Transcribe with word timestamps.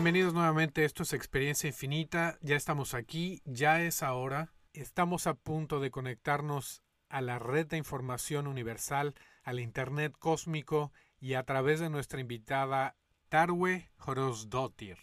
Bienvenidos 0.00 0.32
nuevamente, 0.32 0.86
esto 0.86 1.02
es 1.02 1.12
Experiencia 1.12 1.68
Infinita, 1.68 2.38
ya 2.40 2.56
estamos 2.56 2.94
aquí, 2.94 3.42
ya 3.44 3.82
es 3.82 4.02
ahora, 4.02 4.50
estamos 4.72 5.26
a 5.26 5.34
punto 5.34 5.78
de 5.78 5.90
conectarnos 5.90 6.82
a 7.10 7.20
la 7.20 7.38
red 7.38 7.66
de 7.66 7.76
información 7.76 8.46
universal, 8.46 9.14
al 9.42 9.60
Internet 9.60 10.14
cósmico 10.18 10.90
y 11.20 11.34
a 11.34 11.42
través 11.42 11.80
de 11.80 11.90
nuestra 11.90 12.18
invitada 12.18 12.96
Tarwe 13.28 13.90
Horosdottir. 13.98 14.96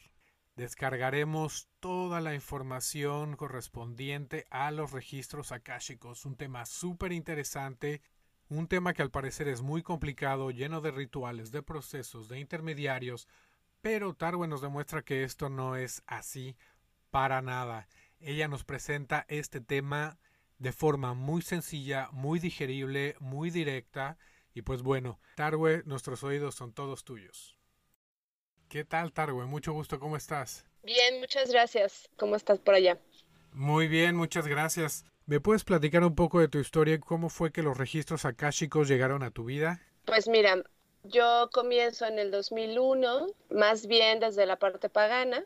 Descargaremos 0.55 1.69
toda 1.79 2.19
la 2.19 2.33
información 2.33 3.35
correspondiente 3.35 4.47
a 4.49 4.71
los 4.71 4.93
registros 4.93 5.51
akáshicos, 5.51 6.25
un 6.25 6.37
tema 6.37 6.65
súper 6.65 7.11
interesante, 7.11 8.01
un 8.49 8.67
tema 8.67 8.93
que 8.93 9.03
al 9.03 9.11
parecer 9.11 9.47
es 9.47 9.61
muy 9.61 9.83
complicado, 9.83 10.49
lleno 10.49 10.81
de 10.81 10.89
rituales, 10.89 11.51
de 11.51 11.61
procesos, 11.61 12.29
de 12.29 12.39
intermediarios, 12.39 13.27
pero 13.89 14.13
Tarwe 14.13 14.49
nos 14.49 14.59
demuestra 14.59 15.01
que 15.01 15.23
esto 15.23 15.47
no 15.47 15.77
es 15.77 16.03
así 16.07 16.57
para 17.09 17.41
nada. 17.41 17.87
Ella 18.19 18.49
nos 18.49 18.65
presenta 18.65 19.25
este 19.29 19.61
tema 19.61 20.19
de 20.57 20.73
forma 20.73 21.13
muy 21.13 21.41
sencilla, 21.41 22.09
muy 22.11 22.39
digerible, 22.39 23.15
muy 23.21 23.49
directa. 23.49 24.17
Y 24.53 24.63
pues 24.63 24.81
bueno, 24.81 25.21
Tarwe, 25.37 25.83
nuestros 25.85 26.21
oídos 26.25 26.53
son 26.53 26.73
todos 26.73 27.05
tuyos. 27.05 27.57
¿Qué 28.67 28.83
tal, 28.83 29.13
Tarwe? 29.13 29.45
Mucho 29.45 29.71
gusto, 29.71 30.01
¿cómo 30.01 30.17
estás? 30.17 30.65
Bien, 30.83 31.21
muchas 31.21 31.49
gracias. 31.49 32.09
¿Cómo 32.17 32.35
estás 32.35 32.59
por 32.59 32.73
allá? 32.73 32.99
Muy 33.53 33.87
bien, 33.87 34.17
muchas 34.17 34.47
gracias. 34.47 35.05
¿Me 35.27 35.39
puedes 35.39 35.63
platicar 35.63 36.03
un 36.03 36.13
poco 36.13 36.41
de 36.41 36.49
tu 36.49 36.59
historia? 36.59 36.99
¿Cómo 36.99 37.29
fue 37.29 37.53
que 37.53 37.63
los 37.63 37.77
registros 37.77 38.25
akáshicos 38.25 38.89
llegaron 38.89 39.23
a 39.23 39.31
tu 39.31 39.45
vida? 39.45 39.79
Pues 40.03 40.27
mira, 40.27 40.61
yo 41.09 41.49
comienzo 41.51 42.05
en 42.05 42.19
el 42.19 42.31
2001, 42.31 43.27
más 43.49 43.87
bien 43.87 44.19
desde 44.19 44.45
la 44.45 44.57
parte 44.57 44.89
pagana. 44.89 45.45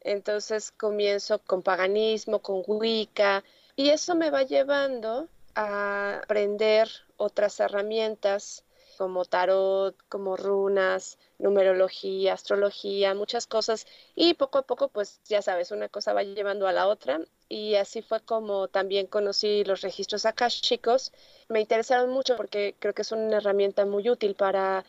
Entonces 0.00 0.70
comienzo 0.72 1.38
con 1.40 1.62
paganismo, 1.62 2.40
con 2.40 2.62
Wicca, 2.66 3.44
y 3.76 3.90
eso 3.90 4.14
me 4.14 4.30
va 4.30 4.42
llevando 4.42 5.28
a 5.54 6.20
aprender 6.22 6.88
otras 7.16 7.60
herramientas 7.60 8.64
como 9.00 9.24
tarot, 9.24 9.96
como 10.10 10.36
runas, 10.36 11.16
numerología, 11.38 12.34
astrología, 12.34 13.14
muchas 13.14 13.46
cosas. 13.46 13.86
Y 14.14 14.34
poco 14.34 14.58
a 14.58 14.62
poco, 14.62 14.88
pues 14.88 15.20
ya 15.24 15.40
sabes, 15.40 15.70
una 15.70 15.88
cosa 15.88 16.12
va 16.12 16.22
llevando 16.22 16.66
a 16.66 16.72
la 16.72 16.86
otra. 16.86 17.20
Y 17.48 17.76
así 17.76 18.02
fue 18.02 18.20
como 18.20 18.68
también 18.68 19.06
conocí 19.06 19.64
los 19.64 19.80
registros 19.80 20.26
chicos. 20.60 21.12
Me 21.48 21.62
interesaron 21.62 22.10
mucho 22.10 22.36
porque 22.36 22.74
creo 22.78 22.92
que 22.92 23.00
es 23.00 23.12
una 23.12 23.38
herramienta 23.38 23.86
muy 23.86 24.10
útil 24.10 24.34
para 24.34 24.84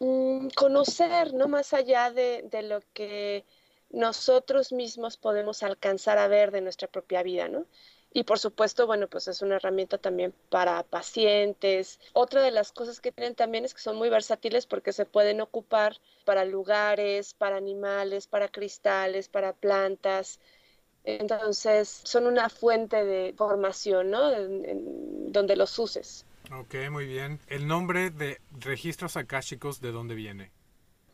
mm, 0.00 0.48
conocer, 0.56 1.34
¿no? 1.34 1.48
Más 1.48 1.72
allá 1.72 2.10
de, 2.10 2.42
de 2.50 2.62
lo 2.62 2.80
que 2.92 3.44
nosotros 3.90 4.72
mismos 4.72 5.16
podemos 5.16 5.62
alcanzar 5.62 6.18
a 6.18 6.28
ver 6.28 6.50
de 6.50 6.60
nuestra 6.60 6.88
propia 6.88 7.22
vida, 7.22 7.48
¿no? 7.48 7.66
Y 8.12 8.24
por 8.24 8.38
supuesto, 8.40 8.86
bueno, 8.86 9.08
pues 9.08 9.28
es 9.28 9.40
una 9.42 9.56
herramienta 9.56 9.96
también 9.98 10.34
para 10.48 10.82
pacientes. 10.82 12.00
Otra 12.12 12.42
de 12.42 12.50
las 12.50 12.72
cosas 12.72 13.00
que 13.00 13.12
tienen 13.12 13.36
también 13.36 13.64
es 13.64 13.72
que 13.74 13.80
son 13.80 13.96
muy 13.96 14.08
versátiles 14.08 14.66
porque 14.66 14.92
se 14.92 15.06
pueden 15.06 15.40
ocupar 15.40 15.96
para 16.24 16.44
lugares, 16.44 17.34
para 17.34 17.56
animales, 17.56 18.26
para 18.26 18.48
cristales, 18.48 19.28
para 19.28 19.52
plantas. 19.52 20.40
Entonces, 21.04 22.00
son 22.04 22.26
una 22.26 22.48
fuente 22.48 23.04
de 23.04 23.32
formación, 23.36 24.10
¿no? 24.10 24.30
donde 25.30 25.56
los 25.56 25.78
uses. 25.78 26.26
Ok, 26.52 26.74
muy 26.90 27.06
bien. 27.06 27.38
¿El 27.46 27.68
nombre 27.68 28.10
de 28.10 28.40
registros 28.58 29.16
akáshicos 29.16 29.80
de 29.80 29.92
dónde 29.92 30.16
viene? 30.16 30.50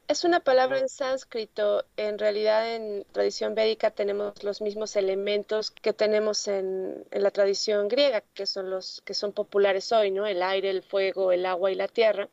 Es 0.09 0.25
una 0.25 0.41
palabra 0.41 0.79
en 0.79 0.89
sánscrito. 0.89 1.85
En 1.99 2.19
realidad 2.19 2.75
en 2.75 3.05
tradición 3.13 3.55
védica 3.55 3.91
tenemos 3.91 4.43
los 4.43 4.63
mismos 4.63 4.97
elementos 4.97 5.71
que 5.71 5.93
tenemos 5.93 6.49
en, 6.49 7.05
la 7.11 7.31
tradición 7.31 7.89
griega, 7.89 8.23
que 8.33 8.47
son 8.47 8.71
los 8.71 9.03
que 9.05 9.13
son 9.13 9.33
populares 9.33 9.93
hoy, 9.93 10.11
¿no? 10.11 10.27
El 10.27 10.43
aire, 10.43 10.71
el 10.71 10.83
fuego, 10.83 11.33
el 11.33 11.45
agua 11.45 11.71
y 11.71 11.75
la 11.75 11.89
tierra. 11.89 12.31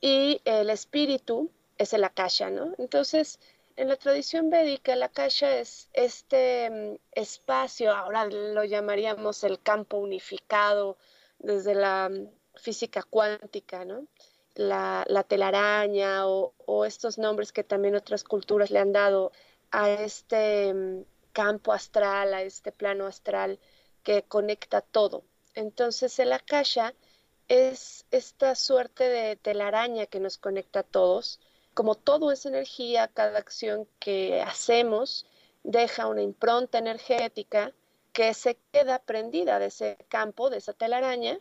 Y 0.00 0.40
el 0.44 0.70
espíritu 0.70 1.50
es 1.76 1.92
el 1.92 2.04
akasha, 2.04 2.48
¿no? 2.50 2.72
Entonces, 2.78 3.40
en 3.76 3.88
la 3.88 3.96
tradición 3.96 4.48
védica, 4.48 4.94
el 4.94 5.02
akasha 5.02 5.58
es 5.58 5.90
este 5.92 6.70
mm, 6.70 6.96
espacio, 7.12 7.94
ahora 7.94 8.24
lo 8.24 8.64
llamaríamos 8.64 9.44
el 9.44 9.60
campo 9.60 9.98
unificado 9.98 10.96
desde 11.40 11.74
la 11.74 12.10
física 12.58 13.02
cuántica, 13.02 13.84
¿no? 13.84 14.06
la, 14.58 15.24
telaraña 15.28 16.26
o, 16.26 16.84
estos 16.84 17.18
nombres 17.18 17.52
que 17.52 17.64
también 17.64 17.94
otras 17.94 18.24
culturas 18.24 18.70
le 18.70 18.80
han 18.80 18.92
dado 18.92 19.32
a 19.70 19.90
este 19.90 20.74
mm, 20.74 21.04
campo 21.32 21.72
astral, 21.72 22.34
a 22.34 22.42
este 22.42 22.72
plano 22.72 23.06
astral 23.06 23.58
que 24.02 24.24
conecta 24.24 24.80
todo. 24.80 25.24
Entonces 25.54 26.18
el 26.18 26.32
akasha 26.32 26.94
es 27.48 28.04
esta 28.10 28.54
suerte 28.54 29.04
de 29.08 29.36
telaraña 29.36 30.06
que 30.06 30.20
nos 30.20 30.38
conecta 30.38 30.80
a 30.80 30.82
todos. 30.82 31.40
Como 31.74 31.94
todo 31.94 32.32
es 32.32 32.44
energía, 32.44 33.08
cada 33.08 33.38
acción 33.38 33.88
que 34.00 34.42
hacemos 34.42 35.26
deja 35.62 36.08
una 36.08 36.22
impronta 36.22 36.78
energética 36.78 37.72
que 38.12 38.34
se 38.34 38.56
queda 38.72 38.98
prendida 38.98 39.58
de 39.60 39.66
ese 39.66 39.96
campo, 40.08 40.50
de 40.50 40.58
esa 40.58 40.72
telaraña, 40.72 41.38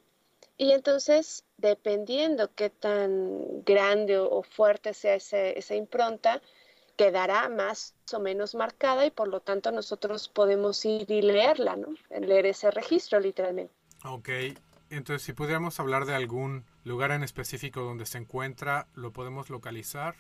y 0.58 0.72
entonces, 0.72 1.44
dependiendo 1.58 2.54
qué 2.56 2.70
tan 2.70 3.64
grande 3.64 4.18
o, 4.18 4.42
fuerte 4.44 4.94
sea 4.94 5.16
esa 5.16 5.76
impronta, 5.76 6.42
quedará 6.98 7.48
más 7.48 7.94
o 8.12 8.20
menos 8.20 8.56
marcada 8.56 9.06
y 9.06 9.12
por 9.12 9.28
lo 9.28 9.40
tanto 9.40 9.72
nosotros 9.72 10.28
podemos 10.28 10.84
ir 10.84 11.10
y 11.12 11.22
leerla, 11.22 11.76
¿no? 11.76 11.90
Leer 12.10 12.48
ese 12.48 12.72
registro 12.72 13.20
literalmente. 13.20 13.72
Ok, 14.04 14.30
entonces 14.90 15.22
si 15.22 15.34
pudiéramos 15.34 15.80
hablar 15.80 16.06
de 16.06 16.16
algún 16.16 16.66
lugar 16.84 17.12
en 17.12 17.24
específico 17.24 17.82
donde 17.82 18.06
se 18.06 18.18
encuentra, 18.18 18.88
¿lo 18.96 19.14
podemos 19.14 19.50
localizar? 19.50 20.16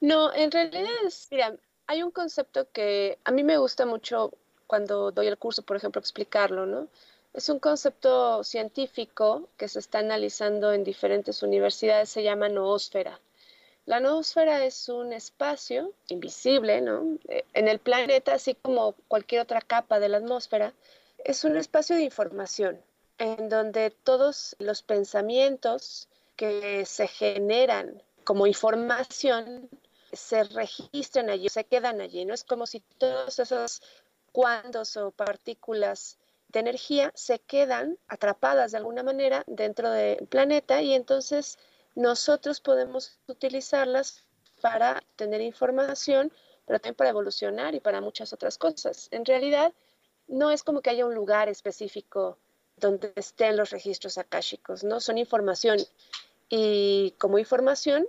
No, 0.00 0.32
en 0.32 0.52
realidad 0.52 0.90
es, 1.04 1.28
mira, 1.30 1.56
hay 1.86 2.02
un 2.02 2.12
concepto 2.12 2.70
que 2.70 3.18
a 3.24 3.32
mí 3.32 3.42
me 3.42 3.58
gusta 3.58 3.86
mucho 3.86 4.32
cuando 4.66 5.10
doy 5.10 5.26
el 5.26 5.38
curso, 5.38 5.62
por 5.62 5.76
ejemplo, 5.76 6.00
explicarlo, 6.00 6.64
¿no? 6.64 6.88
Es 7.34 7.48
un 7.48 7.58
concepto 7.58 8.44
científico 8.44 9.48
que 9.56 9.66
se 9.66 9.80
está 9.80 9.98
analizando 9.98 10.72
en 10.72 10.84
diferentes 10.84 11.42
universidades, 11.42 12.08
se 12.08 12.22
llama 12.22 12.48
noósfera. 12.48 13.20
La 13.86 13.98
noósfera 13.98 14.64
es 14.64 14.88
un 14.88 15.12
espacio 15.12 15.92
invisible, 16.08 16.80
¿no? 16.80 17.18
Eh, 17.28 17.44
en 17.52 17.66
el 17.66 17.80
planeta, 17.80 18.34
así 18.34 18.54
como 18.54 18.94
cualquier 19.08 19.42
otra 19.42 19.60
capa 19.60 19.98
de 19.98 20.08
la 20.08 20.18
atmósfera, 20.18 20.74
es 21.24 21.42
un 21.42 21.56
espacio 21.56 21.96
de 21.96 22.04
información 22.04 22.80
en 23.18 23.48
donde 23.48 23.90
todos 23.90 24.54
los 24.60 24.82
pensamientos 24.82 26.08
que 26.36 26.86
se 26.86 27.08
generan 27.08 28.00
como 28.22 28.46
información 28.46 29.68
se 30.12 30.44
registran 30.44 31.30
allí, 31.30 31.48
se 31.48 31.64
quedan 31.64 32.00
allí, 32.00 32.24
¿no? 32.24 32.32
Es 32.32 32.44
como 32.44 32.66
si 32.66 32.78
todos 32.98 33.40
esos 33.40 33.82
cuantos 34.30 34.96
o 34.96 35.10
partículas 35.10 36.16
de 36.54 36.60
energía 36.60 37.12
se 37.14 37.40
quedan 37.40 37.98
atrapadas 38.06 38.70
de 38.70 38.78
alguna 38.78 39.02
manera 39.02 39.42
dentro 39.46 39.90
del 39.90 40.26
planeta 40.28 40.80
y 40.80 40.94
entonces 40.94 41.58
nosotros 41.96 42.60
podemos 42.60 43.18
utilizarlas 43.26 44.24
para 44.60 45.02
tener 45.16 45.40
información, 45.40 46.32
pero 46.64 46.78
también 46.78 46.94
para 46.94 47.10
evolucionar 47.10 47.74
y 47.74 47.80
para 47.80 48.00
muchas 48.00 48.32
otras 48.32 48.56
cosas. 48.56 49.08
En 49.10 49.24
realidad, 49.24 49.72
no 50.28 50.52
es 50.52 50.62
como 50.62 50.80
que 50.80 50.90
haya 50.90 51.04
un 51.04 51.14
lugar 51.14 51.48
específico 51.48 52.38
donde 52.76 53.12
estén 53.16 53.56
los 53.56 53.70
registros 53.70 54.16
akáshicos, 54.16 54.84
¿no? 54.84 55.00
Son 55.00 55.18
información 55.18 55.78
y 56.48 57.14
como 57.18 57.38
información 57.38 58.06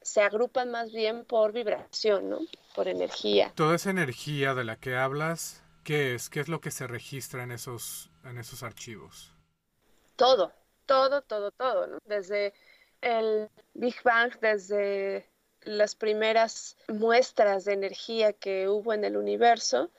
se 0.00 0.22
agrupan 0.22 0.70
más 0.70 0.92
bien 0.92 1.24
por 1.24 1.52
vibración, 1.52 2.30
¿no? 2.30 2.38
Por 2.74 2.86
energía. 2.86 3.52
Toda 3.56 3.74
esa 3.74 3.90
energía 3.90 4.54
de 4.54 4.64
la 4.64 4.76
que 4.76 4.96
hablas 4.96 5.62
¿Qué 5.84 6.14
es? 6.14 6.28
¿Qué 6.28 6.40
es 6.40 6.48
lo 6.48 6.60
que 6.60 6.70
se 6.70 6.86
registra 6.86 7.42
en 7.42 7.52
esos, 7.52 8.10
en 8.24 8.38
esos 8.38 8.62
archivos? 8.62 9.34
Todo, 10.16 10.52
todo, 10.86 11.22
todo, 11.22 11.50
todo, 11.50 11.86
¿no? 11.86 11.98
Desde 12.04 12.52
el 13.00 13.48
Big 13.74 13.96
Bang, 14.04 14.38
desde 14.40 15.30
las 15.62 15.94
primeras 15.94 16.76
muestras 16.88 17.64
de 17.64 17.72
energía 17.72 18.32
que 18.32 18.68
hubo 18.68 18.92
en 18.92 19.04
el 19.04 19.16
universo, 19.16 19.90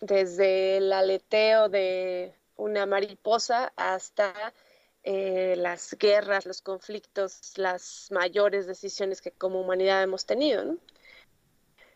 desde 0.00 0.78
el 0.78 0.92
aleteo 0.92 1.68
de 1.68 2.34
una 2.56 2.86
mariposa 2.86 3.72
hasta 3.76 4.54
eh, 5.02 5.54
las 5.56 5.96
guerras, 5.98 6.46
los 6.46 6.62
conflictos, 6.62 7.56
las 7.56 8.08
mayores 8.10 8.66
decisiones 8.66 9.20
que 9.20 9.30
como 9.30 9.60
humanidad 9.60 10.02
hemos 10.02 10.26
tenido. 10.26 10.76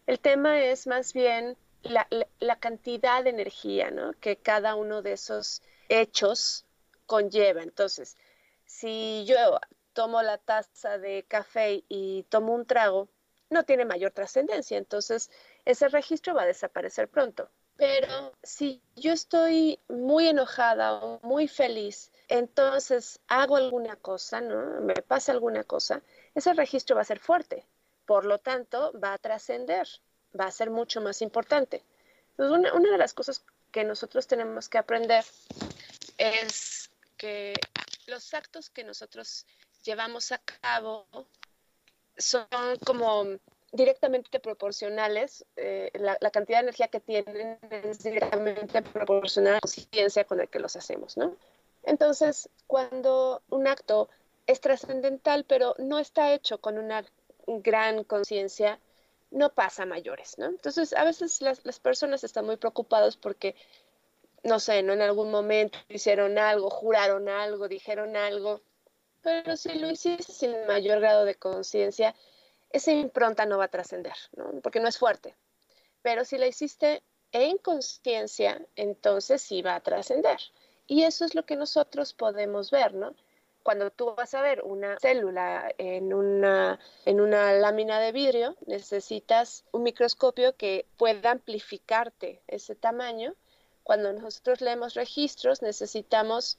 El 0.06 0.20
tema 0.20 0.62
es 0.62 0.86
más 0.86 1.12
bien 1.12 1.56
la, 1.82 2.56
cantidad 2.56 3.24
de 3.24 3.30
energía 3.30 3.90
¿no? 3.90 4.12
que 4.14 4.36
cada 4.36 4.74
uno 4.74 5.02
de 5.02 5.12
esos 5.12 5.62
hechos 5.88 6.66
conlleva. 7.06 7.62
Entonces, 7.62 8.16
si 8.64 9.24
yo 9.26 9.36
tomo 9.92 10.22
la 10.22 10.38
taza 10.38 10.98
de 10.98 11.24
café 11.26 11.84
y 11.88 12.24
tomo 12.24 12.54
un 12.54 12.66
trago, 12.66 13.08
no 13.50 13.64
tiene 13.64 13.84
mayor 13.84 14.12
trascendencia. 14.12 14.78
Entonces, 14.78 15.30
ese 15.64 15.88
registro 15.88 16.34
va 16.34 16.42
a 16.42 16.46
desaparecer 16.46 17.08
pronto. 17.08 17.50
Pero 17.76 18.32
si 18.42 18.82
yo 18.94 19.12
estoy 19.12 19.80
muy 19.88 20.28
enojada 20.28 21.02
o 21.02 21.18
muy 21.22 21.48
feliz, 21.48 22.12
entonces 22.28 23.20
hago 23.26 23.56
alguna 23.56 23.96
cosa, 23.96 24.42
¿no? 24.42 24.82
Me 24.82 24.94
pasa 24.94 25.32
alguna 25.32 25.64
cosa, 25.64 26.02
ese 26.34 26.52
registro 26.52 26.96
va 26.96 27.02
a 27.02 27.06
ser 27.06 27.20
fuerte. 27.20 27.66
Por 28.04 28.26
lo 28.26 28.38
tanto, 28.38 28.92
va 29.02 29.14
a 29.14 29.18
trascender, 29.18 29.88
va 30.38 30.46
a 30.46 30.50
ser 30.50 30.70
mucho 30.70 31.00
más 31.00 31.22
importante. 31.22 31.82
una, 32.36 32.72
una 32.74 32.90
de 32.90 32.98
las 32.98 33.14
cosas 33.14 33.44
que 33.70 33.84
nosotros 33.84 34.26
tenemos 34.26 34.68
que 34.68 34.78
aprender 34.78 35.24
es 36.18 36.90
que 37.16 37.54
los 38.06 38.34
actos 38.34 38.70
que 38.70 38.84
nosotros 38.84 39.46
llevamos 39.84 40.32
a 40.32 40.38
cabo 40.38 41.06
son 42.16 42.46
como 42.84 43.24
directamente 43.72 44.40
proporcionales, 44.40 45.44
eh, 45.56 45.90
la, 45.94 46.30
cantidad 46.30 46.58
de 46.58 46.64
energía 46.64 46.88
que 46.88 47.00
tienen 47.00 47.58
es 47.70 48.02
directamente 48.02 48.82
proporcional 48.82 49.52
a 49.52 49.56
la 49.56 49.60
conciencia 49.60 50.24
con 50.24 50.38
la 50.38 50.46
que 50.46 50.58
los 50.58 50.74
hacemos, 50.76 51.16
¿no? 51.16 51.36
Entonces, 51.84 52.48
cuando 52.66 53.42
un 53.48 53.68
acto 53.68 54.08
es 54.46 54.60
trascendental, 54.60 55.44
pero 55.44 55.74
no 55.78 55.98
está 55.98 56.32
hecho 56.34 56.58
con 56.58 56.78
una 56.78 57.04
gran 57.46 58.04
conciencia, 58.04 58.80
no 59.30 59.52
pasa 59.52 59.86
mayores, 59.86 60.38
¿no? 60.38 60.46
Entonces, 60.46 60.92
a 60.92 61.04
veces 61.04 61.40
las, 61.40 61.64
las 61.64 61.78
personas 61.78 62.24
están 62.24 62.46
muy 62.46 62.56
preocupadas 62.56 63.16
porque, 63.16 63.54
no 64.42 64.58
sé, 64.58 64.82
¿no? 64.82 64.92
En 64.92 65.02
algún 65.02 65.30
momento 65.30 65.78
hicieron 65.88 66.38
algo, 66.38 66.70
juraron 66.70 67.28
algo, 67.28 67.68
dijeron 67.68 68.16
algo, 68.16 68.62
pero 69.22 69.56
si 69.56 69.78
lo 69.78 69.90
hiciste 69.90 70.32
sin 70.32 70.66
mayor 70.66 71.00
grado 71.00 71.24
de 71.24 71.34
conciencia, 71.34 72.14
esa 72.70 72.92
impronta 72.92 73.46
no 73.46 73.58
va 73.58 73.64
a 73.64 73.68
trascender, 73.68 74.14
¿no? 74.36 74.60
porque 74.62 74.80
no 74.80 74.88
es 74.88 74.98
fuerte. 74.98 75.36
Pero 76.02 76.24
si 76.24 76.38
la 76.38 76.46
hiciste 76.46 77.02
en 77.32 77.58
conciencia, 77.58 78.64
entonces 78.76 79.42
sí 79.42 79.62
va 79.62 79.74
a 79.74 79.80
trascender. 79.80 80.38
Y 80.86 81.02
eso 81.02 81.24
es 81.24 81.34
lo 81.34 81.44
que 81.44 81.56
nosotros 81.56 82.14
podemos 82.14 82.70
ver, 82.70 82.94
¿no? 82.94 83.14
Cuando 83.62 83.90
tú 83.90 84.14
vas 84.14 84.34
a 84.34 84.42
ver 84.42 84.62
una 84.64 84.98
célula 84.98 85.72
en 85.78 86.14
una, 86.14 86.78
en 87.04 87.20
una 87.20 87.52
lámina 87.52 88.00
de 88.00 88.12
vidrio, 88.12 88.56
necesitas 88.66 89.64
un 89.72 89.82
microscopio 89.82 90.56
que 90.56 90.86
pueda 90.96 91.32
amplificarte 91.32 92.42
ese 92.48 92.74
tamaño. 92.74 93.34
Cuando 93.82 94.12
nosotros 94.12 94.60
leemos 94.60 94.94
registros, 94.94 95.62
necesitamos, 95.62 96.58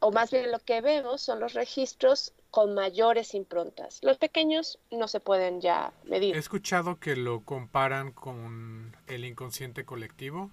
o 0.00 0.10
más 0.10 0.30
bien 0.30 0.50
lo 0.50 0.58
que 0.58 0.80
vemos 0.80 1.22
son 1.22 1.40
los 1.40 1.54
registros 1.54 2.32
con 2.50 2.74
mayores 2.74 3.34
improntas. 3.34 4.00
Los 4.02 4.18
pequeños 4.18 4.78
no 4.90 5.08
se 5.08 5.20
pueden 5.20 5.60
ya 5.60 5.92
medir. 6.04 6.34
He 6.34 6.38
escuchado 6.38 6.98
que 6.98 7.16
lo 7.16 7.44
comparan 7.44 8.12
con 8.12 8.96
el 9.06 9.24
inconsciente 9.24 9.84
colectivo. 9.84 10.50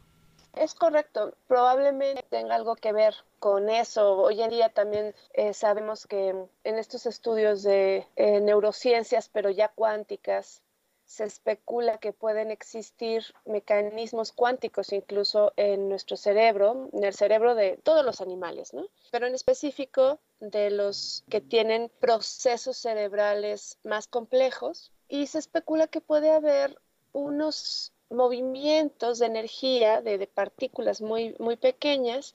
Es 0.53 0.73
correcto, 0.73 1.35
probablemente 1.47 2.23
tenga 2.29 2.55
algo 2.55 2.75
que 2.75 2.91
ver 2.91 3.15
con 3.39 3.69
eso. 3.69 4.17
Hoy 4.17 4.41
en 4.41 4.49
día 4.49 4.69
también 4.69 5.15
eh, 5.33 5.53
sabemos 5.53 6.07
que 6.07 6.29
en 6.63 6.77
estos 6.77 7.05
estudios 7.05 7.63
de 7.63 8.07
eh, 8.15 8.39
neurociencias, 8.41 9.29
pero 9.29 9.49
ya 9.49 9.69
cuánticas, 9.69 10.61
se 11.07 11.23
especula 11.23 11.99
que 11.99 12.11
pueden 12.11 12.51
existir 12.51 13.23
mecanismos 13.45 14.33
cuánticos 14.33 14.91
incluso 14.91 15.53
en 15.55 15.87
nuestro 15.87 16.17
cerebro, 16.17 16.89
en 16.91 17.05
el 17.05 17.13
cerebro 17.13 17.55
de 17.55 17.79
todos 17.81 18.05
los 18.05 18.19
animales, 18.19 18.73
¿no? 18.73 18.89
Pero 19.09 19.25
en 19.25 19.33
específico 19.33 20.19
de 20.41 20.69
los 20.69 21.23
que 21.29 21.39
tienen 21.39 21.89
procesos 22.01 22.75
cerebrales 22.77 23.79
más 23.83 24.07
complejos 24.07 24.91
y 25.07 25.27
se 25.27 25.39
especula 25.39 25.87
que 25.87 26.01
puede 26.01 26.29
haber 26.29 26.77
unos 27.13 27.93
movimientos 28.09 29.19
de 29.19 29.27
energía 29.27 30.01
de, 30.01 30.17
de 30.17 30.27
partículas 30.27 31.01
muy, 31.01 31.35
muy 31.39 31.55
pequeñas 31.55 32.33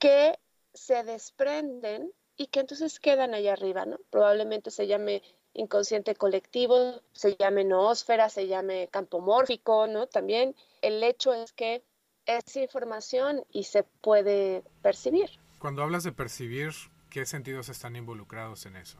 que 0.00 0.36
se 0.74 1.04
desprenden 1.04 2.12
y 2.36 2.46
que 2.46 2.60
entonces 2.60 2.98
quedan 2.98 3.34
allá 3.34 3.52
arriba, 3.52 3.84
¿no? 3.84 3.98
Probablemente 4.10 4.70
se 4.70 4.86
llame 4.86 5.22
inconsciente 5.52 6.14
colectivo, 6.14 7.02
se 7.12 7.36
llame 7.36 7.64
noósfera, 7.64 8.28
se 8.28 8.46
llame 8.46 8.88
campo 8.88 9.20
mórfico, 9.20 9.86
¿no? 9.86 10.06
También 10.06 10.56
el 10.80 11.02
hecho 11.02 11.34
es 11.34 11.52
que 11.52 11.84
es 12.26 12.56
información 12.56 13.44
y 13.52 13.64
se 13.64 13.82
puede 13.82 14.64
percibir. 14.82 15.30
Cuando 15.58 15.82
hablas 15.82 16.02
de 16.02 16.12
percibir, 16.12 16.72
¿qué 17.10 17.26
sentidos 17.26 17.68
están 17.68 17.94
involucrados 17.94 18.64
en 18.66 18.76
eso? 18.76 18.98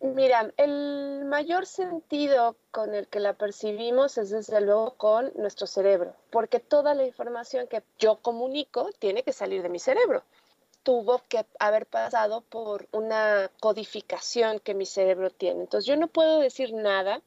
Mira, 0.00 0.52
el 0.56 1.24
mayor 1.24 1.66
sentido 1.66 2.56
con 2.70 2.94
el 2.94 3.08
que 3.08 3.20
la 3.20 3.32
percibimos 3.32 4.18
es 4.18 4.30
desde 4.30 4.60
luego 4.60 4.94
con 4.96 5.32
nuestro 5.36 5.66
cerebro, 5.66 6.14
porque 6.30 6.60
toda 6.60 6.94
la 6.94 7.06
información 7.06 7.66
que 7.66 7.82
yo 7.98 8.16
comunico 8.16 8.90
tiene 8.98 9.22
que 9.22 9.32
salir 9.32 9.62
de 9.62 9.68
mi 9.68 9.78
cerebro 9.78 10.22
tuvo 10.86 11.20
que 11.28 11.44
haber 11.58 11.84
pasado 11.84 12.42
por 12.42 12.86
una 12.92 13.50
codificación 13.58 14.60
que 14.60 14.72
mi 14.72 14.86
cerebro 14.86 15.30
tiene. 15.30 15.62
Entonces 15.62 15.84
yo 15.84 15.96
no 15.96 16.06
puedo 16.06 16.38
decir 16.38 16.72
nada 16.74 17.22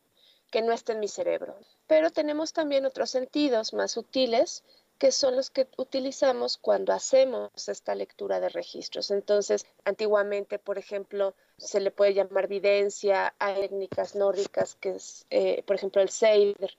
que 0.49 0.61
no 0.61 0.71
esté 0.71 0.93
en 0.93 1.01
mi 1.01 1.09
cerebro. 1.09 1.57
Pero 1.85 2.09
tenemos 2.09 2.53
también 2.53 2.85
otros 2.85 3.09
sentidos 3.09 3.73
más 3.73 3.91
sutiles 3.91 4.63
que 4.99 5.11
son 5.13 5.37
los 5.37 5.49
que 5.49 5.67
utilizamos 5.77 6.57
cuando 6.57 6.91
hacemos 6.91 7.69
esta 7.69 7.95
lectura 7.95 8.41
de 8.41 8.49
registros. 8.49 9.11
Entonces, 9.11 9.65
antiguamente, 9.85 10.59
por 10.59 10.77
ejemplo, 10.77 11.35
se 11.57 11.79
le 11.79 11.89
puede 11.89 12.13
llamar 12.13 12.47
videncia 12.49 13.33
a 13.39 13.55
técnicas 13.55 14.15
nórdicas, 14.15 14.75
que 14.75 14.91
es, 14.95 15.25
eh, 15.29 15.63
por 15.63 15.77
ejemplo, 15.77 16.01
el 16.01 16.09
Seider, 16.09 16.75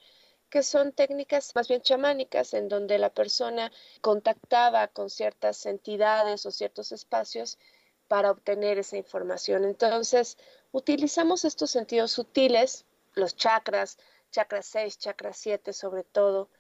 que 0.51 0.63
son 0.63 0.93
técnicas 0.93 1.55
más 1.55 1.69
bien 1.69 1.81
chamánicas 1.81 2.53
en 2.53 2.69
donde 2.69 2.99
la 2.99 3.09
persona 3.09 3.73
contactaba 4.03 4.89
con 4.89 5.09
ciertas 5.09 5.65
entidades 5.65 6.45
o 6.45 6.51
ciertos 6.51 6.93
espacios 6.93 7.59
para 8.07 8.33
obtener 8.33 8.79
esa 8.79 8.99
información. 8.99 9.65
Entonces, 9.65 10.37
utilizamos 10.73 11.47
estos 11.47 11.71
sentidos 11.71 12.13
sutiles, 12.13 12.85
los 13.15 13.35
chakras, 13.35 13.99
chakra 14.31 14.61
6, 14.61 14.99
chakra 14.99 15.33
7 15.33 15.73
sobre 15.73 16.05
todo, 16.05 16.51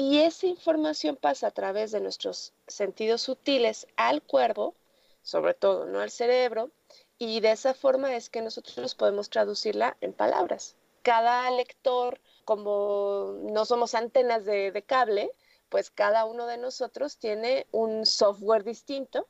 y 0.00 0.20
esa 0.20 0.46
información 0.46 1.14
pasa 1.14 1.48
a 1.48 1.50
través 1.50 1.92
de 1.92 2.00
nuestros 2.00 2.54
sentidos 2.66 3.20
sutiles 3.20 3.86
al 3.96 4.22
cuerpo, 4.22 4.74
sobre 5.20 5.52
todo, 5.52 5.84
no 5.84 6.00
al 6.00 6.10
cerebro, 6.10 6.70
y 7.18 7.40
de 7.40 7.50
esa 7.50 7.74
forma 7.74 8.16
es 8.16 8.30
que 8.30 8.40
nosotros 8.40 8.94
podemos 8.94 9.28
traducirla 9.28 9.98
en 10.00 10.14
palabras. 10.14 10.74
Cada 11.02 11.50
lector 11.50 12.18
como 12.46 13.40
no 13.42 13.66
somos 13.66 13.94
antenas 13.94 14.46
de, 14.46 14.82
cable, 14.86 15.32
pues 15.68 15.90
cada 15.90 16.24
uno 16.24 16.46
de 16.46 16.56
nosotros 16.56 17.18
tiene 17.18 17.66
un 17.70 18.06
software 18.06 18.64
distinto 18.64 19.28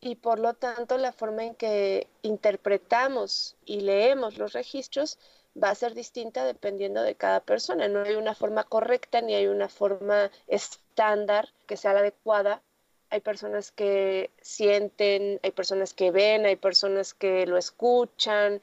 y 0.00 0.14
por 0.14 0.38
lo 0.38 0.54
tanto 0.54 0.96
la 0.96 1.10
forma 1.10 1.42
en 1.42 1.56
que 1.56 2.06
interpretamos 2.22 3.56
y 3.64 3.80
leemos 3.80 4.38
los 4.38 4.52
registros 4.52 5.18
va 5.60 5.70
a 5.70 5.74
ser 5.74 5.94
distinta 5.94 6.44
dependiendo 6.44 7.02
de 7.02 7.14
cada 7.14 7.40
persona. 7.40 7.88
No 7.88 8.02
hay 8.02 8.14
una 8.14 8.34
forma 8.34 8.64
correcta 8.64 9.20
ni 9.20 9.34
hay 9.34 9.46
una 9.46 9.68
forma 9.68 10.30
estándar 10.46 11.48
que 11.66 11.76
sea 11.76 11.92
la 11.92 12.00
adecuada. 12.00 12.62
Hay 13.10 13.20
personas 13.20 13.72
que 13.72 14.30
sienten, 14.40 15.38
hay 15.42 15.50
personas 15.50 15.92
que 15.92 16.10
ven, 16.10 16.46
hay 16.46 16.56
personas 16.56 17.12
que 17.12 17.46
lo 17.46 17.58
escuchan, 17.58 18.62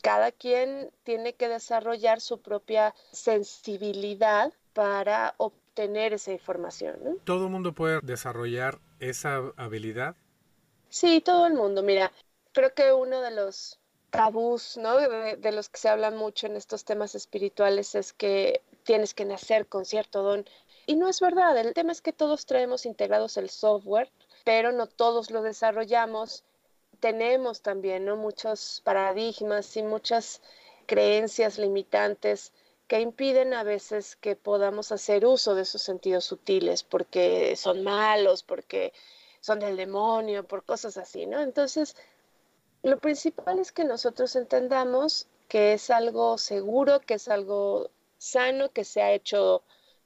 cada 0.00 0.32
quien 0.32 0.90
tiene 1.04 1.34
que 1.34 1.48
desarrollar 1.48 2.20
su 2.20 2.40
propia 2.40 2.94
sensibilidad 3.12 4.52
para 4.72 5.34
obtener 5.36 6.14
esa 6.14 6.32
información. 6.32 7.18
¿Todo 7.24 7.44
el 7.44 7.50
mundo 7.50 7.74
puede 7.74 8.00
desarrollar 8.00 8.78
esa 8.98 9.52
habilidad? 9.56 10.16
Sí, 10.88 11.20
todo 11.20 11.46
el 11.46 11.54
mundo. 11.54 11.82
Mira, 11.82 12.12
creo 12.52 12.72
que 12.74 12.92
uno 12.92 13.20
de 13.20 13.30
los 13.30 13.79
tabús, 14.10 14.76
¿no? 14.76 14.96
De, 14.96 15.36
de, 15.36 15.52
los 15.52 15.68
que 15.68 15.78
se 15.78 15.88
habla 15.88 16.10
mucho 16.10 16.46
en 16.46 16.56
estos 16.56 16.84
temas 16.84 17.14
espirituales 17.14 17.94
es 17.94 18.12
que 18.12 18.62
tienes 18.84 19.14
que 19.14 19.24
nacer 19.24 19.66
con 19.66 19.84
cierto 19.84 20.22
don. 20.22 20.44
Y 20.86 20.96
no 20.96 21.08
es 21.08 21.20
verdad, 21.20 21.56
el 21.58 21.74
tema 21.74 21.92
es 21.92 22.02
que 22.02 22.12
todos 22.12 22.46
traemos 22.46 22.86
integrados 22.86 23.36
el 23.36 23.50
software, 23.50 24.10
pero 24.44 24.72
no 24.72 24.86
todos 24.86 25.30
lo 25.30 25.42
desarrollamos 25.42 26.44
tenemos 27.00 27.62
también 27.62 28.04
¿no? 28.04 28.16
muchos 28.16 28.82
paradigmas 28.84 29.76
y 29.76 29.82
muchas 29.82 30.40
creencias 30.86 31.58
limitantes 31.58 32.52
que 32.86 33.00
impiden 33.00 33.54
a 33.54 33.62
veces 33.62 34.16
que 34.16 34.36
podamos 34.36 34.92
hacer 34.92 35.24
uso 35.24 35.54
de 35.54 35.62
esos 35.62 35.82
sentidos 35.82 36.24
sutiles 36.24 36.82
porque 36.82 37.56
son 37.56 37.82
malos, 37.82 38.42
porque 38.42 38.92
son 39.40 39.60
del 39.60 39.76
demonio, 39.76 40.46
por 40.46 40.64
cosas 40.64 40.96
así, 40.96 41.26
¿no? 41.26 41.40
Entonces, 41.40 41.96
lo 42.82 42.98
principal 42.98 43.58
es 43.58 43.72
que 43.72 43.84
nosotros 43.84 44.36
entendamos 44.36 45.28
que 45.48 45.72
es 45.74 45.90
algo 45.90 46.38
seguro, 46.38 47.00
que 47.00 47.14
es 47.14 47.28
algo 47.28 47.90
sano, 48.18 48.70
que 48.70 48.84
se 48.84 49.02
ha 49.02 49.12
hecho 49.12 49.62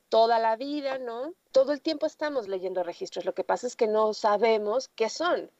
toda 0.08 0.38
la 0.38 0.56
vida, 0.56 0.98
¿no? 0.98 1.34
Todo 1.52 1.72
el 1.72 1.80
tiempo 1.80 2.06
estamos 2.06 2.48
leyendo 2.48 2.82
registros, 2.82 3.24
lo 3.24 3.34
que 3.34 3.44
pasa 3.44 3.66
es 3.66 3.76
que 3.76 3.86
no 3.86 4.14
sabemos 4.14 4.88
qué 4.88 5.08
son 5.08 5.50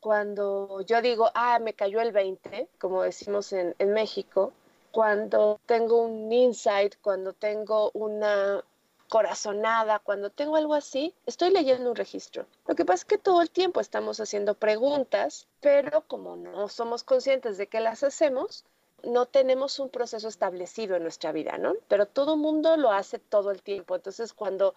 cuando 0.00 0.80
yo 0.82 1.02
digo, 1.02 1.30
ah, 1.34 1.58
me 1.60 1.74
cayó 1.74 2.00
el 2.00 2.12
20, 2.12 2.68
como 2.78 3.02
decimos 3.02 3.52
en, 3.52 3.74
México, 3.92 4.52
cuando 4.90 5.60
tengo 5.66 6.00
un 6.02 6.32
insight, 6.32 6.96
cuando 7.02 7.34
tengo 7.34 7.90
una 7.92 8.64
corazonada, 9.10 9.98
cuando 9.98 10.30
tengo 10.30 10.54
algo 10.56 10.72
así, 10.72 11.14
estoy 11.26 11.50
leyendo 11.50 11.90
un 11.90 11.96
registro. 11.96 12.46
Lo 12.66 12.76
que 12.76 12.84
pasa 12.84 13.02
es 13.02 13.04
que 13.04 13.18
todo 13.18 13.42
el 13.42 13.50
tiempo 13.50 13.80
estamos 13.80 14.20
haciendo 14.20 14.54
preguntas, 14.54 15.48
pero 15.60 16.06
como 16.06 16.36
no 16.36 16.68
somos 16.68 17.02
conscientes 17.02 17.58
de 17.58 17.66
que 17.66 17.80
las 17.80 18.04
hacemos, 18.04 18.64
no 19.02 19.26
tenemos 19.26 19.80
un 19.80 19.88
proceso 19.88 20.28
establecido 20.28 20.94
en 20.94 21.02
nuestra 21.02 21.32
vida, 21.32 21.58
¿no? 21.58 21.74
Pero 21.88 22.06
todo 22.06 22.36
mundo 22.36 22.76
lo 22.76 22.92
hace 22.92 23.18
todo 23.18 23.50
el 23.50 23.62
tiempo. 23.62 23.96
Entonces, 23.96 24.32
cuando 24.32 24.74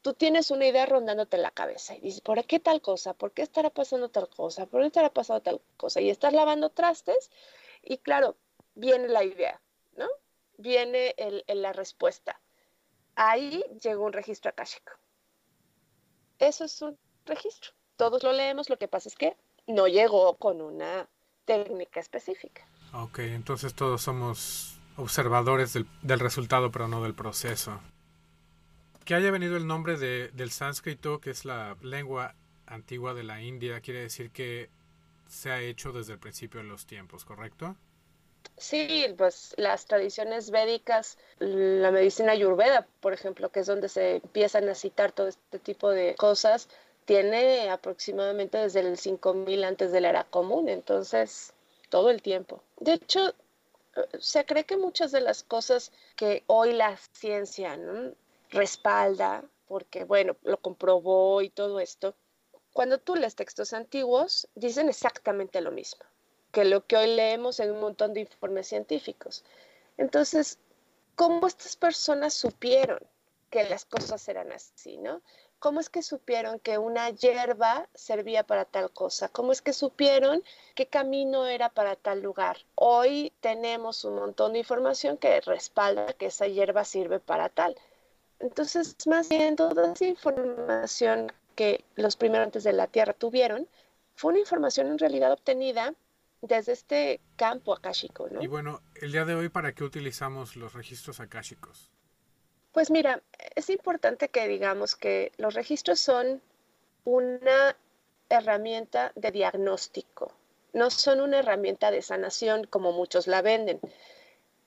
tú 0.00 0.14
tienes 0.14 0.50
una 0.50 0.66
idea 0.66 0.86
rondándote 0.86 1.36
en 1.36 1.42
la 1.42 1.50
cabeza 1.50 1.94
y 1.94 2.00
dices, 2.00 2.22
¿por 2.22 2.42
qué 2.46 2.60
tal 2.60 2.80
cosa? 2.80 3.12
¿Por 3.12 3.32
qué 3.32 3.42
estará 3.42 3.68
pasando 3.68 4.08
tal 4.08 4.28
cosa? 4.30 4.64
¿Por 4.64 4.80
qué 4.80 4.86
estará 4.86 5.10
pasando 5.10 5.42
tal 5.42 5.60
cosa? 5.76 6.00
Y 6.00 6.08
estás 6.08 6.32
lavando 6.32 6.70
trastes 6.70 7.30
y 7.82 7.98
claro, 7.98 8.36
viene 8.74 9.08
la 9.08 9.24
idea, 9.24 9.60
¿no? 9.96 10.08
Viene 10.56 11.14
la 11.48 11.74
respuesta 11.74 12.40
ahí 13.16 13.64
llegó 13.82 14.04
un 14.04 14.12
registro 14.12 14.50
akáshico. 14.50 14.92
Eso 16.38 16.64
es 16.64 16.80
un 16.82 16.98
registro. 17.26 17.72
Todos 17.96 18.22
lo 18.22 18.32
leemos, 18.32 18.68
lo 18.68 18.76
que 18.76 18.88
pasa 18.88 19.08
es 19.08 19.14
que 19.14 19.36
no 19.66 19.86
llegó 19.86 20.36
con 20.36 20.60
una 20.60 21.08
técnica 21.44 22.00
específica. 22.00 22.66
Ok, 22.92 23.20
entonces 23.20 23.74
todos 23.74 24.02
somos 24.02 24.78
observadores 24.96 25.72
del, 25.72 26.20
resultado, 26.20 26.70
pero 26.70 26.88
no 26.88 27.02
del 27.02 27.14
proceso. 27.14 27.80
Que 29.04 29.14
haya 29.14 29.30
venido 29.30 29.56
el 29.56 29.66
nombre 29.66 29.96
de, 29.96 30.28
del 30.28 30.50
sánscrito, 30.50 31.20
que 31.20 31.30
es 31.30 31.44
la 31.44 31.76
lengua 31.82 32.34
antigua 32.66 33.14
de 33.14 33.24
la 33.24 33.42
India, 33.42 33.80
quiere 33.80 34.00
decir 34.00 34.30
que 34.30 34.70
se 35.28 35.50
ha 35.50 35.60
hecho 35.60 35.92
desde 35.92 36.14
el 36.14 36.18
principio 36.18 36.60
de 36.60 36.66
los 36.66 36.86
tiempos, 36.86 37.24
¿correcto? 37.24 37.76
Sí, 38.56 39.06
pues 39.18 39.54
las 39.56 39.86
tradiciones 39.86 40.50
védicas, 40.50 41.18
la 41.38 41.90
medicina 41.90 42.32
ayurveda, 42.32 42.86
por 43.00 43.12
ejemplo, 43.12 43.50
que 43.50 43.60
es 43.60 43.66
donde 43.66 43.88
se 43.88 44.16
empiezan 44.16 44.68
a 44.68 44.74
citar 44.74 45.12
todo 45.12 45.28
este 45.28 45.58
tipo 45.58 45.90
de 45.90 46.14
cosas, 46.14 46.68
tiene 47.04 47.68
aproximadamente 47.70 48.58
desde 48.58 48.80
el 48.80 48.96
5000 48.96 49.64
antes 49.64 49.92
de 49.92 50.00
la 50.00 50.10
era 50.10 50.24
común, 50.24 50.68
entonces 50.68 51.52
todo 51.90 52.10
el 52.10 52.22
tiempo. 52.22 52.62
De 52.78 52.94
hecho, 52.94 53.34
se 54.18 54.44
cree 54.44 54.64
que 54.64 54.76
muchas 54.76 55.12
de 55.12 55.20
las 55.20 55.42
cosas 55.42 55.92
que 56.16 56.44
hoy 56.46 56.72
la 56.72 56.96
ciencia 57.12 57.78
respalda, 58.50 59.44
porque 59.66 60.04
bueno, 60.04 60.36
lo 60.42 60.58
comprobó 60.58 61.42
y 61.42 61.50
todo 61.50 61.80
esto, 61.80 62.14
cuando 62.72 62.98
tú 62.98 63.14
lees 63.16 63.34
textos 63.34 63.72
antiguos, 63.72 64.48
dicen 64.54 64.88
exactamente 64.88 65.60
lo 65.60 65.70
mismo 65.70 66.04
que 66.54 66.64
lo 66.64 66.86
que 66.86 66.96
hoy 66.96 67.08
leemos 67.08 67.58
en 67.58 67.72
un 67.72 67.80
montón 67.80 68.14
de 68.14 68.20
informes 68.20 68.68
científicos. 68.68 69.44
Entonces, 69.98 70.58
¿cómo 71.16 71.48
estas 71.48 71.74
personas 71.74 72.32
supieron 72.32 73.00
que 73.50 73.64
las 73.64 73.84
cosas 73.84 74.26
eran 74.28 74.52
así, 74.52 74.96
no? 74.96 75.20
¿Cómo 75.58 75.80
es 75.80 75.90
que 75.90 76.02
supieron 76.02 76.60
que 76.60 76.78
una 76.78 77.10
hierba 77.10 77.88
servía 77.94 78.44
para 78.44 78.64
tal 78.66 78.92
cosa? 78.92 79.28
¿Cómo 79.28 79.50
es 79.50 79.62
que 79.62 79.72
supieron 79.72 80.44
qué 80.76 80.86
camino 80.86 81.46
era 81.46 81.70
para 81.70 81.96
tal 81.96 82.22
lugar? 82.22 82.58
Hoy 82.76 83.32
tenemos 83.40 84.04
un 84.04 84.14
montón 84.14 84.52
de 84.52 84.60
información 84.60 85.16
que 85.16 85.40
respalda 85.40 86.12
que 86.12 86.26
esa 86.26 86.46
hierba 86.46 86.84
sirve 86.84 87.18
para 87.18 87.48
tal. 87.48 87.76
Entonces, 88.38 88.94
más 89.08 89.28
bien 89.28 89.56
toda 89.56 89.92
esa 89.92 90.04
información 90.04 91.32
que 91.56 91.84
los 91.96 92.14
primeros 92.14 92.46
antes 92.46 92.62
de 92.62 92.72
la 92.72 92.86
Tierra 92.86 93.12
tuvieron 93.12 93.66
fue 94.14 94.30
una 94.30 94.40
información 94.40 94.86
en 94.86 94.98
realidad 94.98 95.32
obtenida 95.32 95.94
desde 96.46 96.72
este 96.72 97.20
campo 97.36 97.72
akáshico, 97.72 98.28
¿no? 98.30 98.42
Y 98.42 98.46
bueno, 98.46 98.82
el 98.94 99.12
día 99.12 99.24
de 99.24 99.34
hoy, 99.34 99.48
¿para 99.48 99.74
qué 99.74 99.82
utilizamos 99.82 100.56
los 100.56 100.74
registros 100.74 101.20
akáshicos? 101.20 101.90
Pues 102.72 102.90
mira, 102.90 103.22
es 103.54 103.70
importante 103.70 104.28
que 104.28 104.46
digamos 104.48 104.94
que 104.94 105.32
los 105.38 105.54
registros 105.54 106.00
son 106.00 106.42
una 107.04 107.76
herramienta 108.28 109.12
de 109.14 109.30
diagnóstico, 109.30 110.32
no 110.72 110.90
son 110.90 111.20
una 111.20 111.38
herramienta 111.38 111.90
de 111.90 112.02
sanación 112.02 112.64
como 112.64 112.92
muchos 112.92 113.26
la 113.26 113.42
venden. 113.42 113.80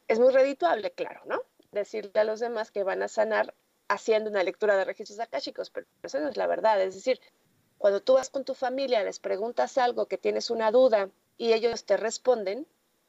Es 0.08 0.20
muy 0.20 0.32
redituable, 0.32 0.92
claro, 0.92 1.22
¿no? 1.26 1.42
Decirle 1.72 2.12
a 2.16 2.24
los 2.24 2.40
demás 2.40 2.72
que 2.72 2.84
van 2.84 3.04
a 3.04 3.08
sanar 3.08 3.54
haciendo 3.90 4.30
una 4.30 4.44
lectura 4.44 4.78
de 4.78 4.86
registros 4.86 5.20
akáshicos, 5.20 5.70
pero 5.70 5.86
eso 6.02 6.20
no 6.20 6.30
es 6.30 6.38
la 6.38 6.48
verdad. 6.48 6.82
Es 6.82 6.96
decir, 6.96 7.20
cuando 7.78 8.02
tú 8.02 8.14
vas 8.14 8.30
con 8.30 8.46
tu 8.46 8.54
familia, 8.56 9.04
les 9.04 9.20
preguntas 9.20 9.78
algo, 9.78 10.08
que 10.08 10.18
tienes 10.18 10.50
una 10.50 10.72
duda 10.72 11.10
y 11.38 11.54
ellos 11.54 11.86
te 11.86 11.98
responden, 11.98 12.68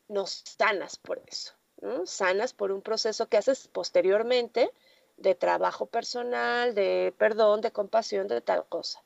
no 0.09 0.27
sanas 0.27 0.97
por 0.97 1.21
eso, 1.27 1.53
¿no? 1.81 2.07
sanas 2.07 2.53
por 2.53 2.73
un 2.73 2.83
proceso 2.83 3.27
que 3.27 3.37
haces 3.37 3.69
posteriormente 3.69 4.71
de 5.17 5.35
trabajo 5.35 5.87
personal, 5.87 6.75
de 6.75 7.13
perdón, 7.19 7.61
de 7.61 7.73
compasión, 7.73 8.29
de 8.29 8.41
tal 8.41 8.65
cosa. 8.67 9.03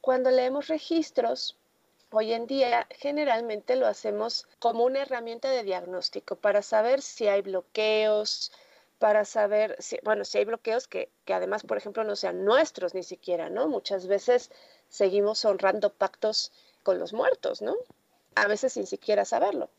Cuando 0.00 0.30
leemos 0.30 0.68
registros, 0.68 1.56
hoy 2.10 2.32
en 2.32 2.46
día 2.46 2.86
generalmente 2.90 3.76
lo 3.76 3.86
hacemos 3.86 4.46
como 4.58 4.84
una 4.84 5.02
herramienta 5.02 5.50
de 5.50 5.64
diagnóstico 5.64 6.36
para 6.36 6.62
saber 6.62 7.02
si 7.02 7.28
hay 7.28 7.42
bloqueos, 7.42 8.52
para 8.98 9.24
saber, 9.24 9.76
si, 9.78 9.98
bueno, 10.04 10.24
si 10.24 10.38
hay 10.38 10.44
bloqueos 10.44 10.86
que, 10.86 11.10
que 11.24 11.34
además, 11.34 11.62
por 11.64 11.76
ejemplo, 11.76 12.04
no 12.04 12.16
sean 12.16 12.44
nuestros 12.44 12.94
ni 12.94 13.02
siquiera, 13.02 13.48
¿no? 13.48 13.66
Muchas 13.66 14.06
veces 14.06 14.50
seguimos 14.88 15.44
honrando 15.44 15.92
pactos 15.92 16.52
con 16.82 16.98
los 16.98 17.12
muertos, 17.12 17.62
¿no? 17.62 17.76
A 18.34 18.46
veces 18.46 18.72
sin 18.72 18.86
siquiera 18.86 19.24
saberlo. 19.24 19.70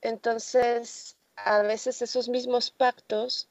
Entonces, 0.00 1.16
a 1.36 1.62
veces 1.62 2.02
esos 2.02 2.28
mismos 2.28 2.70
pactos 2.70 3.48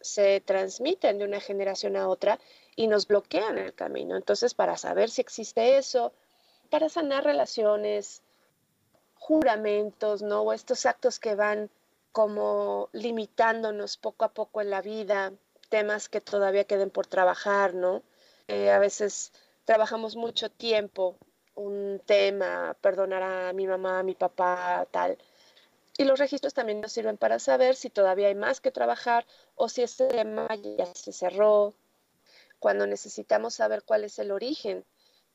se 0.00 0.40
transmiten 0.40 1.18
de 1.18 1.24
una 1.24 1.40
generación 1.40 1.96
a 1.96 2.08
otra 2.08 2.38
y 2.76 2.86
nos 2.86 3.06
bloquean 3.06 3.58
el 3.58 3.74
camino. 3.74 4.16
Entonces, 4.16 4.54
para 4.54 4.76
saber 4.76 5.10
si 5.10 5.20
existe 5.20 5.76
eso, 5.76 6.12
para 6.70 6.88
sanar 6.88 7.24
relaciones, 7.24 8.22
juramentos, 9.14 10.22
¿no? 10.22 10.42
O 10.42 10.52
estos 10.52 10.86
actos 10.86 11.18
que 11.18 11.34
van 11.34 11.70
como 12.12 12.88
limitándonos 12.92 13.96
poco 13.96 14.24
a 14.24 14.32
poco 14.32 14.60
en 14.60 14.70
la 14.70 14.82
vida, 14.82 15.32
temas 15.68 16.08
que 16.08 16.20
todavía 16.20 16.64
queden 16.64 16.90
por 16.90 17.06
trabajar, 17.06 17.74
¿no? 17.74 18.02
Eh, 18.46 18.70
a 18.70 18.78
veces 18.78 19.32
trabajamos 19.64 20.16
mucho 20.16 20.50
tiempo 20.50 21.18
un 21.58 22.00
tema, 22.06 22.76
perdonar 22.80 23.22
a 23.22 23.52
mi 23.52 23.66
mamá, 23.66 24.00
a 24.00 24.02
mi 24.02 24.14
papá, 24.14 24.86
tal. 24.90 25.18
Y 25.98 26.04
los 26.04 26.18
registros 26.18 26.54
también 26.54 26.80
nos 26.80 26.92
sirven 26.92 27.16
para 27.16 27.38
saber 27.40 27.74
si 27.74 27.90
todavía 27.90 28.28
hay 28.28 28.34
más 28.34 28.60
que 28.60 28.70
trabajar 28.70 29.26
o 29.56 29.68
si 29.68 29.82
ese 29.82 30.06
tema 30.06 30.48
ya 30.54 30.86
se 30.94 31.12
cerró. 31.12 31.74
Cuando 32.60 32.86
necesitamos 32.86 33.54
saber 33.54 33.82
cuál 33.82 34.04
es 34.04 34.18
el 34.18 34.30
origen 34.30 34.84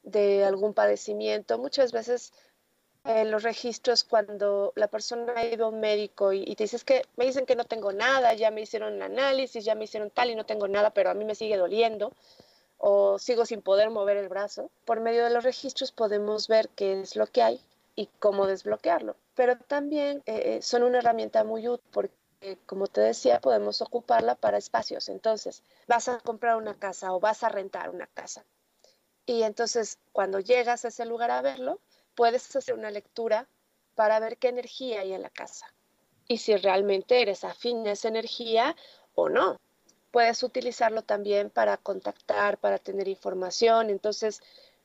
de 0.03 0.45
algún 0.45 0.73
padecimiento, 0.73 1.57
muchas 1.57 1.91
veces 1.91 2.33
eh, 3.05 3.25
los 3.25 3.43
registros 3.43 4.05
cuando 4.05 4.71
la 4.75 4.87
persona 4.87 5.33
ha 5.35 5.45
ido 5.45 5.65
a 5.65 5.69
un 5.69 5.81
médico 5.81 6.31
y, 6.31 6.43
y, 6.45 6.55
te 6.55 6.63
dices 6.63 6.85
que 6.85 7.03
me 7.17 7.25
dicen 7.25 7.45
que 7.45 7.55
no 7.57 7.65
tengo 7.65 7.91
nada, 7.91 8.33
ya 8.33 8.49
me 8.51 8.61
hicieron 8.61 8.93
el 8.93 9.01
análisis, 9.01 9.65
ya 9.65 9.75
me 9.75 9.83
hicieron 9.85 10.09
tal 10.09 10.29
y 10.29 10.35
no 10.35 10.45
tengo 10.45 10.69
nada, 10.69 10.91
pero 10.91 11.09
a 11.09 11.13
mí 11.13 11.25
me 11.25 11.35
sigue 11.35 11.57
doliendo 11.57 12.13
o 12.85 13.17
sigo 13.17 13.45
sin 13.45 13.61
poder 13.61 13.89
mover 13.91 14.17
el 14.17 14.27
brazo, 14.27 14.69
por 14.83 14.99
medio 14.99 15.23
de 15.23 15.29
los 15.29 15.45
registros 15.45 15.93
podemos 15.93 16.49
ver 16.49 16.67
qué 16.67 16.99
es 16.99 17.15
lo 17.15 17.27
que 17.27 17.41
hay 17.41 17.61
y 17.95 18.07
cómo 18.19 18.45
desbloquearlo. 18.45 19.15
Pero 19.35 19.57
también 19.57 20.21
eh, 20.25 20.59
son 20.61 20.83
una 20.83 20.97
herramienta 20.97 21.45
muy 21.45 21.65
útil 21.69 21.89
porque, 21.93 22.57
como 22.65 22.87
te 22.87 22.99
decía, 22.99 23.39
podemos 23.39 23.81
ocuparla 23.81 24.35
para 24.35 24.57
espacios. 24.57 25.07
Entonces, 25.07 25.63
vas 25.87 26.09
a 26.09 26.19
comprar 26.19 26.57
una 26.57 26.73
casa 26.73 27.13
o 27.13 27.21
vas 27.21 27.43
a 27.43 27.49
rentar 27.49 27.89
una 27.89 28.07
casa. 28.07 28.43
Y 29.25 29.43
entonces, 29.43 29.97
cuando 30.11 30.41
llegas 30.41 30.83
a 30.83 30.89
ese 30.89 31.05
lugar 31.05 31.31
a 31.31 31.41
verlo, 31.41 31.79
puedes 32.15 32.53
hacer 32.53 32.75
una 32.75 32.91
lectura 32.91 33.47
para 33.95 34.19
ver 34.19 34.37
qué 34.37 34.49
energía 34.49 34.99
hay 34.99 35.13
en 35.13 35.21
la 35.21 35.29
casa 35.29 35.73
y 36.27 36.37
si 36.37 36.55
realmente 36.57 37.21
eres 37.21 37.43
afín 37.43 37.87
a 37.87 37.91
esa 37.91 38.07
energía 38.07 38.75
o 39.15 39.29
no 39.29 39.59
puedes 40.13 40.43
utilizarlo 40.43 41.01
también 41.01 41.49
para 41.49 41.75
contactar, 41.77 42.59
para 42.59 42.77
tener 42.77 43.07
información. 43.07 43.89
Entonces, 43.89 44.43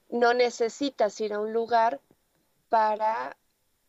no 0.08 0.32
necesitas 0.32 1.20
ir 1.20 1.34
a 1.34 1.38
un 1.38 1.52
lugar 1.52 2.00
para 2.70 3.36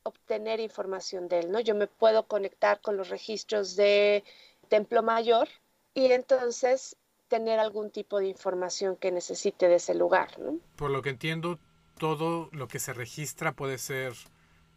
obtener 0.03 0.59
información 0.59 1.29
de 1.29 1.39
él, 1.39 1.51
¿no? 1.51 1.61
Yo 1.61 1.75
me 1.75 1.87
puedo 1.87 2.27
conectar 2.27 2.81
con 2.81 2.97
los 2.97 3.07
registros 3.07 3.77
de 3.77 4.25
Templo 4.67 5.01
Mayor 5.01 5.47
y 5.93 6.11
entonces 6.11 6.97
tener 7.29 7.57
algún 7.57 7.89
tipo 7.89 8.19
de 8.19 8.27
información 8.27 8.97
que 8.97 9.09
necesite 9.09 9.69
de 9.69 9.75
ese 9.75 9.95
lugar, 9.95 10.37
¿no? 10.39 10.57
Por 10.75 10.91
lo 10.91 11.01
que 11.01 11.09
entiendo, 11.09 11.57
todo 11.97 12.49
lo 12.51 12.67
que 12.67 12.79
se 12.79 12.91
registra 12.91 13.53
puede 13.53 13.77
ser 13.77 14.13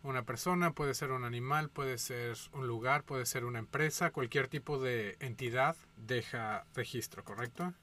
una 0.03 0.25
persona, 0.25 0.73
puede 0.75 0.95
ser 0.95 1.11
un 1.13 1.25
animal, 1.25 1.71
puede 1.71 1.99
ser 1.99 2.37
un 2.53 2.67
lugar, 2.67 3.05
puede 3.05 3.27
ser 3.27 3.45
una 3.45 3.59
empresa, 3.59 4.11
cualquier 4.13 4.49
tipo 4.49 4.79
de 4.79 5.17
entidad 5.21 5.77
deja 5.97 6.67
registro, 6.75 7.25
¿correcto? 7.25 7.75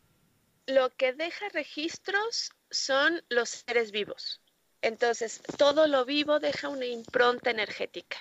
Lo 0.67 0.89
que 0.95 1.11
deja 1.13 1.49
registros 1.49 2.51
son 2.69 3.21
los 3.29 3.49
seres 3.49 3.91
vivos. 3.91 4.41
Entonces, 4.81 5.41
todo 5.57 5.87
lo 5.87 6.05
vivo 6.05 6.39
deja 6.39 6.69
una 6.69 6.85
impronta 6.85 7.49
energética. 7.51 8.17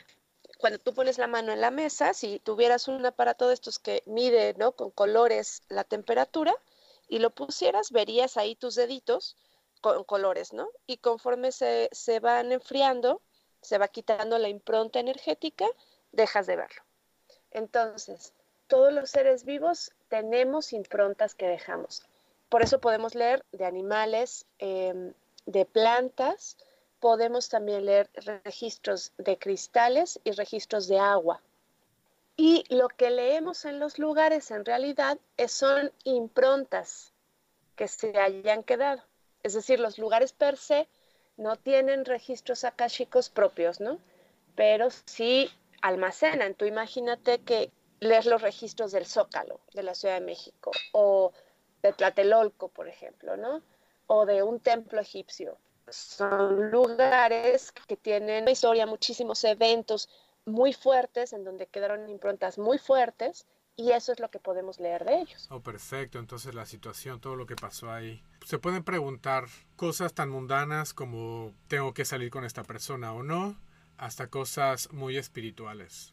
cuando 0.59 0.79
tú 0.79 0.95
pones 0.95 1.19
la 1.19 1.27
mano 1.29 1.53
en 1.53 1.61
la 1.61 1.71
mesa, 1.71 2.15
si 2.15 2.41
tuvieras 2.41 2.89
un 2.89 3.05
aparato 3.07 3.49
de 3.49 3.55
estos 3.55 3.79
que 3.79 4.03
mide, 4.07 4.55
¿no? 4.59 4.73
Con 4.73 4.91
colores 4.91 5.63
la 5.69 5.85
temperatura 5.85 6.55
y 7.09 7.21
lo 7.21 7.31
pusieras, 7.31 7.93
verías 7.93 8.37
ahí 8.37 8.57
tus 8.57 8.75
deditos 8.75 9.37
con 9.81 10.05
colores, 10.05 10.53
¿no? 10.53 10.69
Y 10.87 10.99
conforme 10.99 11.53
se, 11.53 11.89
se 11.93 12.21
van 12.21 12.53
enfriando, 12.53 13.23
se 13.63 13.79
va 13.79 13.89
quitando 13.89 14.39
la 14.39 14.49
impronta 14.49 15.01
energética, 15.01 15.67
dejas 16.13 16.47
de 16.47 16.57
verlo. 16.57 16.83
Entonces, 17.51 18.33
todos 18.67 18.93
los 18.93 19.11
seres 19.11 19.45
vivos 19.45 19.93
tenemos 20.09 20.73
improntas 20.73 21.35
que 21.35 21.49
dejamos. 21.49 22.03
Por 22.49 22.63
eso 22.63 22.81
podemos 22.81 23.15
leer 23.15 23.45
de 23.53 23.65
animales, 23.65 24.47
em, 24.59 25.13
de 25.47 25.65
plantas, 25.65 26.57
podemos 27.01 27.49
también 27.49 27.85
leer 27.85 28.11
registros 28.45 29.13
de 29.19 29.39
cristales 29.39 30.21
y 30.25 30.33
registros 30.33 30.89
de 30.89 30.99
agua. 30.99 31.41
Y 32.37 32.65
lo 32.69 32.89
que 32.89 33.11
leemos 33.11 33.65
en 33.65 33.81
los 33.81 33.99
lugares 33.99 34.51
en 34.51 34.65
realidad 34.65 35.19
son 35.49 35.93
improntas 36.05 37.13
que 37.77 37.89
se 37.89 38.19
hayan 38.19 38.63
quedado. 38.63 39.03
Es 39.43 39.55
decir, 39.55 39.81
los 39.81 39.99
lugares 39.99 40.33
per 40.33 40.57
se 40.57 40.89
no 41.39 41.57
tienen 41.57 42.05
registros 42.05 42.65
akáshicos 42.65 43.31
propios, 43.31 43.81
¿no? 43.81 43.99
Pero 44.55 44.89
sí 45.07 45.51
almacenan. 45.81 46.55
Tú 46.55 46.67
imagínate 46.67 47.39
que 47.39 47.71
lees 48.01 48.27
los 48.27 48.43
registros 48.43 48.93
del 48.93 49.07
Zócalo 49.07 49.61
de 49.73 49.83
la 49.85 49.95
Ciudad 49.95 50.15
de 50.15 50.27
México 50.27 50.71
o 50.93 51.33
de 51.83 51.93
Tlatelolco, 51.93 52.69
por 52.69 52.89
ejemplo, 52.89 53.37
¿no? 53.37 53.63
O 54.09 54.27
de 54.27 54.43
un 54.43 54.61
templo 54.61 55.01
egipcio. 55.01 55.57
Son 55.89 56.71
lugares 56.71 57.73
que 57.73 57.97
tienen 57.97 58.43
una 58.43 58.51
historia, 58.51 58.87
muchísimos 58.87 59.43
eventos 59.45 60.09
muy 60.45 60.73
fuertes, 60.73 61.33
en 61.33 61.45
donde 61.45 61.67
quedaron 61.67 62.09
improntas 62.09 62.59
muy 62.59 62.79
fuertes, 62.79 63.47
y 63.79 63.93
eso 63.93 64.11
es 64.11 64.19
lo 64.19 64.29
que 64.29 64.41
podemos 64.41 64.81
leer 64.81 65.05
de 65.05 65.21
ellos. 65.21 65.47
Oh, 65.53 65.61
perfecto. 65.61 66.19
Entonces 66.19 66.53
la 66.53 66.67
situación, 66.67 67.21
todo 67.21 67.37
lo 67.37 67.47
que 67.47 67.55
pasó 67.55 67.93
ahí. 67.93 68.21
Se 68.45 68.59
pueden 68.59 68.83
preguntar 68.83 69.45
cosas 69.77 70.13
tan 70.15 70.31
mundanas 70.31 70.93
como 70.93 71.55
tengo 71.69 71.95
que 71.95 72.05
salir 72.05 72.31
con 72.31 72.45
esta 72.45 72.65
persona 72.65 73.15
o 73.15 73.23
no, 73.23 73.57
hasta 73.97 74.27
cosas 74.27 74.93
muy 74.93 75.17
espirituales. 75.17 76.13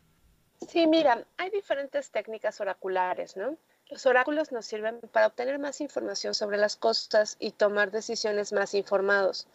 Sí, 0.70 0.86
mira, 0.86 1.26
hay 1.38 1.50
diferentes 1.50 2.12
técnicas 2.12 2.62
oraculares, 2.62 3.36
¿no? 3.36 3.58
Los 3.90 4.06
oráculos 4.06 4.52
nos 4.52 4.68
sirven 4.68 5.00
para 5.12 5.28
obtener 5.28 5.58
más 5.58 5.82
información 5.82 6.36
sobre 6.36 6.58
las 6.58 6.76
cosas 6.76 7.36
y 7.40 7.52
tomar 7.52 7.90
decisiones 7.90 8.54
más 8.54 8.76
informados. 8.76 9.48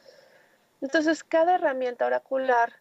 Entonces, 0.80 1.22
cada 1.22 1.54
herramienta 1.54 2.06
oracular 2.06 2.72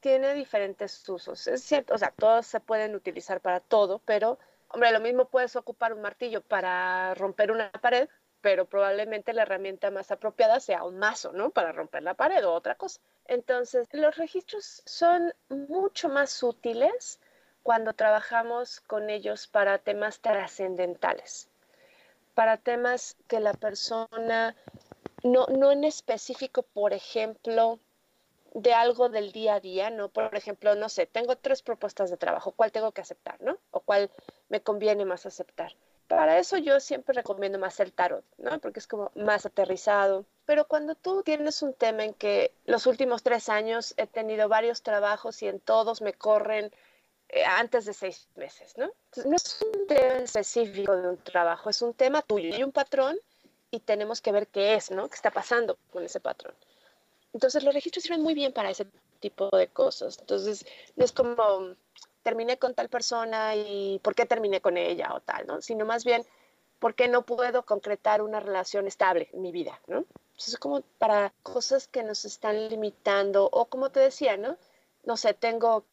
tiene 0.00 0.34
diferentes 0.34 1.08
usos. 1.08 1.46
Es 1.46 1.62
cierto, 1.62 1.94
o 1.94 1.98
sea, 1.98 2.10
todos 2.10 2.46
se 2.46 2.60
pueden 2.60 2.94
utilizar 2.94 3.40
para 3.40 3.60
todo, 3.60 4.02
pero, 4.04 4.38
hombre, 4.74 4.90
lo 4.92 5.00
mismo 5.00 5.26
puedes 5.26 5.56
ocupar 5.56 5.92
un 5.92 6.02
martillo 6.02 6.42
para 6.42 7.14
romper 7.14 7.52
una 7.52 7.70
pared, 7.70 8.08
pero 8.40 8.66
probablemente 8.66 9.32
la 9.32 9.42
herramienta 9.42 9.90
más 9.90 10.10
apropiada 10.10 10.60
sea 10.60 10.82
un 10.82 10.98
mazo, 10.98 11.32
¿no? 11.32 11.50
Para 11.50 11.72
romper 11.72 12.02
la 12.02 12.14
pared 12.14 12.44
o 12.44 12.52
otra 12.52 12.74
cosa. 12.74 13.00
Entonces, 13.26 13.88
los 13.92 14.16
registros 14.16 14.82
son 14.84 15.32
mucho 15.48 16.08
más 16.08 16.42
útiles 16.42 17.20
cuando 17.62 17.94
trabajamos 17.94 18.80
con 18.80 19.10
ellos 19.10 19.46
para 19.46 19.78
temas 19.78 20.20
trascendentales, 20.20 21.48
para 22.34 22.58
temas 22.58 23.16
que 23.28 23.40
la 23.40 23.54
persona, 23.54 24.56
no, 25.22 25.46
no 25.46 25.70
en 25.72 25.84
específico, 25.84 26.62
por 26.62 26.92
ejemplo, 26.92 27.78
de 28.54 28.72
algo 28.72 29.08
del 29.08 29.32
día 29.32 29.56
a 29.56 29.60
día, 29.60 29.90
¿no? 29.90 30.08
Por 30.08 30.34
ejemplo, 30.36 30.74
no 30.76 30.88
sé, 30.88 31.06
tengo 31.06 31.36
tres 31.36 31.62
propuestas 31.62 32.10
de 32.10 32.16
trabajo, 32.16 32.52
¿cuál 32.52 32.70
tengo 32.72 32.92
que 32.92 33.00
aceptar, 33.00 33.40
¿no? 33.42 33.58
O 33.72 33.80
cuál 33.80 34.10
me 34.48 34.62
conviene 34.62 35.04
más 35.04 35.26
aceptar. 35.26 35.74
Para 36.06 36.38
eso 36.38 36.58
yo 36.58 36.78
siempre 36.80 37.14
recomiendo 37.14 37.58
más 37.58 37.80
el 37.80 37.92
tarot, 37.92 38.24
¿no? 38.38 38.60
Porque 38.60 38.78
es 38.78 38.86
como 38.86 39.10
más 39.16 39.44
aterrizado. 39.44 40.24
Pero 40.44 40.66
cuando 40.66 40.94
tú 40.94 41.22
tienes 41.22 41.62
un 41.62 41.74
tema 41.74 42.04
en 42.04 42.14
que 42.14 42.52
los 42.66 42.86
últimos 42.86 43.22
tres 43.22 43.48
años 43.48 43.94
he 43.96 44.06
tenido 44.06 44.48
varios 44.48 44.82
trabajos 44.82 45.42
y 45.42 45.48
en 45.48 45.58
todos 45.58 46.00
me 46.00 46.12
corren 46.12 46.70
eh, 47.30 47.44
antes 47.44 47.86
de 47.86 47.94
seis 47.94 48.28
meses, 48.36 48.76
¿no? 48.76 48.92
no 49.24 49.34
es 49.36 49.60
un 49.62 49.86
tema 49.88 50.18
específico 50.18 50.94
de 50.94 51.08
un 51.08 51.16
trabajo, 51.16 51.70
es 51.70 51.82
un 51.82 51.94
tema 51.94 52.22
tuyo 52.22 52.54
y 52.56 52.62
un 52.62 52.70
patrón 52.70 53.18
y 53.70 53.80
tenemos 53.80 54.20
que 54.20 54.30
ver 54.30 54.46
qué 54.46 54.74
es, 54.74 54.92
¿no? 54.92 55.08
¿Qué 55.08 55.16
está 55.16 55.32
pasando 55.32 55.76
con 55.90 56.04
ese 56.04 56.20
patrón? 56.20 56.54
Entonces 57.34 57.64
los 57.64 57.74
registros 57.74 58.04
sirven 58.04 58.22
muy 58.22 58.32
bien 58.32 58.52
para 58.52 58.70
ese 58.70 58.86
tipo 59.20 59.50
de 59.50 59.68
cosas. 59.68 60.18
Entonces 60.18 60.64
no 60.96 61.04
es 61.04 61.12
como 61.12 61.74
terminé 62.22 62.58
con 62.58 62.74
tal 62.74 62.88
persona 62.88 63.54
y 63.54 64.00
por 64.02 64.14
qué 64.14 64.24
terminé 64.24 64.60
con 64.60 64.78
ella 64.78 65.12
o 65.14 65.20
tal, 65.20 65.46
¿no? 65.46 65.60
Sino 65.60 65.84
más 65.84 66.04
bien 66.04 66.24
por 66.78 66.94
qué 66.94 67.08
no 67.08 67.22
puedo 67.22 67.64
concretar 67.64 68.22
una 68.22 68.40
relación 68.40 68.86
estable 68.86 69.28
en 69.32 69.42
mi 69.42 69.52
vida, 69.52 69.80
¿no? 69.88 69.98
Entonces 70.32 70.54
es 70.54 70.58
como 70.58 70.80
para 70.98 71.32
cosas 71.42 71.88
que 71.88 72.02
nos 72.02 72.24
están 72.24 72.68
limitando 72.68 73.48
o 73.50 73.66
como 73.66 73.90
te 73.90 74.00
decía, 74.00 74.36
¿no? 74.36 74.56
No 75.04 75.16
sé, 75.16 75.34
tengo 75.34 75.84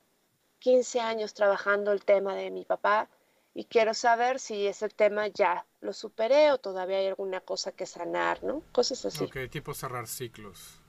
15 0.60 1.00
años 1.00 1.34
trabajando 1.34 1.92
el 1.92 2.04
tema 2.06 2.36
de 2.36 2.52
mi 2.52 2.66
papá 2.66 3.10
y 3.54 3.66
quiero 3.66 3.94
saber 3.94 4.40
si 4.40 4.68
ese 4.68 4.90
tema 4.90 5.28
ya 5.28 5.66
lo 5.82 5.92
superé 5.92 6.52
o 6.52 6.60
todavía 6.60 6.98
hay 6.98 7.08
alguna 7.08 7.42
cosa 7.42 7.72
que 7.72 7.86
sanar, 7.86 8.44
¿no? 8.44 8.62
Cosas 8.72 9.06
así. 9.06 9.24
Ok, 9.24 9.50
tipo 9.50 9.74
cerrar 9.74 10.08
ciclos. 10.08 10.81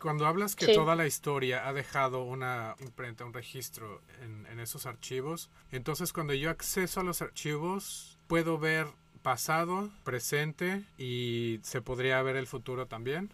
Cuando 0.00 0.26
hablas 0.26 0.56
que 0.56 0.74
toda 0.74 0.96
la 0.96 1.06
historia 1.06 1.68
ha 1.68 1.72
dejado 1.72 2.24
una 2.24 2.76
imprenta, 2.80 3.24
un 3.24 3.34
registro 3.34 4.02
en, 4.22 4.46
en, 4.46 4.60
esos 4.60 4.86
archivos, 4.86 5.50
entonces 5.70 6.12
cuando 6.12 6.32
yo 6.32 6.50
acceso 6.50 7.00
a 7.00 7.04
los 7.04 7.20
archivos, 7.20 8.18
puedo 8.26 8.58
ver 8.58 8.86
pasado, 9.22 9.90
presente 10.04 10.84
y 10.96 11.60
se 11.62 11.82
podría 11.82 12.22
ver 12.22 12.36
el 12.36 12.46
futuro 12.46 12.86
también. 12.86 13.32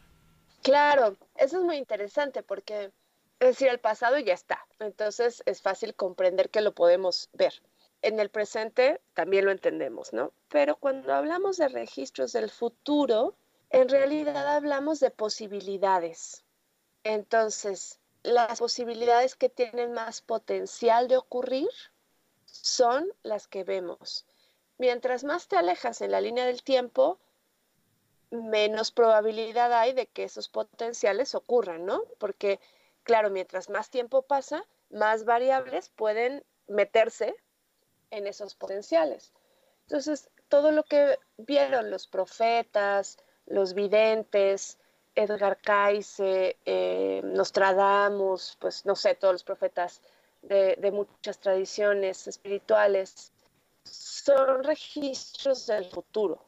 Claro, 0.63 1.17
eso 1.37 1.59
es 1.59 1.65
muy 1.65 1.77
interesante 1.77 2.43
porque 2.43 2.91
es 3.43 3.49
decir, 3.49 3.67
el 3.67 3.81
pasado 3.81 4.21
ya 4.21 4.35
está. 4.35 4.65
Entonces 4.79 5.43
es 5.47 5.63
fácil 5.63 5.97
comprender 5.97 6.49
que 6.49 6.61
lo 6.61 6.75
podemos 6.75 7.29
ver. 7.33 7.53
En 8.01 8.21
el 8.21 8.31
presente 8.31 9.01
también 9.15 9.45
lo 9.45 9.51
entendemos, 9.51 10.13
¿no? 10.13 10.33
Pero 10.49 10.77
cuando 10.77 11.13
hablamos 11.13 11.57
de 11.57 11.69
registros 11.69 12.33
del 12.33 12.51
futuro, 12.51 13.35
en 13.73 13.89
realidad 13.89 14.55
hablamos 14.55 15.01
de 15.01 15.11
posibilidades. 15.11 16.45
Entonces, 17.05 17.99
las 18.23 18.61
posibilidades 18.61 19.35
que 19.35 19.49
tienen 19.49 19.93
más 19.93 20.21
potencial 20.21 21.09
de 21.09 21.17
ocurrir 21.17 21.69
son 22.47 23.13
las 23.23 23.49
que 23.49 23.65
vemos. 23.65 24.27
Mientras 24.79 25.25
más 25.25 25.49
te 25.49 25.57
alejas 25.57 26.01
en 26.01 26.13
la 26.13 26.21
línea 26.21 26.47
del 26.47 26.63
tiempo, 26.63 27.19
menos 28.31 28.93
probabilidad 28.93 29.73
hay 29.73 29.93
de 29.93 30.07
que 30.07 30.25
esos 30.25 30.49
potenciales 30.49 31.35
ocurran, 31.35 31.85
¿no? 31.85 32.03
Porque 32.19 32.61
Claro, 33.03 33.31
mientras 33.31 33.69
más 33.69 33.91
tiempo 33.91 34.23
pasa, 34.23 34.65
más 34.91 35.25
variables 35.25 35.89
pueden 35.89 36.45
meterse 36.69 37.35
en 38.11 38.27
esos 38.27 38.55
potenciales. 38.55 39.33
Entonces, 39.83 40.31
todo 40.49 40.71
lo 40.71 40.85
que 40.85 41.19
vieron 41.37 41.91
los 41.91 42.07
profetas, 42.07 43.19
los 43.47 43.75
videntes, 43.75 44.79
Edgar 45.15 45.59
Cayce, 45.61 46.57
eh, 46.65 47.21
Nostradamus, 47.25 48.57
pues 48.61 48.87
no 48.87 48.97
sé, 48.97 49.15
todos 49.15 49.35
los 49.35 49.45
profetas 49.45 50.01
de, 50.43 50.91
muchas 50.93 51.39
tradiciones 51.39 52.27
espirituales, 52.27 53.33
son 53.85 54.65
registros 54.65 55.67
del 55.67 55.85
futuro. 55.87 56.45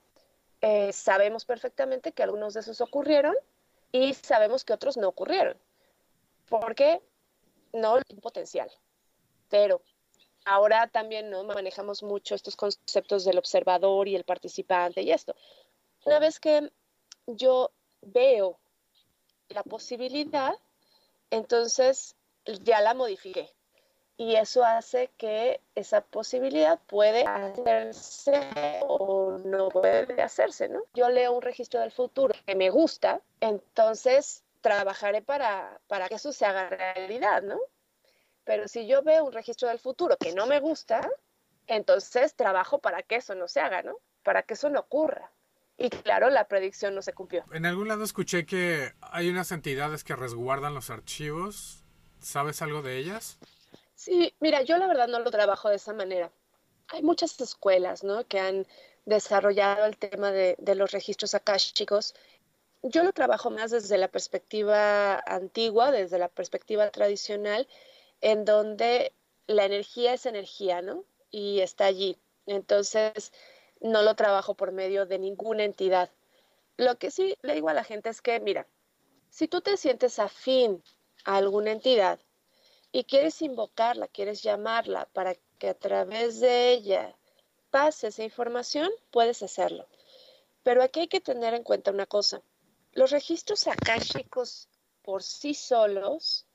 Eh, 0.60 0.92
sabemos 0.92 1.44
perfectamente 1.44 2.12
que 2.12 2.22
algunos 2.22 2.54
de 2.54 2.60
esos 2.60 2.80
ocurrieron 2.80 3.34
y 3.92 4.14
sabemos 4.14 4.64
que 4.64 4.72
otros 4.72 4.96
no 4.96 5.08
ocurrieron 5.08 5.58
porque 6.48 7.02
no 7.72 7.94
un 7.94 8.20
potencial. 8.20 8.70
Pero 9.50 9.82
ahora 10.44 10.86
también 10.88 11.30
no 11.30 11.44
manejamos 11.44 12.02
mucho 12.02 12.34
estos 12.34 12.56
conceptos 12.56 13.24
del 13.24 13.38
observador 13.38 14.08
y 14.08 14.16
el 14.16 14.24
participante 14.24 15.02
y 15.02 15.10
esto. 15.10 15.34
Una 16.04 16.18
vez 16.18 16.38
que 16.38 16.70
yo 17.26 17.70
veo 18.02 18.58
la 19.48 19.62
posibilidad, 19.62 20.54
entonces 21.30 22.16
ya 22.62 22.80
la 22.80 22.94
modifiqué. 22.94 23.50
Y 24.16 24.36
eso 24.36 24.64
hace 24.64 25.10
que 25.16 25.60
esa 25.74 26.00
posibilidad 26.00 26.78
puede 26.86 27.24
hacerse 27.24 28.80
o 28.82 29.38
no 29.44 29.68
puede 29.70 30.22
hacerse, 30.22 30.68
¿no? 30.68 30.82
Yo 30.94 31.08
leo 31.08 31.32
un 31.32 31.42
registro 31.42 31.80
del 31.80 31.90
futuro 31.90 32.32
que 32.46 32.54
me 32.54 32.70
gusta, 32.70 33.20
entonces 33.40 34.44
trabajaré 34.60 35.20
para, 35.20 35.80
para 35.88 36.08
que 36.08 36.14
eso 36.14 36.32
se 36.32 36.46
haga 36.46 36.68
realidad, 36.68 37.42
¿no? 37.42 37.58
Pero 38.44 38.68
si 38.68 38.86
yo 38.86 39.02
veo 39.02 39.24
un 39.24 39.32
registro 39.32 39.68
del 39.68 39.80
futuro 39.80 40.16
que 40.16 40.32
no 40.32 40.46
me 40.46 40.60
gusta, 40.60 41.10
entonces 41.66 42.34
trabajo 42.34 42.78
para 42.78 43.02
que 43.02 43.16
eso 43.16 43.34
no 43.34 43.48
se 43.48 43.60
haga, 43.60 43.82
¿no? 43.82 43.96
Para 44.22 44.42
que 44.42 44.54
eso 44.54 44.70
no 44.70 44.80
ocurra. 44.80 45.32
Y 45.76 45.90
claro, 45.90 46.30
la 46.30 46.46
predicción 46.46 46.94
no 46.94 47.02
se 47.02 47.12
cumplió. 47.12 47.44
En 47.52 47.66
algún 47.66 47.88
lado 47.88 48.04
escuché 48.04 48.46
que 48.46 48.92
hay 49.00 49.28
unas 49.28 49.50
entidades 49.50 50.04
que 50.04 50.14
resguardan 50.14 50.74
los 50.74 50.90
archivos. 50.90 51.82
¿Sabes 52.20 52.62
algo 52.62 52.82
de 52.82 52.98
ellas? 52.98 53.38
Sí, 53.94 54.34
mira, 54.40 54.62
yo 54.62 54.78
la 54.78 54.86
verdad 54.86 55.08
no 55.08 55.18
lo 55.18 55.30
trabajo 55.30 55.68
de 55.68 55.76
esa 55.76 55.92
manera. 55.92 56.30
Hay 56.88 57.02
muchas 57.02 57.40
escuelas, 57.40 58.04
¿no? 58.04 58.26
Que 58.26 58.38
han 58.38 58.66
desarrollado 59.04 59.84
el 59.84 59.96
tema 59.96 60.30
de, 60.30 60.56
de 60.58 60.74
los 60.74 60.92
registros 60.92 61.36
chicos. 61.72 62.14
Yo 62.82 63.02
lo 63.02 63.12
trabajo 63.12 63.50
más 63.50 63.70
desde 63.70 63.98
la 63.98 64.08
perspectiva 64.08 65.18
antigua, 65.26 65.90
desde 65.90 66.18
la 66.18 66.28
perspectiva 66.28 66.90
tradicional, 66.90 67.66
en 68.20 68.44
donde 68.44 69.12
la 69.46 69.64
energía 69.64 70.14
es 70.14 70.26
energía, 70.26 70.82
¿no? 70.82 71.04
Y 71.30 71.60
está 71.60 71.86
allí. 71.86 72.18
Entonces, 72.46 73.32
no 73.84 74.00
lo 74.02 74.16
trabajo 74.16 74.54
por 74.54 74.72
medio 74.72 75.04
de 75.04 75.18
ninguna 75.18 75.62
entidad. 75.62 76.10
Lo 76.78 76.98
que 76.98 77.10
sí 77.10 77.36
le 77.42 77.54
digo 77.54 77.68
a 77.68 77.74
la 77.74 77.84
gente 77.84 78.08
es 78.08 78.22
que, 78.22 78.40
mira, 78.40 78.66
si 79.28 79.46
tú 79.46 79.60
te 79.60 79.76
sientes 79.76 80.18
afín 80.18 80.82
a 81.26 81.36
alguna 81.36 81.70
entidad 81.70 82.18
y 82.92 83.04
quieres 83.04 83.42
invocarla, 83.42 84.08
quieres 84.08 84.42
llamarla 84.42 85.06
para 85.12 85.34
que 85.58 85.68
a 85.68 85.74
través 85.74 86.40
de 86.40 86.72
ella 86.72 87.14
pase 87.70 88.06
esa 88.06 88.24
información, 88.24 88.90
puedes 89.10 89.42
hacerlo. 89.42 89.86
Pero 90.62 90.82
aquí 90.82 91.00
hay 91.00 91.08
que 91.08 91.20
tener 91.20 91.52
en 91.52 91.62
cuenta 91.62 91.90
una 91.90 92.06
cosa. 92.06 92.40
Los 92.92 93.10
registros 93.10 93.66
akáshicos 93.66 94.68
por 95.02 95.22
sí 95.22 95.52
solos, 95.52 96.46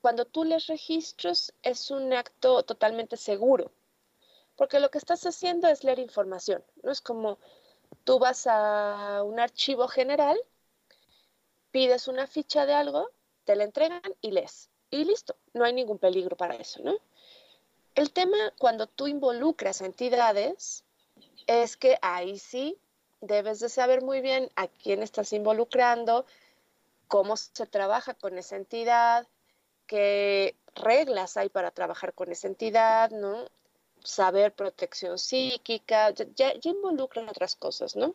cuando 0.00 0.24
tú 0.24 0.44
les 0.44 0.68
registros, 0.68 1.52
es 1.62 1.90
un 1.90 2.14
acto 2.14 2.62
totalmente 2.62 3.18
seguro, 3.18 3.72
porque 4.58 4.80
lo 4.80 4.90
que 4.90 4.98
estás 4.98 5.24
haciendo 5.24 5.68
es 5.68 5.84
leer 5.84 6.00
información. 6.00 6.62
No 6.82 6.90
es 6.90 7.00
como 7.00 7.38
tú 8.02 8.18
vas 8.18 8.46
a 8.46 9.22
un 9.22 9.38
archivo 9.38 9.86
general, 9.86 10.36
pides 11.70 12.08
una 12.08 12.26
ficha 12.26 12.66
de 12.66 12.74
algo, 12.74 13.08
te 13.44 13.54
la 13.54 13.62
entregan 13.64 14.02
y 14.20 14.32
lees. 14.32 14.68
Y 14.90 15.04
listo, 15.04 15.36
no 15.54 15.64
hay 15.64 15.72
ningún 15.72 15.98
peligro 15.98 16.36
para 16.36 16.56
eso, 16.56 16.82
¿no? 16.82 16.96
El 17.94 18.10
tema 18.10 18.36
cuando 18.58 18.88
tú 18.88 19.06
involucras 19.06 19.80
entidades 19.80 20.84
es 21.46 21.76
que 21.76 21.96
ahí 22.02 22.38
sí 22.38 22.78
debes 23.20 23.60
de 23.60 23.68
saber 23.68 24.02
muy 24.02 24.20
bien 24.20 24.50
a 24.56 24.66
quién 24.66 25.04
estás 25.04 25.32
involucrando, 25.32 26.26
cómo 27.06 27.36
se 27.36 27.66
trabaja 27.66 28.14
con 28.14 28.38
esa 28.38 28.56
entidad, 28.56 29.28
qué 29.86 30.56
reglas 30.74 31.36
hay 31.36 31.48
para 31.48 31.70
trabajar 31.70 32.12
con 32.12 32.32
esa 32.32 32.48
entidad, 32.48 33.10
¿no? 33.10 33.46
Saber 34.04 34.52
protección 34.52 35.18
psíquica, 35.18 36.10
ya, 36.10 36.52
involucra 36.62 37.22
otras 37.22 37.56
cosas, 37.56 37.96
¿no? 37.96 38.14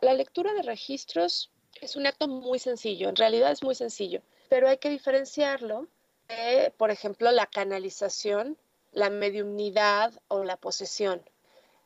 La 0.00 0.14
lectura 0.14 0.52
de 0.54 0.62
registros 0.62 1.50
es 1.80 1.96
un 1.96 2.06
acto 2.06 2.28
muy 2.28 2.58
sencillo, 2.58 3.08
en 3.08 3.16
realidad 3.16 3.52
es 3.52 3.62
muy 3.62 3.74
sencillo, 3.74 4.22
pero 4.48 4.68
hay 4.68 4.78
que 4.78 4.90
diferenciarlo 4.90 5.88
de, 6.28 6.72
por 6.76 6.90
ejemplo, 6.90 7.30
la 7.30 7.46
canalización, 7.46 8.56
la 8.92 9.10
mediumnidad 9.10 10.12
o 10.28 10.44
la 10.44 10.56
posesión. 10.56 11.22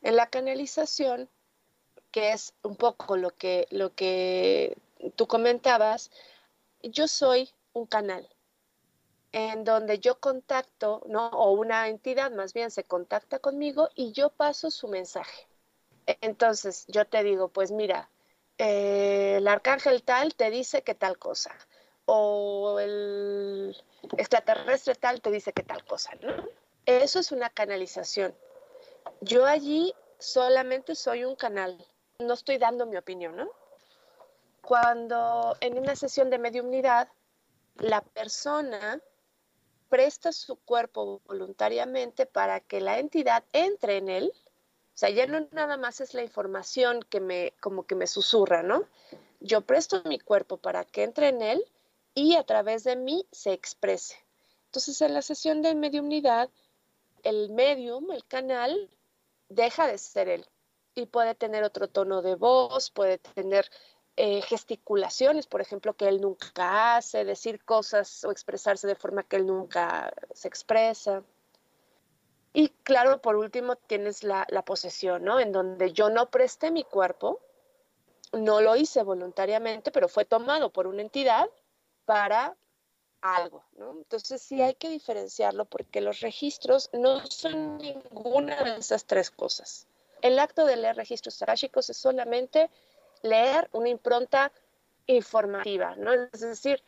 En 0.02 0.16
la 0.16 0.28
canalización, 0.28 1.28
que 2.10 2.32
es 2.32 2.54
un 2.62 2.76
poco 2.76 3.16
lo 3.16 3.30
que, 3.30 3.66
lo 3.70 3.94
que 3.94 4.76
tú 5.16 5.26
comentabas, 5.26 6.10
yo 6.82 7.08
soy 7.08 7.50
un 7.72 7.86
canal 7.86 8.28
en 9.34 9.64
donde 9.64 9.98
yo 9.98 10.20
contacto, 10.20 11.02
¿no? 11.06 11.26
O 11.30 11.50
una 11.50 11.88
entidad 11.88 12.30
más 12.30 12.52
bien 12.52 12.70
se 12.70 12.84
contacta 12.84 13.40
conmigo 13.40 13.88
y 13.96 14.12
yo 14.12 14.30
paso 14.30 14.70
su 14.70 14.86
mensaje. 14.86 15.48
Entonces 16.20 16.84
yo 16.86 17.04
te 17.04 17.24
digo, 17.24 17.48
pues 17.48 17.72
mira, 17.72 18.08
eh, 18.58 19.34
el 19.38 19.48
arcángel 19.48 20.04
tal 20.04 20.36
te 20.36 20.50
dice 20.50 20.82
que 20.82 20.94
tal 20.94 21.18
cosa, 21.18 21.50
o 22.06 22.78
el 22.78 23.76
extraterrestre 24.16 24.94
tal 24.94 25.20
te 25.20 25.32
dice 25.32 25.52
que 25.52 25.64
tal 25.64 25.84
cosa, 25.84 26.12
¿no? 26.22 26.32
Eso 26.86 27.18
es 27.18 27.32
una 27.32 27.50
canalización. 27.50 28.36
Yo 29.20 29.46
allí 29.46 29.92
solamente 30.18 30.94
soy 30.94 31.24
un 31.24 31.34
canal, 31.34 31.84
no 32.20 32.34
estoy 32.34 32.58
dando 32.58 32.86
mi 32.86 32.96
opinión, 32.96 33.34
¿no? 33.34 33.50
Cuando 34.62 35.56
en 35.60 35.76
una 35.76 35.96
sesión 35.96 36.30
de 36.30 36.38
mediumnidad, 36.38 37.08
la 37.80 38.00
persona 38.00 39.02
presta 39.94 40.32
su 40.32 40.56
cuerpo 40.56 41.20
voluntariamente 41.24 42.26
para 42.26 42.58
que 42.58 42.80
la 42.80 42.98
entidad 42.98 43.44
entre 43.52 43.98
en 43.98 44.08
él. 44.08 44.32
O 44.34 44.96
sea, 44.96 45.08
ya 45.10 45.28
no 45.28 45.46
nada 45.52 45.76
más 45.76 46.00
es 46.00 46.14
la 46.14 46.24
información 46.24 46.98
que 47.08 47.20
me, 47.20 47.52
como 47.60 47.86
que 47.86 47.94
me 47.94 48.08
susurra, 48.08 48.64
¿no? 48.64 48.88
Yo 49.38 49.60
presto 49.60 50.02
mi 50.04 50.18
cuerpo 50.18 50.56
para 50.56 50.84
que 50.84 51.04
entre 51.04 51.28
en 51.28 51.42
él 51.42 51.64
y 52.12 52.34
a 52.34 52.42
través 52.42 52.82
de 52.82 52.96
mí 52.96 53.24
se 53.30 53.52
exprese. 53.52 54.16
Entonces, 54.64 55.00
en 55.00 55.14
la 55.14 55.22
sesión 55.22 55.62
de 55.62 55.76
mediumnidad, 55.76 56.50
el 57.22 57.50
medium, 57.50 58.10
el 58.10 58.24
canal, 58.24 58.90
deja 59.48 59.86
de 59.86 59.98
ser 59.98 60.28
él 60.28 60.44
y 60.96 61.06
puede 61.06 61.36
tener 61.36 61.62
otro 61.62 61.86
tono 61.86 62.20
de 62.20 62.34
voz, 62.34 62.90
puede 62.90 63.18
tener 63.18 63.70
eh, 64.16 64.42
gesticulaciones, 64.42 65.48
por 65.48 65.60
ejemplo, 65.60 65.94
que 65.94 66.06
él 66.06 66.20
nunca 66.20 66.96
hace, 66.96 67.24
decir 67.24 67.64
cosas 67.64 68.24
o 68.24 68.30
expresarse 68.30 68.86
de 68.86 68.94
forma 68.94 69.24
que 69.24 69.36
él 69.36 69.46
nunca 69.46 70.14
se 70.32 70.46
expresa. 70.46 71.24
Y 72.52 72.68
claro, 72.84 73.20
por 73.20 73.34
último, 73.34 73.74
tienes 73.74 74.22
la, 74.22 74.46
posesión, 74.64 75.24
¿no? 75.24 75.40
En 75.40 75.50
donde 75.50 75.92
yo 75.92 76.10
no 76.10 76.30
presté 76.30 76.70
mi 76.70 76.84
cuerpo, 76.84 77.40
no 78.32 78.60
lo 78.60 78.76
hice 78.76 79.02
voluntariamente, 79.02 79.90
pero 79.90 80.08
fue 80.08 80.24
tomado 80.24 80.70
por 80.70 80.86
una 80.86 81.02
entidad 81.02 81.50
para 82.04 82.54
algo, 83.20 83.64
¿no? 83.72 83.90
Entonces 83.96 84.40
sí 84.40 84.62
hay 84.62 84.74
que 84.74 84.90
diferenciarlo 84.90 85.64
porque 85.64 86.00
los 86.00 86.20
registros 86.20 86.88
no 86.92 87.26
son 87.26 87.78
ninguna 87.78 88.62
de 88.62 88.76
esas 88.76 89.06
tres 89.06 89.32
cosas. 89.32 89.88
El 90.22 90.38
acto 90.38 90.64
de 90.64 90.76
leer 90.76 90.94
registros 90.94 91.42
aráshicos 91.42 91.90
es 91.90 91.96
solamente 91.96 92.70
leer 93.24 93.68
una 93.72 93.88
impronta 93.88 94.52
informativa, 95.06 95.96
¿no? 95.96 96.12
Es 96.12 96.40
decir, 96.40 96.82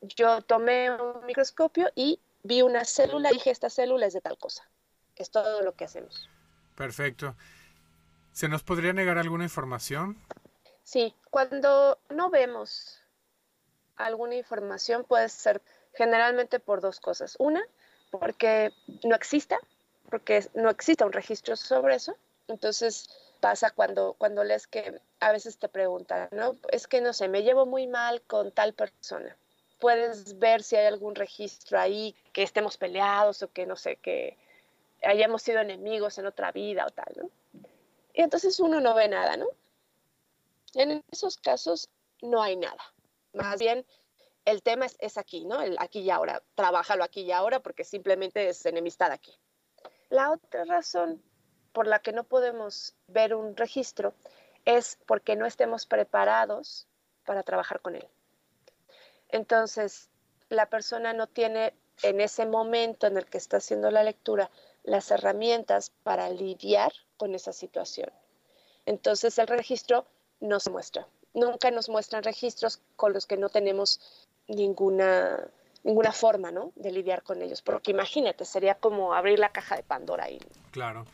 yo 0.00 0.40
tomé 0.42 0.90
un 0.90 1.24
microscopio 1.26 1.90
y 1.94 2.18
vi 2.42 2.62
una 2.62 2.84
célula 2.84 3.30
y 3.30 3.34
dije, 3.34 3.50
esta 3.50 3.70
célula 3.70 4.06
es 4.06 4.14
de 4.14 4.20
tal 4.20 4.38
cosa. 4.38 4.68
Es 5.14 5.30
todo 5.30 5.62
lo 5.62 5.74
que 5.74 5.84
hacemos. 5.84 6.28
Perfecto. 6.74 7.36
¿Se 8.32 8.48
nos 8.48 8.62
podría 8.62 8.92
negar 8.92 9.18
alguna 9.18 9.44
información? 9.44 10.18
Sí, 10.82 11.14
cuando 11.30 11.98
no 12.08 12.30
vemos 12.30 13.00
alguna 13.96 14.34
información 14.34 15.04
puede 15.04 15.28
ser 15.28 15.60
generalmente 15.94 16.58
por 16.58 16.80
dos 16.80 16.98
cosas. 16.98 17.36
Una, 17.38 17.62
porque 18.10 18.72
no 19.04 19.14
exista, 19.14 19.58
porque 20.10 20.48
no 20.54 20.70
exista 20.70 21.04
un 21.04 21.12
registro 21.12 21.54
sobre 21.56 21.96
eso. 21.96 22.16
Entonces, 22.48 23.08
pasa 23.42 23.72
cuando, 23.72 24.14
cuando 24.14 24.44
lees 24.44 24.68
que 24.68 25.00
a 25.18 25.32
veces 25.32 25.58
te 25.58 25.68
preguntan, 25.68 26.28
¿no? 26.30 26.56
Es 26.70 26.86
que 26.86 27.00
no 27.00 27.12
sé, 27.12 27.26
me 27.26 27.42
llevo 27.42 27.66
muy 27.66 27.88
mal 27.88 28.22
con 28.22 28.52
tal 28.52 28.72
persona. 28.72 29.36
Puedes 29.80 30.38
ver 30.38 30.62
si 30.62 30.76
hay 30.76 30.86
algún 30.86 31.16
registro 31.16 31.80
ahí 31.80 32.14
que 32.32 32.44
estemos 32.44 32.76
peleados 32.78 33.42
o 33.42 33.50
que 33.50 33.66
no 33.66 33.74
sé, 33.74 33.96
que 33.96 34.38
hayamos 35.02 35.42
sido 35.42 35.58
enemigos 35.58 36.18
en 36.18 36.26
otra 36.26 36.52
vida 36.52 36.86
o 36.86 36.90
tal, 36.90 37.12
¿no? 37.16 37.30
Y 38.14 38.22
entonces 38.22 38.60
uno 38.60 38.80
no 38.80 38.94
ve 38.94 39.08
nada, 39.08 39.36
¿no? 39.36 39.48
En 40.74 41.02
esos 41.10 41.36
casos 41.36 41.88
no 42.20 42.40
hay 42.40 42.54
nada. 42.54 42.82
Más 43.32 43.58
bien, 43.58 43.84
el 44.44 44.62
tema 44.62 44.86
es, 45.00 45.18
aquí, 45.18 45.44
¿no? 45.46 45.60
El 45.60 45.76
aquí 45.80 45.98
y 45.98 46.10
ahora. 46.10 46.44
Trabájalo 46.54 47.02
aquí 47.02 47.22
y 47.22 47.32
ahora 47.32 47.58
porque 47.58 47.82
simplemente 47.82 48.48
es 48.48 48.64
enemistad 48.66 49.10
aquí. 49.10 49.36
La 50.10 50.30
otra 50.30 50.64
razón 50.64 51.20
por 51.72 51.86
la 51.86 52.00
que 52.00 52.12
no 52.12 52.24
podemos 52.24 52.94
ver 53.08 53.34
un 53.34 53.56
registro 53.56 54.14
es 54.64 54.98
porque 55.06 55.36
no 55.36 55.46
estemos 55.46 55.86
preparados 55.86 56.86
para 57.24 57.42
trabajar 57.42 57.80
con 57.80 57.96
él. 57.96 58.06
Entonces, 59.28 60.08
la 60.48 60.66
persona 60.66 61.12
no 61.12 61.26
tiene 61.26 61.74
en 62.02 62.20
ese 62.20 62.46
momento 62.46 63.06
en 63.06 63.16
el 63.16 63.26
que 63.26 63.38
está 63.38 63.58
haciendo 63.58 63.90
la 63.90 64.02
lectura 64.02 64.50
las 64.84 65.10
herramientas 65.10 65.92
para 66.02 66.28
lidiar 66.28 66.92
con 67.16 67.34
esa 67.34 67.52
situación. 67.52 68.10
Entonces, 68.84 69.38
el 69.38 69.46
registro 69.46 70.06
no 70.40 70.60
se 70.60 70.70
muestra. 70.70 71.06
Nunca 71.34 71.70
nos 71.70 71.88
muestran 71.88 72.24
registros 72.24 72.80
con 72.96 73.12
los 73.12 73.26
que 73.26 73.36
no 73.36 73.48
tenemos 73.48 74.00
ninguna, 74.48 75.48
ninguna 75.84 76.12
forma 76.12 76.50
¿no? 76.50 76.72
de 76.74 76.90
lidiar 76.90 77.22
con 77.22 77.40
ellos. 77.42 77.62
Porque 77.62 77.92
imagínate, 77.92 78.44
sería 78.44 78.74
como 78.74 79.14
abrir 79.14 79.38
la 79.38 79.52
caja 79.52 79.76
de 79.76 79.82
Pandora 79.82 80.24
ahí. 80.24 80.40
Claro. 80.72 81.06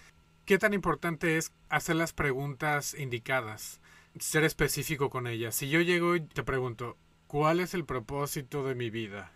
¿Qué 0.48 0.56
tan 0.56 0.72
importante 0.72 1.36
es 1.36 1.52
hacer 1.68 1.96
las 1.96 2.14
preguntas 2.14 2.94
indicadas? 2.94 3.82
Ser 4.18 4.44
específico 4.44 5.10
con 5.10 5.26
ellas. 5.26 5.54
Si 5.54 5.68
yo 5.68 5.82
llego 5.82 6.16
y 6.16 6.26
te 6.26 6.42
pregunto, 6.42 6.96
¿cuál 7.26 7.60
es 7.60 7.74
el 7.74 7.84
propósito 7.84 8.64
de 8.64 8.74
mi 8.74 8.88
vida? 8.88 9.30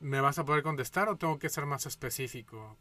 ¿Me 0.00 0.22
vas 0.22 0.38
a 0.38 0.46
poder 0.46 0.62
contestar 0.62 1.10
o 1.10 1.18
tengo 1.18 1.38
que 1.38 1.50
ser 1.50 1.66
más 1.66 1.84
específico? 1.84 2.78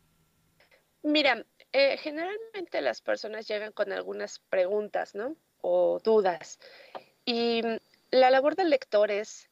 Mira, 1.04 1.46
eh, 1.74 1.98
generalmente 1.98 2.80
las 2.80 3.02
personas 3.02 3.46
llegan 3.46 3.74
con 3.74 3.92
algunas 3.92 4.40
preguntas, 4.40 5.14
¿no? 5.14 5.36
O 5.60 6.00
dudas. 6.02 6.60
Y 7.26 7.62
la 8.10 8.30
labor 8.32 8.56
del 8.56 8.70
lector 8.70 9.12
es, 9.12 9.50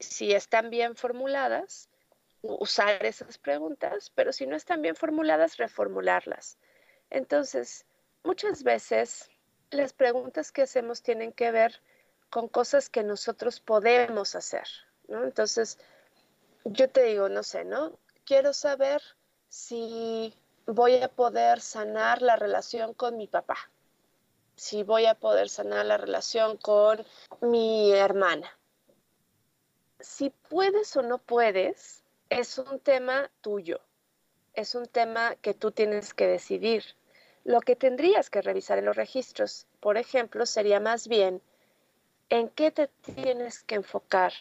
si 0.00 0.32
están 0.32 0.70
bien 0.70 0.96
formuladas, 0.96 1.90
usar 2.40 3.04
esas 3.04 3.36
preguntas, 3.36 4.10
pero 4.14 4.32
si 4.32 4.46
no 4.46 4.56
están 4.56 4.80
bien 4.80 4.96
formuladas, 4.96 5.58
reformularlas. 5.58 6.56
Entonces, 7.10 7.84
muchas 8.24 8.62
veces 8.62 9.30
las 9.70 9.92
preguntas 9.92 10.52
que 10.52 10.62
hacemos 10.62 11.02
tienen 11.02 11.32
que 11.32 11.50
ver 11.50 11.80
con 12.30 12.48
cosas 12.48 12.88
que 12.88 13.02
nosotros 13.02 13.60
podemos 13.60 14.34
hacer, 14.34 14.66
¿no? 15.08 15.22
Entonces, 15.24 15.78
yo 16.64 16.90
te 16.90 17.04
digo, 17.04 17.28
no 17.28 17.42
sé, 17.42 17.64
¿no? 17.64 17.98
Quiero 18.24 18.52
saber 18.52 19.00
si 19.48 20.34
voy 20.66 20.96
a 20.96 21.08
poder 21.08 21.60
sanar 21.60 22.22
la 22.22 22.36
relación 22.36 22.94
con 22.94 23.16
mi 23.16 23.28
papá, 23.28 23.56
si 24.56 24.82
voy 24.82 25.06
a 25.06 25.14
poder 25.14 25.48
sanar 25.48 25.86
la 25.86 25.96
relación 25.96 26.56
con 26.56 27.04
mi 27.40 27.92
hermana. 27.92 28.58
Si 30.00 30.30
puedes 30.30 30.96
o 30.96 31.02
no 31.02 31.18
puedes, 31.18 32.02
es 32.28 32.58
un 32.58 32.80
tema 32.80 33.30
tuyo, 33.40 33.80
es 34.56 34.74
un 34.74 34.86
tema 34.86 35.36
que 35.36 35.54
tú 35.54 35.70
tienes 35.70 36.14
que 36.14 36.26
decidir. 36.26 36.82
Lo 37.44 37.60
que 37.60 37.76
tendrías 37.76 38.30
que 38.30 38.42
revisar 38.42 38.78
en 38.78 38.86
los 38.86 38.96
registros, 38.96 39.66
por 39.80 39.98
ejemplo, 39.98 40.46
sería 40.46 40.80
más 40.80 41.06
bien 41.06 41.42
en 42.30 42.48
qué 42.48 42.70
te 42.70 42.88
tienes 42.88 43.62
que 43.62 43.76
enfocar 43.76 44.32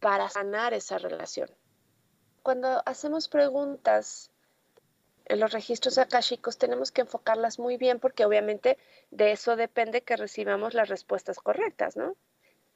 para 0.00 0.28
sanar 0.28 0.74
esa 0.74 0.98
relación. 0.98 1.50
Cuando 2.42 2.82
hacemos 2.84 3.28
preguntas 3.28 4.30
en 5.24 5.40
los 5.40 5.52
registros 5.52 5.98
akáshicos 5.98 6.58
tenemos 6.58 6.92
que 6.92 7.02
enfocarlas 7.02 7.58
muy 7.58 7.76
bien 7.76 8.00
porque 8.00 8.24
obviamente 8.24 8.76
de 9.10 9.32
eso 9.32 9.56
depende 9.56 10.02
que 10.02 10.16
recibamos 10.16 10.74
las 10.74 10.88
respuestas 10.88 11.38
correctas, 11.38 11.96
¿no? 11.96 12.16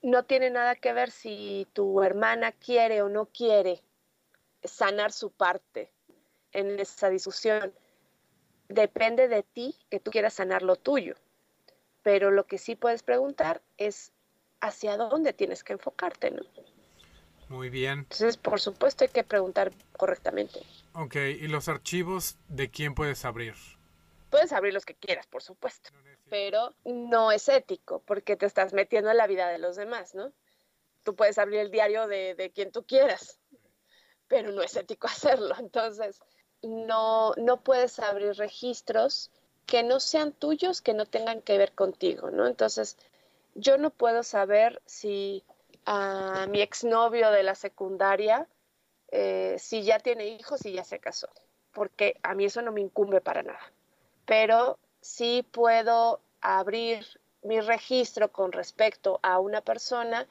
No 0.03 0.25
tiene 0.25 0.51
nada 0.51 0.75
que 0.77 0.93
ver 0.93 1.11
si 1.11 1.67
tu 1.73 2.03
hermana 2.03 2.53
quiere 2.53 3.03
o 3.03 3.09
no 3.09 3.27
quiere 3.27 3.83
sanar 4.63 5.13
su 5.13 5.31
parte 5.31 5.91
en 6.57 6.81
esa 6.81 7.11
discusión. 7.11 7.73
Depende 8.69 9.29
de 9.29 9.43
ti 9.43 9.77
que 9.91 10.01
tú 10.01 10.11
quieras 10.11 10.35
sanar 10.35 10.63
lo 10.63 10.77
tuyo. 10.77 11.15
Pero 12.03 12.31
lo 12.31 12.47
que 12.47 12.59
sí 12.59 12.75
puedes 12.77 13.03
preguntar 13.03 13.63
es 13.77 14.13
hacia 14.61 14.97
dónde 14.97 15.33
tienes 15.33 15.63
que 15.63 15.75
enfocarte, 15.75 16.31
¿no? 16.31 16.43
Muy 17.49 17.69
bien. 17.69 18.01
Entonces, 18.01 18.37
por 18.37 18.61
supuesto, 18.61 19.05
hay 19.05 19.11
que 19.11 19.23
preguntar 19.23 19.71
correctamente. 19.97 20.61
Ok, 20.95 21.17
¿y 21.17 21.47
los 21.47 21.69
archivos 21.69 22.39
de 22.49 22.71
quién 22.71 22.95
puedes 22.95 23.25
abrir? 23.25 23.55
Puedes 24.31 24.53
abrir 24.53 24.75
los 24.75 24.85
que 24.85 24.95
quieras, 24.95 25.27
por 25.27 25.43
supuesto, 25.43 25.91
pero 26.29 26.75
no 26.85 27.31
es 27.31 27.49
ético 27.49 28.03
porque 28.05 28.37
te 28.37 28.47
estás 28.47 28.73
metiendo 28.73 29.11
en 29.11 29.17
la 29.17 29.29
vida 29.29 29.49
de 29.49 29.59
los 29.59 29.77
demás, 29.77 30.15
¿no? 30.15 30.33
Tú 31.05 31.15
puedes 31.15 31.39
abrir 31.39 31.61
el 31.61 31.71
diario 31.71 32.09
de, 32.09 32.35
de 32.35 32.51
quien 32.51 32.73
tú 32.73 32.85
quieras, 32.85 33.39
pero 34.27 34.51
no 34.51 34.63
es 34.63 34.75
ético 34.75 35.07
hacerlo. 35.07 35.55
Entonces, 35.59 36.21
no, 36.63 37.33
no 37.37 37.59
puedes 37.59 37.99
abrir 37.99 38.35
registros 38.35 39.31
que 39.67 39.83
no 39.83 40.01
sean 40.01 40.33
tuyos, 40.33 40.81
que 40.81 40.95
no 40.95 41.07
tengan 41.07 41.43
que 41.43 41.59
ver 41.59 41.73
contigo, 41.73 42.31
¿no? 42.31 42.47
Entonces, 42.47 42.97
yo 43.55 43.79
no 43.79 43.91
puedo 43.91 44.23
saber 44.23 44.81
si 44.87 45.45
a 45.85 46.47
mi 46.49 46.61
exnovio 46.61 47.31
de 47.31 47.43
la 47.43 47.55
secundaria 47.55 48.47
eh, 49.13 49.57
si 49.59 49.83
ya 49.83 49.99
tiene 50.01 50.27
hijos 50.27 50.67
y 50.67 50.73
ya 50.73 50.85
se 50.85 50.99
casó, 50.99 51.29
porque 51.73 52.19
a 52.23 52.35
mí 52.35 52.45
eso 52.45 52.63
no 52.63 52.73
me 52.73 52.81
incumbe 52.81 53.21
para 53.21 53.43
nada. 53.43 53.73
Pero 54.25 54.79
sí 55.01 55.47
puedo 55.53 56.21
abrir 56.41 57.07
mi 57.43 57.61
registro 57.61 58.33
con 58.33 58.53
respecto 58.53 59.21
a 59.23 59.39
una 59.39 59.61
persona 59.61 60.27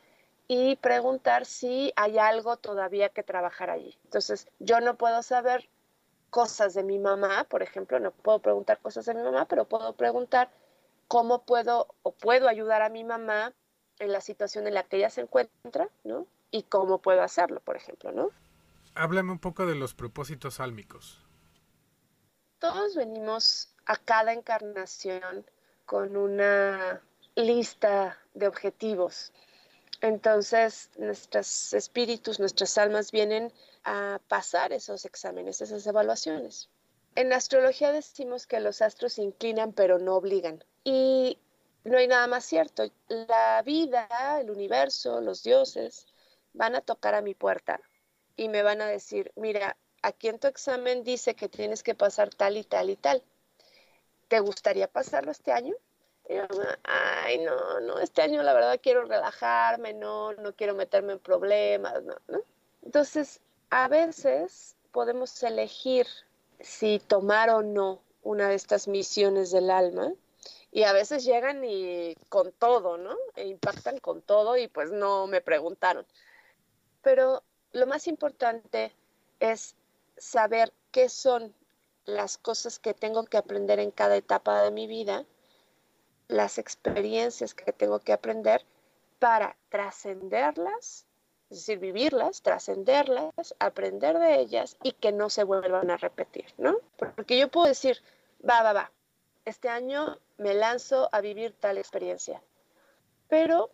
y 0.47 0.75
preguntar 0.75 1.45
si 1.45 1.93
hay 1.95 2.17
algo 2.19 2.57
todavía 2.57 3.09
que 3.09 3.23
trabajar 3.23 3.69
allí. 3.69 3.97
Entonces, 4.03 4.47
yo 4.59 4.81
no 4.81 4.97
puedo 4.97 5.23
saber 5.23 5.69
cosas 6.29 6.73
de 6.73 6.83
mi 6.83 6.99
mamá, 6.99 7.45
por 7.45 7.63
ejemplo, 7.63 7.99
no 7.99 8.11
puedo 8.11 8.39
preguntar 8.39 8.79
cosas 8.79 9.05
de 9.05 9.13
mi 9.13 9.21
mamá, 9.21 9.45
pero 9.45 9.65
puedo 9.65 9.93
preguntar 9.93 10.51
cómo 11.07 11.43
puedo 11.43 11.87
o 12.03 12.11
puedo 12.11 12.47
ayudar 12.47 12.81
a 12.81 12.89
mi 12.89 13.03
mamá 13.03 13.53
en 13.99 14.11
la 14.11 14.21
situación 14.21 14.67
en 14.67 14.73
la 14.73 14.83
que 14.83 14.97
ella 14.97 15.09
se 15.09 15.21
encuentra, 15.21 15.89
¿no? 16.03 16.27
Y 16.51 16.63
cómo 16.63 17.01
puedo 17.01 17.21
hacerlo, 17.21 17.59
por 17.61 17.75
ejemplo, 17.77 18.11
¿no? 18.11 18.31
Háblame 18.95 19.31
un 19.31 19.39
poco 19.39 19.65
de 19.65 19.75
los 19.75 19.93
propósitos 19.93 20.59
álmicos. 20.59 21.21
Todos 22.59 22.95
venimos 22.95 23.75
a 23.85 23.97
cada 23.97 24.33
encarnación 24.33 25.45
con 25.85 26.17
una 26.17 27.01
lista 27.35 28.17
de 28.33 28.47
objetivos. 28.47 29.31
Entonces, 30.01 30.89
nuestros 30.97 31.73
espíritus, 31.73 32.39
nuestras 32.39 32.77
almas 32.77 33.11
vienen 33.11 33.51
a 33.85 34.19
pasar 34.27 34.73
esos 34.73 35.05
exámenes, 35.05 35.61
esas 35.61 35.85
evaluaciones. 35.87 36.69
En 37.15 37.31
astrología 37.31 37.91
decimos 37.91 38.45
que 38.45 38.59
los 38.59 38.81
astros 38.81 39.19
inclinan 39.19 39.71
pero 39.71 39.99
no 39.99 40.15
obligan. 40.15 40.63
Y 40.83 41.39
no 41.85 41.97
hay 41.97 42.07
nada 42.07 42.27
más 42.27 42.43
cierto. 42.43 42.83
La 43.07 43.61
vida, 43.63 44.07
el 44.41 44.49
universo, 44.49 45.21
los 45.21 45.43
dioses 45.43 46.07
van 46.53 46.75
a 46.75 46.81
tocar 46.81 47.15
a 47.15 47.21
mi 47.21 47.35
puerta 47.35 47.79
y 48.35 48.49
me 48.49 48.63
van 48.63 48.81
a 48.81 48.87
decir, 48.87 49.31
mira, 49.35 49.77
aquí 50.01 50.27
en 50.27 50.39
tu 50.39 50.47
examen 50.47 51.03
dice 51.03 51.35
que 51.35 51.47
tienes 51.47 51.83
que 51.83 51.95
pasar 51.95 52.33
tal 52.33 52.57
y 52.57 52.63
tal 52.63 52.89
y 52.89 52.95
tal. 52.95 53.23
¿Te 54.27 54.39
gustaría 54.39 54.87
pasarlo 54.87 55.31
este 55.31 55.51
año? 55.51 55.75
Y 56.27 56.33
ay, 56.83 57.37
no, 57.39 57.79
no, 57.81 57.99
este 57.99 58.23
año 58.23 58.41
la 58.41 58.53
verdad 58.53 58.79
quiero 58.81 59.05
relajarme, 59.05 59.93
no, 59.93 60.33
no 60.33 60.55
quiero 60.55 60.73
meterme 60.73 61.13
en 61.13 61.19
problemas, 61.19 62.03
no, 62.03 62.15
¿no? 62.27 62.39
Entonces, 62.81 63.41
a 63.75 63.89
veces 63.89 64.77
podemos 64.93 65.43
elegir 65.43 66.07
si 66.61 66.99
tomar 66.99 67.49
o 67.49 67.61
no 67.61 67.99
una 68.23 68.47
de 68.47 68.55
estas 68.55 68.87
misiones 68.87 69.51
del 69.51 69.69
alma 69.69 70.13
y 70.71 70.83
a 70.83 70.93
veces 70.93 71.25
llegan 71.25 71.61
y 71.65 72.15
con 72.29 72.53
todo, 72.53 72.97
¿no? 72.97 73.17
E 73.35 73.45
impactan 73.47 73.97
con 73.97 74.21
todo 74.21 74.55
y 74.55 74.69
pues 74.69 74.91
no 74.91 75.27
me 75.27 75.41
preguntaron. 75.41 76.05
Pero 77.01 77.43
lo 77.73 77.85
más 77.85 78.07
importante 78.07 78.95
es 79.41 79.75
saber 80.15 80.71
qué 80.91 81.09
son 81.09 81.53
las 82.05 82.37
cosas 82.37 82.79
que 82.79 82.93
tengo 82.93 83.25
que 83.25 83.35
aprender 83.35 83.79
en 83.79 83.91
cada 83.91 84.15
etapa 84.15 84.61
de 84.61 84.71
mi 84.71 84.87
vida, 84.87 85.25
las 86.29 86.59
experiencias 86.59 87.53
que 87.53 87.73
tengo 87.73 87.99
que 87.99 88.13
aprender 88.13 88.63
para 89.19 89.57
trascenderlas, 89.67 91.04
es 91.49 91.59
decir, 91.59 91.79
vivirlas, 91.79 92.41
trascenderlas, 92.41 93.55
aprender 93.59 94.17
de 94.17 94.39
ellas 94.39 94.77
y 94.83 94.93
que 94.93 95.11
no 95.11 95.29
se 95.29 95.43
vuelvan 95.43 95.91
a 95.91 95.97
repetir, 95.97 96.45
¿no? 96.57 96.77
Porque 96.97 97.37
yo 97.37 97.49
puedo 97.49 97.67
decir, 97.67 98.01
va, 98.47 98.63
va, 98.63 98.73
va, 98.73 98.91
este 99.45 99.69
año 99.69 100.17
me 100.37 100.53
lanzo 100.53 101.07
a 101.11 101.21
vivir 101.21 101.53
tal 101.59 101.77
experiencia. 101.77 102.41
Pero 103.27 103.69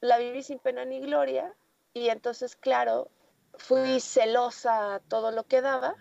la 0.00 0.18
viví 0.18 0.42
sin 0.42 0.58
pena 0.58 0.84
ni 0.84 1.00
gloria 1.00 1.54
y 1.94 2.08
entonces, 2.08 2.56
claro, 2.56 3.08
fui 3.56 4.00
celosa 4.00 4.94
a 4.94 5.00
todo 5.00 5.30
lo 5.30 5.44
que 5.44 5.62
daba 5.62 5.96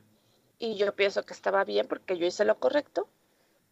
y 0.59 0.75
yo 0.75 0.93
pienso 0.95 1.23
que 1.23 1.33
estaba 1.33 1.63
bien 1.63 1.87
porque 1.87 2.17
yo 2.17 2.25
hice 2.25 2.45
lo 2.45 2.59
correcto. 2.59 3.07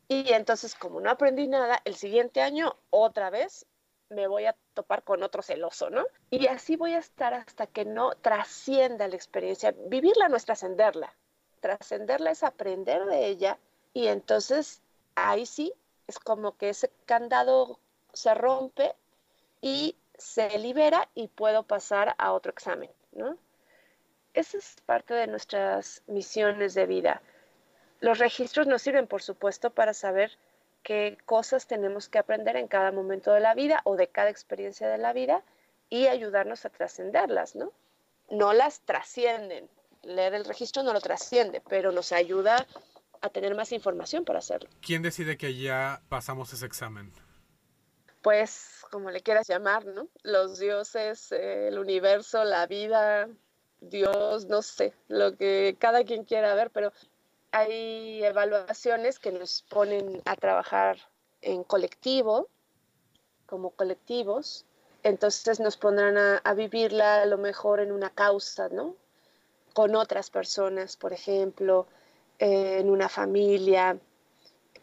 Y 0.08 0.34
entonces, 0.34 0.76
como 0.76 1.00
no 1.00 1.10
aprendí 1.10 1.48
nada, 1.48 1.82
el 1.86 1.96
siguiente 1.96 2.42
año 2.42 2.76
otra 2.90 3.30
vez 3.30 3.66
me 4.12 4.28
voy 4.28 4.45
a 4.45 4.56
topar 4.74 5.04
con 5.04 5.24
otro 5.24 5.41
celoso, 5.41 5.89
¿no? 5.89 6.06
Y 6.30 6.47
así 6.47 6.76
voy 6.76 6.93
a 6.93 7.00
estar 7.00 7.34
hasta 7.34 7.65
que 7.65 7.86
no 7.86 8.12
trascienda 8.15 9.08
la 9.08 9.15
experiencia. 9.15 9.74
Vivirla 9.88 10.30
no 10.30 10.38
es 10.38 10.45
trascenderla. 10.45 11.13
Trascenderla 11.62 12.32
es 12.32 12.43
aprender 12.43 13.06
de 13.06 13.28
ella 13.28 13.58
y 13.93 14.08
entonces 14.08 14.82
ahí 15.15 15.45
sí 15.45 15.74
es 16.08 16.19
como 16.19 16.58
que 16.58 16.69
ese 16.69 16.91
candado 17.06 17.80
se 18.13 18.34
rompe 18.34 18.93
y 19.62 19.95
se 20.17 20.58
libera 20.60 21.10
y 21.15 21.28
puedo 21.30 21.63
pasar 21.63 22.15
a 22.17 22.34
otro 22.34 22.52
examen, 22.52 22.91
¿no? 23.13 23.38
Esa 24.34 24.58
es 24.58 24.76
parte 24.86 25.13
de 25.13 25.28
nuestras 25.28 26.04
misiones 26.08 26.74
de 26.74 26.86
vida. 26.86 27.21
Los 28.00 28.17
registros 28.17 28.67
nos 28.67 28.82
sirven, 28.82 29.08
por 29.08 29.21
supuesto, 29.21 29.71
para 29.71 29.93
saber 29.93 30.38
qué 30.84 31.17
cosas 31.26 31.67
tenemos 31.67 32.10
que 32.10 32.20
aprender 32.20 32.56
en 32.56 32.67
cada 32.67 32.91
momento 32.91 33.32
de 33.34 33.39
la 33.39 33.54
vida 33.54 33.82
o 33.84 33.96
de 33.96 34.08
cada 34.08 34.30
experiencia 34.30 34.88
de 34.88 34.98
la 34.98 35.13
vida 35.13 35.44
y 35.89 36.08
ayudarnos 36.08 36.65
a 36.65 36.70
trascenderlas, 36.70 37.56
¿no? 37.56 37.72
No 38.30 38.54
las 38.54 38.82
trascienden. 38.82 39.70
Leer 40.04 40.34
el 40.34 40.46
registro 40.46 40.84
no 40.84 40.94
lo 40.94 41.02
trasciende, 41.02 41.62
pero 41.67 41.91
nos 41.91 42.12
ayuda 42.12 42.65
a 43.22 43.30
tener 43.30 43.56
más 43.56 43.72
información 43.72 44.26
para 44.26 44.39
hacerlo. 44.39 44.70
¿Quién 44.82 45.02
decide 45.02 45.38
que 45.38 45.56
ya 45.56 46.02
pasamos 46.10 46.54
ese 46.54 46.65
examen? 46.65 47.13
Pues, 48.22 48.86
como 48.89 49.12
le 49.12 49.22
quieras 49.22 49.48
llamar, 49.48 49.86
¿no? 49.86 50.08
Los 50.24 50.60
dioses, 50.60 51.32
el 51.32 51.78
universo, 51.78 52.44
la 52.44 52.67
vida, 52.67 53.28
Dios, 53.82 54.46
no 54.46 54.62
sé, 54.62 54.94
lo 55.08 55.36
que 55.36 55.76
cada 55.80 56.04
quien 56.04 56.24
quiera 56.24 56.54
ver, 56.54 56.70
pero 56.70 56.94
hay 57.52 58.24
evaluaciones 58.24 59.20
que 59.20 59.32
nos 59.32 59.64
ponen 59.64 60.22
a 60.26 60.36
trabajar 60.36 60.98
en 61.42 61.64
colectivo, 61.64 62.48
como 63.46 63.72
colectivos, 63.72 64.66
entonces 65.04 65.60
nos 65.60 65.78
pondrán 65.78 66.18
a, 66.18 66.54
vivirla 66.54 67.24
a 67.24 67.26
lo 67.26 67.38
mejor 67.38 67.80
en 67.80 67.92
una 67.92 68.10
causa, 68.10 68.70
¿no? 68.70 68.96
con 69.74 69.96
otras 69.96 70.30
personas, 70.30 70.98
por 70.98 71.14
ejemplo, 71.14 71.88
en 72.40 72.90
una 72.90 73.10
familia, 73.10 73.98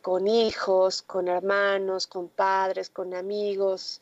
con 0.03 0.27
hijos, 0.27 1.03
con 1.03 1.29
hermanos, 1.29 2.07
con 2.07 2.29
padres, 2.29 2.89
con 2.89 3.15
amigos. 3.15 4.01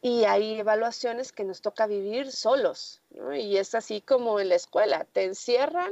Y 0.00 0.24
hay 0.24 0.60
evaluaciones 0.60 1.32
que 1.32 1.44
nos 1.44 1.60
toca 1.60 1.86
vivir 1.86 2.30
solos, 2.30 3.00
Y 3.34 3.56
es 3.56 3.74
así 3.74 4.00
como 4.00 4.38
en 4.38 4.50
la 4.50 4.54
escuela, 4.54 5.04
te 5.12 5.24
encierran, 5.24 5.90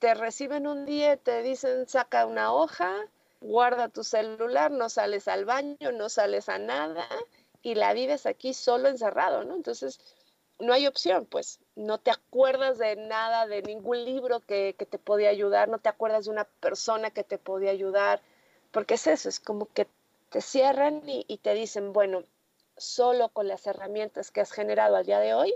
te 0.00 0.14
reciben 0.14 0.66
un 0.66 0.86
día, 0.86 1.16
te 1.18 1.42
dicen 1.42 1.86
saca 1.86 2.26
una 2.26 2.52
hoja, 2.52 2.96
guarda 3.40 3.88
tu 3.88 4.02
celular, 4.02 4.70
no 4.70 4.88
sales 4.88 5.28
al 5.28 5.44
baño, 5.44 5.92
no 5.92 6.08
sales 6.08 6.48
a 6.48 6.58
nada 6.58 7.06
y 7.62 7.74
la 7.74 7.92
vives 7.92 8.24
aquí 8.24 8.54
solo 8.54 8.88
encerrado, 8.88 9.44
¿no? 9.44 9.54
Entonces, 9.54 10.00
no 10.58 10.72
hay 10.72 10.86
opción, 10.86 11.26
pues 11.26 11.60
no 11.76 11.98
te 11.98 12.10
acuerdas 12.10 12.78
de 12.78 12.96
nada, 12.96 13.46
de 13.46 13.62
ningún 13.62 14.04
libro 14.04 14.40
que, 14.40 14.74
te 14.74 14.98
podía 14.98 15.28
ayudar, 15.28 15.68
no 15.68 15.78
te 15.78 15.90
acuerdas 15.90 16.24
de 16.24 16.30
una 16.30 16.44
persona 16.44 17.10
que 17.10 17.22
te 17.22 17.36
podía 17.36 17.70
ayudar, 17.70 18.22
porque 18.70 18.94
es 18.94 19.06
eso, 19.06 19.28
es 19.28 19.38
como 19.38 19.66
que 19.66 19.86
te 20.30 20.40
cierran 20.40 21.06
y, 21.06 21.26
y 21.28 21.38
te 21.38 21.52
dicen, 21.52 21.92
bueno, 21.92 22.24
solo 22.78 23.28
con 23.28 23.48
las 23.48 23.66
herramientas 23.66 24.30
que 24.30 24.40
has 24.40 24.52
generado 24.52 24.96
al 24.96 25.04
día 25.04 25.20
de 25.20 25.34
hoy, 25.34 25.54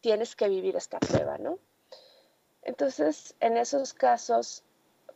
tienes 0.00 0.34
que 0.34 0.48
vivir 0.48 0.74
esta 0.74 0.98
prueba, 0.98 1.38
¿no? 1.38 1.58
Entonces, 2.64 3.34
en 3.40 3.56
esos 3.56 3.92
casos, 3.94 4.62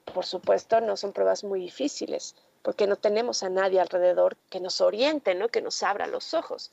por 0.04 0.24
supuesto, 0.24 0.80
no 0.80 0.96
son 0.96 1.12
pruebas 1.12 1.44
muy 1.44 1.60
difíciles, 1.60 2.36
porque 2.62 2.86
no 2.86 2.96
tenemos 2.96 3.42
a 3.42 3.48
nadie 3.48 3.80
alrededor 3.80 4.36
que 4.50 4.60
nos 4.60 4.80
oriente, 4.80 5.34
¿no? 5.34 5.48
que 5.48 5.62
nos 5.62 5.82
abra 5.82 6.06
los 6.06 6.34
ojos. 6.34 6.70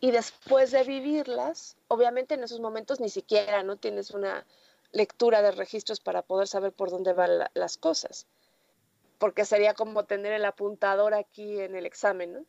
Y 0.00 0.10
después 0.10 0.70
de 0.70 0.84
vivirlas, 0.84 1.76
obviamente 1.88 2.34
en 2.34 2.44
esos 2.44 2.60
momentos 2.60 3.00
ni 3.00 3.08
siquiera 3.08 3.62
no 3.62 3.76
tienes 3.76 4.10
una 4.10 4.46
lectura 4.92 5.42
de 5.42 5.50
registros 5.50 6.00
para 6.00 6.22
poder 6.22 6.48
saber 6.48 6.72
por 6.72 6.90
dónde 6.90 7.12
van 7.12 7.48
las 7.54 7.76
cosas, 7.76 8.26
porque 9.18 9.44
sería 9.44 9.74
como 9.74 10.04
tener 10.04 10.32
el 10.32 10.44
apuntador 10.44 11.14
aquí 11.14 11.60
en 11.60 11.74
el 11.74 11.86
examen, 11.86 12.32
¿no? 12.32 12.44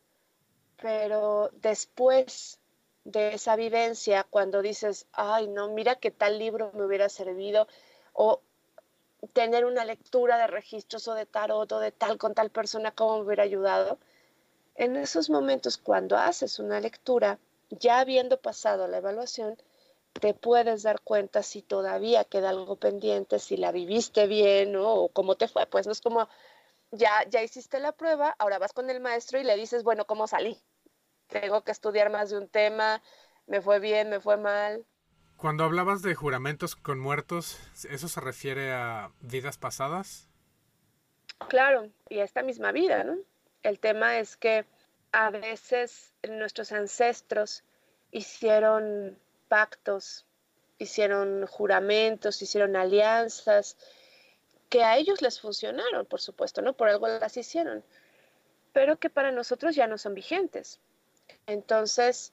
Pero 0.80 1.50
después 1.54 2.60
de 3.04 3.34
esa 3.34 3.56
vivencia, 3.56 4.24
cuando 4.28 4.62
dices, 4.62 5.06
ay, 5.12 5.48
no, 5.48 5.68
mira 5.68 5.96
qué 5.96 6.10
tal 6.10 6.38
libro 6.38 6.70
me 6.74 6.84
hubiera 6.84 7.08
servido, 7.08 7.66
o 8.12 8.40
tener 9.32 9.64
una 9.64 9.84
lectura 9.84 10.38
de 10.38 10.46
registros 10.46 11.08
o 11.08 11.14
de 11.14 11.26
tarot 11.26 11.70
o 11.72 11.80
de 11.80 11.92
tal 11.92 12.18
con 12.18 12.34
tal 12.34 12.50
persona, 12.50 12.92
cómo 12.92 13.18
me 13.18 13.24
hubiera 13.24 13.42
ayudado. 13.42 13.98
En 14.74 14.96
esos 14.96 15.28
momentos, 15.28 15.76
cuando 15.78 16.16
haces 16.16 16.58
una 16.58 16.80
lectura, 16.80 17.38
ya 17.70 18.00
habiendo 18.00 18.38
pasado 18.40 18.86
la 18.86 18.98
evaluación, 18.98 19.56
te 20.20 20.34
puedes 20.34 20.82
dar 20.82 21.00
cuenta 21.00 21.42
si 21.42 21.62
todavía 21.62 22.24
queda 22.24 22.50
algo 22.50 22.76
pendiente, 22.76 23.38
si 23.38 23.56
la 23.56 23.72
viviste 23.72 24.26
bien 24.26 24.76
o 24.76 25.08
cómo 25.08 25.36
te 25.36 25.48
fue. 25.48 25.66
Pues 25.66 25.86
no 25.86 25.92
es 25.92 26.00
como, 26.00 26.28
ya, 26.90 27.24
ya 27.28 27.42
hiciste 27.42 27.80
la 27.80 27.92
prueba, 27.92 28.34
ahora 28.38 28.58
vas 28.58 28.72
con 28.72 28.90
el 28.90 29.00
maestro 29.00 29.40
y 29.40 29.44
le 29.44 29.56
dices, 29.56 29.82
bueno, 29.82 30.06
¿cómo 30.06 30.26
salí? 30.26 30.58
Tengo 31.28 31.62
que 31.62 31.72
estudiar 31.72 32.10
más 32.10 32.30
de 32.30 32.38
un 32.38 32.48
tema, 32.48 33.02
me 33.46 33.60
fue 33.60 33.80
bien, 33.80 34.10
me 34.10 34.20
fue 34.20 34.36
mal. 34.36 34.84
Cuando 35.36 35.64
hablabas 35.64 36.02
de 36.02 36.14
juramentos 36.14 36.74
con 36.74 36.98
muertos, 36.98 37.58
¿eso 37.88 38.08
se 38.08 38.20
refiere 38.20 38.72
a 38.72 39.12
vidas 39.20 39.56
pasadas? 39.56 40.28
Claro, 41.48 41.90
y 42.08 42.18
a 42.18 42.24
esta 42.24 42.42
misma 42.42 42.72
vida, 42.72 43.04
¿no? 43.04 43.16
El 43.62 43.78
tema 43.78 44.18
es 44.18 44.36
que 44.36 44.64
a 45.12 45.30
veces 45.30 46.12
nuestros 46.28 46.72
ancestros 46.72 47.62
hicieron 48.10 49.16
pactos, 49.48 50.26
hicieron 50.78 51.46
juramentos, 51.46 52.42
hicieron 52.42 52.76
alianzas, 52.76 53.76
que 54.68 54.82
a 54.82 54.96
ellos 54.96 55.22
les 55.22 55.40
funcionaron, 55.40 56.04
por 56.06 56.20
supuesto, 56.20 56.62
¿no? 56.62 56.72
Por 56.74 56.88
algo 56.88 57.08
las 57.08 57.36
hicieron, 57.36 57.84
pero 58.72 58.98
que 58.98 59.10
para 59.10 59.32
nosotros 59.32 59.74
ya 59.74 59.86
no 59.86 59.98
son 59.98 60.14
vigentes. 60.14 60.80
Entonces, 61.46 62.32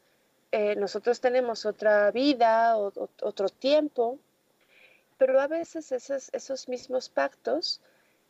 eh, 0.52 0.76
nosotros 0.76 1.20
tenemos 1.20 1.66
otra 1.66 2.12
vida, 2.12 2.78
o, 2.78 2.92
otro 3.22 3.50
tiempo, 3.50 4.20
pero 5.18 5.40
a 5.40 5.48
veces 5.48 5.92
esos, 5.92 6.30
esos 6.34 6.68
mismos 6.68 7.10
pactos 7.10 7.82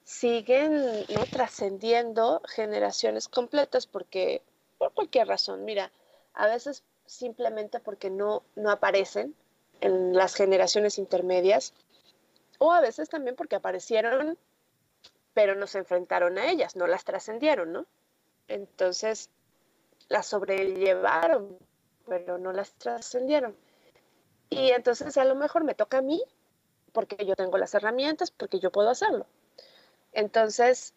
siguen 0.04 1.06
¿no? 1.10 1.26
trascendiendo 1.32 2.42
generaciones 2.48 3.28
completas 3.28 3.88
porque 3.88 4.42
por 4.78 4.94
cualquier 4.94 5.28
razón, 5.28 5.66
mira, 5.66 5.92
a 6.34 6.48
veces 6.48 6.84
simplemente 7.06 7.80
porque 7.80 8.10
no, 8.10 8.44
no 8.56 8.72
aparecen 8.72 9.36
en 9.82 10.14
las 10.14 10.36
generaciones 10.36 11.00
intermedias 11.00 11.74
o 12.60 12.72
a 12.72 12.82
veces 12.82 13.10
también 13.10 13.36
porque 13.36 13.56
aparecieron 13.56 14.38
pero 15.36 15.54
no 15.54 15.68
se 15.68 15.80
enfrentaron 15.80 16.38
a 16.38 16.50
ellas, 16.50 16.78
no 16.78 16.88
las 16.88 17.04
trascendieron, 17.04 17.74
¿no? 17.74 17.86
Entonces 18.48 19.30
las 20.10 20.28
sobrellevaron 20.28 21.58
pero 22.08 22.38
no 22.38 22.52
las 22.54 22.74
trascendieron. 22.74 23.56
Y 24.50 24.70
entonces 24.72 25.18
a 25.18 25.26
lo 25.26 25.36
mejor 25.36 25.64
me 25.64 25.76
toca 25.76 26.00
a 26.00 26.02
mí, 26.02 26.22
porque 26.92 27.26
yo 27.26 27.36
tengo 27.36 27.58
las 27.58 27.74
herramientas, 27.74 28.32
porque 28.32 28.60
yo 28.60 28.72
puedo 28.72 28.90
hacerlo. 28.90 29.26
Entonces 30.14 30.94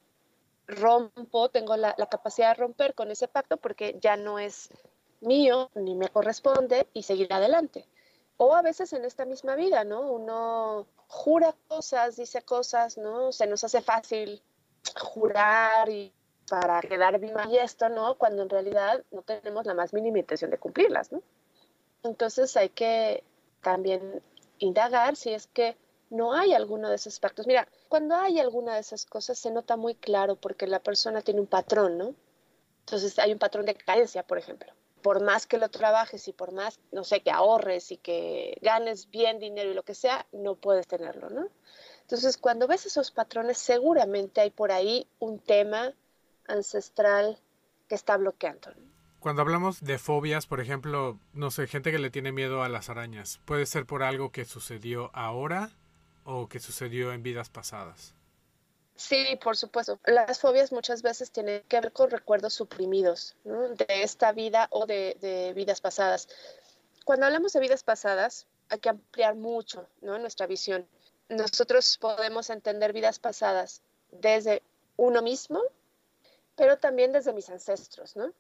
rompo, 0.67 1.49
tengo 1.49 1.77
la, 1.77 1.95
capacidad 2.11 2.51
de 2.51 2.63
romper 2.63 2.95
con 2.95 3.11
ese 3.11 3.27
pacto 3.27 3.57
porque 3.57 3.97
ya 4.03 4.17
no 4.17 4.39
es 4.39 4.69
mío 5.21 5.71
ni 5.75 5.95
me 5.95 6.09
corresponde 6.09 6.87
y 6.93 7.03
seguir 7.03 7.33
adelante. 7.33 7.89
O 8.37 8.55
a 8.55 8.63
veces 8.63 8.93
en 8.93 9.05
esta 9.05 9.25
misma 9.25 9.57
vida, 9.57 9.83
¿no? 9.83 10.03
Uno 10.03 10.87
jura 11.09 11.55
cosas, 11.67 12.17
dice 12.17 12.43
cosas, 12.43 12.99
¿no? 12.99 13.33
Se 13.33 13.47
nos 13.47 13.65
hace 13.65 13.81
fácil 13.81 14.43
jurar 14.95 15.89
y 15.89 16.13
para 16.49 16.81
quedar 16.81 17.19
viva 17.19 17.47
y 17.49 17.59
esto, 17.59 17.89
¿no? 17.89 18.17
Cuando 18.17 18.43
en 18.43 18.49
realidad 18.49 19.05
no 19.11 19.23
tenemos 19.23 19.67
la 19.67 19.75
más 19.75 19.93
mínima 19.93 20.19
intención 20.19 20.51
de 20.51 20.59
cumplirlas, 20.59 21.13
¿no? 21.13 21.23
Entonces 22.03 22.57
hay 22.57 22.71
que 22.71 23.23
también 23.63 24.23
indagar 24.59 25.17
si 25.17 25.33
es 25.33 25.47
que 25.47 25.77
no 26.11 26.33
hay 26.33 26.55
alguno 26.55 26.89
de 26.89 26.97
esos 26.97 27.21
pactos. 27.21 27.47
Mira, 27.47 27.69
cuando 27.89 28.15
hay 28.15 28.41
alguna 28.41 28.75
de 28.75 28.81
esas 28.81 29.05
cosas 29.05 29.39
se 29.39 29.51
nota 29.51 29.77
muy 29.77 29.95
claro 29.95 30.37
porque 30.37 30.67
la 30.67 30.81
persona 30.81 31.23
tiene 31.23 31.41
un 31.41 31.47
patrón, 31.47 31.99
¿no? 31.99 32.15
Entonces 32.81 33.19
hay 33.19 33.33
un 33.33 33.39
patrón 33.39 33.67
de 33.67 33.75
carencia, 33.75 34.23
por 34.23 34.39
ejemplo. 34.39 34.73
Por 35.03 35.23
más 35.23 35.47
que 35.47 35.59
lo 35.59 35.69
trabajes 35.69 36.27
y 36.27 36.33
por 36.33 36.53
más, 36.53 36.81
no 36.91 37.05
sé, 37.05 37.21
que 37.21 37.31
ahorres 37.31 37.93
y 37.93 37.99
que 37.99 38.59
ganes 38.63 39.11
bien 39.11 39.39
dinero 39.39 39.71
y 39.71 39.75
lo 39.75 39.83
que 39.85 39.95
sea, 39.95 40.27
no 40.33 40.55
puedes 40.57 40.87
tenerlo, 40.87 41.31
¿no? 41.31 41.49
Entonces, 42.01 42.39
cuando 42.39 42.67
ves 42.67 42.87
esos 42.87 43.11
patrones, 43.11 43.59
seguramente 43.59 44.41
hay 44.41 44.51
por 44.51 44.73
ahí 44.73 45.07
un 45.19 45.39
tema 45.39 45.93
ancestral 46.49 47.39
que 47.89 47.95
está 47.95 48.17
bloqueando. 48.17 48.73
Cuando 49.21 49.43
hablamos 49.43 49.83
de 49.83 49.99
fobias, 49.99 50.47
por 50.47 50.61
ejemplo, 50.61 51.19
no 51.33 51.51
sé, 51.51 51.67
gente 51.67 51.91
que 51.91 51.99
le 51.99 52.11
tiene 52.11 52.31
miedo 52.31 52.63
a 52.63 52.69
las 52.69 52.89
arañas, 52.89 53.41
¿puede 53.45 53.67
ser 53.67 53.85
por 53.85 54.03
algo 54.03 54.31
que 54.31 54.45
sucedió 54.45 55.11
ahora 55.13 55.71
o 56.25 56.49
que 56.49 56.61
sucedió 56.61 57.13
en 57.13 57.23
vidas 57.23 57.51
pasadas? 57.51 58.15
Sí, 58.95 59.39
por 59.43 59.57
supuesto. 59.57 59.99
Las 60.05 60.41
fobias 60.41 60.73
muchas 60.73 61.03
veces 61.03 61.31
tienen 61.31 61.63
que 61.69 61.81
ver 61.81 61.93
con 61.93 62.11
recuerdos 62.11 62.55
suprimidos 62.55 63.37
de 63.45 64.03
esta 64.03 64.33
vida 64.33 64.69
o 64.71 64.87
de, 64.87 65.17
de, 65.21 65.53
vidas 65.55 65.81
pasadas. 65.81 66.29
Cuando 67.05 67.27
hablamos 67.27 67.53
de 67.53 67.61
vidas 67.61 67.83
pasadas, 67.85 68.47
hay 68.69 68.79
que 68.81 68.89
ampliar 68.89 69.35
mucho 69.35 69.89
¿no? 70.01 70.19
nuestra 70.19 70.47
visión. 70.47 70.87
Nosotros 71.29 71.97
podemos 71.99 72.51
entender 72.51 72.93
vidas 72.93 73.19
pasadas 73.19 73.83
desde 74.11 74.63
uno 74.97 75.23
mismo 75.23 75.63
pero 76.59 76.77
también 76.77 77.13
desde 77.13 77.33
mis 77.33 77.49
ancestros, 77.49 78.17
¿no? 78.17 78.33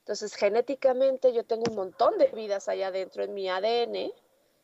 Entonces, 0.00 0.34
genéticamente 0.34 1.32
yo 1.32 1.44
tengo 1.44 1.64
un 1.70 1.76
montón 1.76 2.18
de 2.18 2.26
vidas 2.26 2.68
allá 2.68 2.88
adentro 2.88 3.24
en 3.24 3.32
mi 3.32 3.48
ADN 3.48 4.12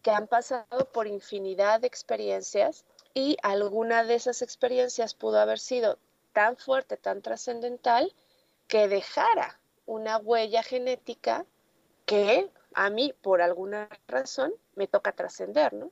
que 0.03 0.11
han 0.11 0.27
pasado 0.27 0.93
por 0.93 1.07
infinidad 1.07 1.81
de 1.81 1.87
experiencias 1.87 2.85
y 3.15 3.39
alguna 3.43 4.05
de 4.05 4.17
esas 4.17 4.43
experiencias 4.43 5.15
pudo 5.15 5.41
haber 5.41 5.59
sido 5.59 5.99
tan 6.35 6.59
fuerte, 6.59 6.99
tan 6.99 7.23
trascendental, 7.23 8.15
que 8.67 8.87
dejara 8.87 9.59
una 9.87 10.19
huella 10.19 10.63
genética 10.63 11.47
que 12.05 12.51
a 12.75 12.91
mí, 12.91 13.15
por 13.23 13.41
alguna 13.41 13.89
razón, 14.07 14.53
me 14.75 14.87
toca 14.87 15.13
trascender, 15.13 15.73
¿no? 15.73 15.91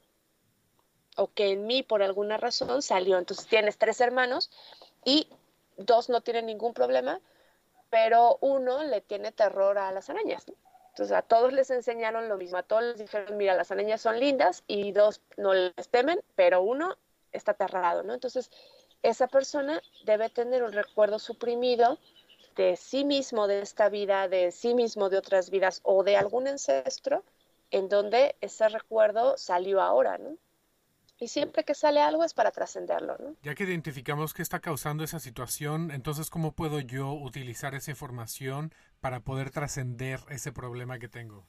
O 1.16 1.32
que 1.32 1.52
en 1.52 1.66
mí, 1.66 1.82
por 1.82 2.02
alguna 2.02 2.36
razón, 2.36 2.82
salió. 2.82 3.16
Entonces 3.16 3.46
tienes 3.46 3.78
tres 3.78 4.02
hermanos 4.02 4.50
y 5.04 5.30
dos 5.76 6.08
no 6.08 6.20
tienen 6.20 6.46
ningún 6.46 6.74
problema, 6.74 7.20
pero 7.90 8.38
uno 8.40 8.82
le 8.84 9.00
tiene 9.00 9.32
terror 9.32 9.78
a 9.78 9.92
las 9.92 10.10
arañas. 10.10 10.46
Entonces 10.90 11.16
a 11.16 11.22
todos 11.22 11.52
les 11.52 11.70
enseñaron 11.70 12.28
lo 12.28 12.36
mismo, 12.36 12.56
a 12.56 12.62
todos 12.62 12.82
les 12.82 12.98
dijeron, 12.98 13.36
mira, 13.36 13.54
las 13.54 13.70
arañas 13.70 14.00
son 14.00 14.18
lindas 14.18 14.64
y 14.66 14.92
dos 14.92 15.20
no 15.36 15.52
les 15.52 15.88
temen, 15.90 16.20
pero 16.34 16.62
uno 16.62 16.96
está 17.32 17.52
aterrado, 17.52 18.02
¿no? 18.02 18.14
Entonces 18.14 18.50
esa 19.02 19.28
persona 19.28 19.82
debe 20.04 20.30
tener 20.30 20.62
un 20.62 20.72
recuerdo 20.72 21.18
suprimido 21.18 21.98
de 22.56 22.76
sí 22.76 23.04
mismo, 23.04 23.46
de 23.46 23.60
esta 23.60 23.90
vida, 23.90 24.28
de 24.28 24.50
sí 24.50 24.74
mismo, 24.74 25.10
de 25.10 25.18
otras 25.18 25.50
vidas 25.50 25.80
o 25.84 26.02
de 26.02 26.16
algún 26.16 26.48
ancestro 26.48 27.22
en 27.70 27.88
donde 27.88 28.36
ese 28.40 28.68
recuerdo 28.68 29.36
salió 29.36 29.80
ahora, 29.80 30.18
¿no? 30.18 30.36
Y 31.18 31.28
siempre 31.28 31.64
que 31.64 31.74
sale 31.74 32.02
algo 32.02 32.24
es 32.24 32.34
para 32.34 32.50
trascenderlo, 32.50 33.16
¿no? 33.18 33.36
Ya 33.42 33.54
que 33.54 33.64
identificamos 33.64 34.34
qué 34.34 34.42
está 34.42 34.60
causando 34.60 35.02
esa 35.02 35.18
situación, 35.18 35.90
entonces 35.90 36.28
¿cómo 36.28 36.52
puedo 36.52 36.80
yo 36.80 37.12
utilizar 37.12 37.74
esa 37.74 37.90
información 37.90 38.74
para 39.00 39.20
poder 39.20 39.50
trascender 39.50 40.20
ese 40.28 40.52
problema 40.52 40.98
que 40.98 41.08
tengo? 41.08 41.46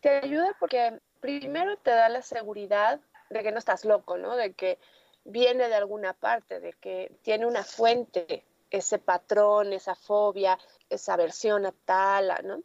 Te 0.00 0.08
ayuda 0.18 0.56
porque 0.58 0.98
primero 1.20 1.76
te 1.76 1.90
da 1.90 2.08
la 2.08 2.22
seguridad 2.22 3.00
de 3.28 3.42
que 3.42 3.52
no 3.52 3.58
estás 3.58 3.84
loco, 3.84 4.16
¿no? 4.16 4.34
De 4.34 4.54
que 4.54 4.78
viene 5.24 5.68
de 5.68 5.74
alguna 5.74 6.14
parte, 6.14 6.60
de 6.60 6.72
que 6.72 7.12
tiene 7.22 7.44
una 7.44 7.64
fuente, 7.64 8.44
ese 8.70 8.98
patrón, 8.98 9.74
esa 9.74 9.94
fobia, 9.94 10.58
esa 10.88 11.14
aversión 11.14 11.66
a 11.66 11.72
tal, 11.84 12.32
¿no? 12.44 12.62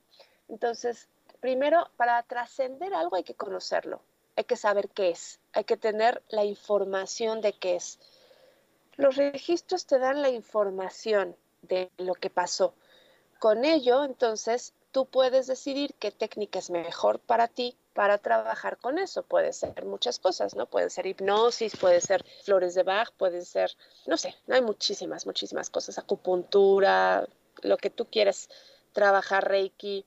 Entonces, 0.47 1.09
primero, 1.41 1.89
para 1.97 2.23
trascender 2.23 2.93
algo 2.93 3.17
hay 3.17 3.23
que 3.23 3.35
conocerlo 3.35 4.01
hay 4.41 4.45
que 4.45 4.57
saber 4.57 4.89
qué 4.89 5.11
es, 5.11 5.39
hay 5.53 5.65
que 5.65 5.77
tener 5.77 6.23
la 6.29 6.43
información 6.43 7.41
de 7.41 7.53
qué 7.53 7.75
es. 7.75 7.99
Los 8.95 9.15
registros 9.15 9.85
te 9.85 9.99
dan 9.99 10.23
la 10.23 10.29
información 10.29 11.35
de 11.61 11.91
lo 11.97 12.15
que 12.15 12.31
pasó. 12.31 12.73
Con 13.37 13.65
ello, 13.65 14.03
entonces, 14.03 14.73
tú 14.91 15.05
puedes 15.05 15.45
decidir 15.45 15.93
qué 15.99 16.09
técnica 16.09 16.57
es 16.57 16.71
mejor 16.71 17.19
para 17.19 17.47
ti 17.47 17.77
para 17.93 18.17
trabajar 18.17 18.77
con 18.77 18.97
eso. 18.97 19.21
Puede 19.21 19.53
ser 19.53 19.85
muchas 19.85 20.17
cosas, 20.17 20.55
¿no? 20.55 20.65
Puede 20.65 20.89
ser 20.89 21.05
hipnosis, 21.05 21.77
puede 21.77 22.01
ser 22.01 22.25
flores 22.43 22.73
de 22.73 22.81
Bach, 22.81 23.11
puede 23.17 23.45
ser, 23.45 23.71
no 24.07 24.17
sé, 24.17 24.35
hay 24.49 24.61
muchísimas, 24.63 25.27
muchísimas 25.27 25.69
cosas, 25.69 25.99
acupuntura, 25.99 27.27
lo 27.61 27.77
que 27.77 27.91
tú 27.91 28.07
quieras, 28.07 28.49
trabajar 28.91 29.47
Reiki. 29.47 30.03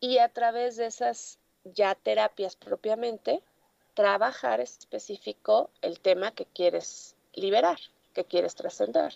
Y 0.00 0.18
a 0.18 0.28
través 0.28 0.76
de 0.76 0.86
esas 0.86 1.38
ya 1.64 1.94
terapias 1.94 2.56
propiamente, 2.56 3.42
trabajar 4.00 4.60
específico 4.62 5.68
el 5.82 6.00
tema 6.00 6.30
que 6.30 6.46
quieres 6.46 7.16
liberar, 7.34 7.78
que 8.14 8.24
quieres 8.24 8.54
trascender. 8.54 9.12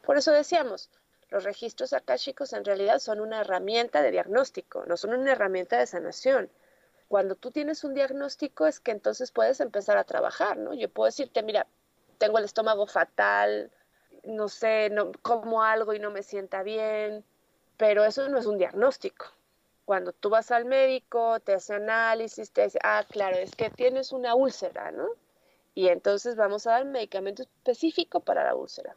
Por 0.00 0.16
eso 0.16 0.32
decíamos, 0.32 0.88
los 1.28 1.44
registros 1.44 1.92
akáshicos 1.92 2.54
en 2.54 2.64
realidad 2.64 2.98
son 2.98 3.20
una 3.20 3.42
herramienta 3.42 4.00
de 4.00 4.10
diagnóstico, 4.10 4.86
no 4.86 4.96
son 4.96 5.12
una 5.12 5.32
herramienta 5.32 5.78
de 5.78 5.86
sanación. 5.86 6.50
Cuando 7.08 7.34
tú 7.34 7.50
tienes 7.50 7.84
un 7.84 7.92
diagnóstico 7.92 8.66
es 8.66 8.80
que 8.80 8.92
entonces 8.92 9.32
puedes 9.32 9.60
empezar 9.60 9.98
a 9.98 10.04
trabajar, 10.04 10.56
¿no? 10.56 10.72
Yo 10.72 10.88
puedo 10.88 11.04
decirte, 11.04 11.42
mira, 11.42 11.66
tengo 12.16 12.38
el 12.38 12.46
estómago 12.46 12.86
fatal, 12.86 13.70
no 14.24 14.48
sé, 14.48 14.88
no, 14.88 15.12
como 15.20 15.62
algo 15.62 15.92
y 15.92 15.98
no 15.98 16.10
me 16.10 16.22
sienta 16.22 16.62
bien, 16.62 17.22
pero 17.76 18.06
eso 18.06 18.26
no 18.30 18.38
es 18.38 18.46
un 18.46 18.56
diagnóstico 18.56 19.26
cuando 19.90 20.12
tú 20.12 20.30
vas 20.30 20.52
al 20.52 20.66
médico, 20.66 21.40
te 21.40 21.52
hace 21.52 21.74
análisis, 21.74 22.52
te 22.52 22.62
dice, 22.62 22.78
ah, 22.84 23.04
claro, 23.10 23.38
es 23.38 23.56
que 23.56 23.70
tienes 23.70 24.12
una 24.12 24.36
úlcera, 24.36 24.92
¿no? 24.92 25.08
Y 25.74 25.88
entonces 25.88 26.36
vamos 26.36 26.64
a 26.68 26.74
dar 26.74 26.84
medicamento 26.84 27.42
específico 27.42 28.20
para 28.20 28.44
la 28.44 28.54
úlcera. 28.54 28.94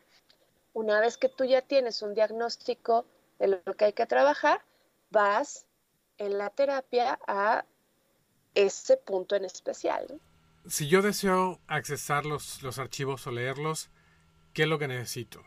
Una 0.71 0.99
vez 0.99 1.17
que 1.17 1.29
tú 1.29 1.45
ya 1.45 1.63
tienes 1.63 2.03
un 2.03 2.13
diagnóstico 2.13 3.07
de 3.39 3.47
lo 3.47 3.73
que 3.75 3.85
hay 3.85 3.93
que 3.93 4.05
trabajar, 4.05 4.61
vas 5.09 5.65
en 6.19 6.37
la 6.37 6.51
terapia 6.51 7.17
a 7.25 7.65
ese 8.53 8.95
punto 8.95 9.35
en 9.35 9.45
especial. 9.45 10.21
Si 10.67 10.87
yo 10.89 11.01
deseo 11.01 11.59
accesar 11.65 12.23
los, 12.23 12.61
los 12.61 12.77
archivos 12.77 13.25
o 13.25 13.31
leerlos, 13.31 13.89
¿qué 14.53 14.61
es 14.61 14.67
lo 14.67 14.77
que 14.77 14.87
necesito? 14.87 15.41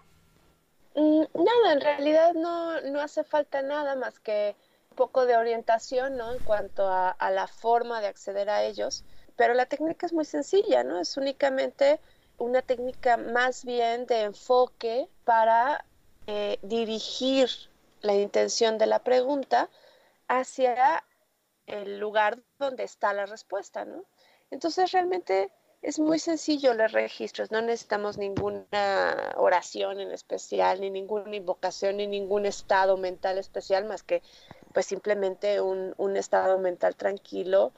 Mm, 0.97 1.23
nada, 1.35 1.73
en 1.73 1.81
realidad 1.83 2.35
no, 2.35 2.81
no 2.81 3.01
hace 3.01 3.23
falta 3.23 3.63
nada 3.63 3.95
más 3.95 4.19
que 4.19 4.57
poco 4.97 5.27
de 5.27 5.37
orientación 5.37 6.17
¿no? 6.17 6.33
en 6.33 6.41
cuanto 6.41 6.89
a, 6.89 7.15
la 7.31 7.47
forma 7.47 8.01
de 8.01 8.09
acceder 8.09 8.51
a 8.51 8.65
ellos, 8.65 9.05
pero 9.37 9.55
la 9.55 9.67
técnica 9.67 10.07
es 10.07 10.13
muy 10.13 10.25
sencilla, 10.25 10.83
¿no? 10.83 10.99
Es 10.99 11.17
únicamente 11.17 12.01
una 12.39 12.63
técnica 12.63 13.17
más 13.17 13.65
bien 13.65 14.07
de 14.07 14.23
enfoque 14.23 15.09
para 15.25 15.85
eh, 16.27 16.59
dirigir 16.63 17.49
la 18.01 18.15
intención 18.15 18.79
de 18.79 18.87
la 18.87 18.99
pregunta 19.01 19.69
hacia 20.27 21.05
el 21.67 21.99
lugar 21.99 22.39
donde 22.59 22.85
está 22.85 23.13
la 23.13 23.27
respuesta, 23.27 23.85
¿no? 23.85 24.05
Entonces 24.51 24.93
realmente 24.93 25.51
es 25.83 25.99
muy 25.99 26.19
sencillo 26.19 26.75
los 26.75 26.93
registros, 26.93 27.51
no 27.51 27.61
necesitamos 27.61 28.19
ninguna 28.19 29.35
oración 29.37 30.01
en 30.01 30.11
especial, 30.11 30.81
ni 30.81 30.91
ninguna 30.91 31.37
invocación, 31.37 31.99
ni 31.99 32.07
ningún 32.07 32.47
estado 32.47 32.97
mental 32.97 33.39
especial, 33.39 33.85
más 33.85 34.03
que 34.03 34.23
pues 34.77 34.85
simplemente 34.85 35.59
un, 35.63 36.17
estado 36.19 36.59
mental 36.59 36.97
tranquilo 36.97 37.73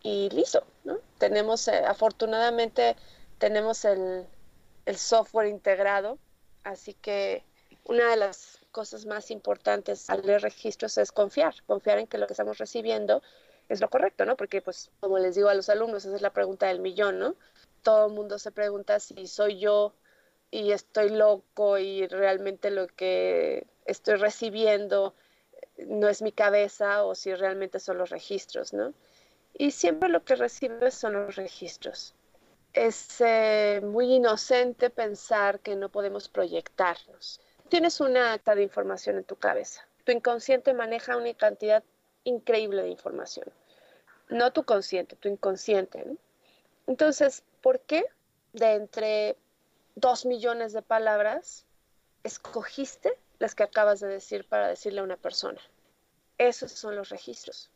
y 0.00 0.30
listo, 0.30 0.62
¿no? 0.84 1.00
Tenemos, 1.18 1.66
eh, 1.66 1.82
afortunadamente, 1.84 2.94
tenemos 3.38 3.84
el, 3.84 4.28
software 4.94 5.48
integrado, 5.48 6.18
así 6.62 6.94
que 6.94 7.42
una 7.82 8.08
de 8.10 8.16
las 8.16 8.60
cosas 8.70 9.06
más 9.06 9.32
importantes 9.32 10.08
al 10.08 10.24
leer 10.24 10.42
registros 10.42 10.96
es 10.98 11.10
confiar, 11.10 11.52
confiar 11.66 11.98
en 11.98 12.06
que 12.06 12.16
lo 12.16 12.28
que 12.28 12.34
estamos 12.34 12.58
recibiendo 12.58 13.22
es 13.68 13.80
lo 13.80 13.90
correcto, 13.90 14.24
¿no? 14.24 14.36
Porque, 14.36 14.62
pues, 14.62 14.92
como 15.00 15.18
les 15.18 15.34
digo 15.34 15.48
a 15.48 15.54
los 15.54 15.68
alumnos, 15.68 16.04
esa 16.04 16.14
es 16.14 16.22
la 16.22 16.32
pregunta 16.32 16.68
del 16.68 16.78
millón, 16.78 17.18
¿no? 17.18 17.34
Todo 17.82 18.06
el 18.06 18.12
mundo 18.12 18.38
se 18.38 18.52
pregunta 18.52 19.00
si 19.00 19.26
soy 19.26 19.58
yo 19.58 19.94
y 20.52 20.70
estoy 20.70 21.08
loco 21.08 21.76
y 21.78 22.06
realmente 22.06 22.70
lo 22.70 22.86
que 22.86 23.66
estoy 23.84 24.14
recibiendo 24.14 25.12
no 25.78 26.08
es 26.08 26.22
mi 26.22 26.32
cabeza 26.32 27.04
o 27.04 27.14
si 27.14 27.34
realmente 27.34 27.80
son 27.80 27.98
los 27.98 28.10
registros, 28.10 28.72
¿no? 28.72 28.94
Y 29.54 29.70
siempre 29.70 30.08
lo 30.08 30.24
que 30.24 30.36
recibes 30.36 30.94
son 30.94 31.14
los 31.14 31.36
registros. 31.36 32.14
Es 32.72 33.20
eh, 33.20 33.80
muy 33.82 34.14
inocente 34.14 34.90
pensar 34.90 35.60
que 35.60 35.76
no 35.76 35.88
podemos 35.88 36.28
proyectarnos. 36.28 37.40
Tienes 37.68 38.00
una 38.00 38.34
acta 38.34 38.54
de 38.54 38.62
información 38.62 39.16
en 39.16 39.24
tu 39.24 39.36
cabeza. 39.36 39.86
Tu 40.04 40.12
inconsciente 40.12 40.74
maneja 40.74 41.16
una 41.16 41.32
cantidad 41.34 41.82
increíble 42.24 42.82
de 42.82 42.90
información. 42.90 43.50
No 44.28 44.52
tu 44.52 44.64
consciente, 44.64 45.16
tu 45.16 45.28
inconsciente. 45.28 46.04
Entonces, 46.86 47.42
¿por 47.62 47.80
qué 47.80 48.04
de 48.52 48.74
entre 48.74 49.36
dos 49.94 50.26
millones 50.26 50.72
de 50.72 50.82
palabras 50.82 51.64
escogiste 52.22 53.16
las 53.38 53.54
que 53.54 53.62
acabas 53.62 54.00
de 54.00 54.08
decir 54.08 54.48
para 54.48 54.68
decirle 54.68 55.00
a 55.00 55.04
una 55.04 55.16
persona. 55.16 55.60
Esos 56.38 56.72
son 56.72 56.96
los 56.96 57.08
registros. 57.08 57.70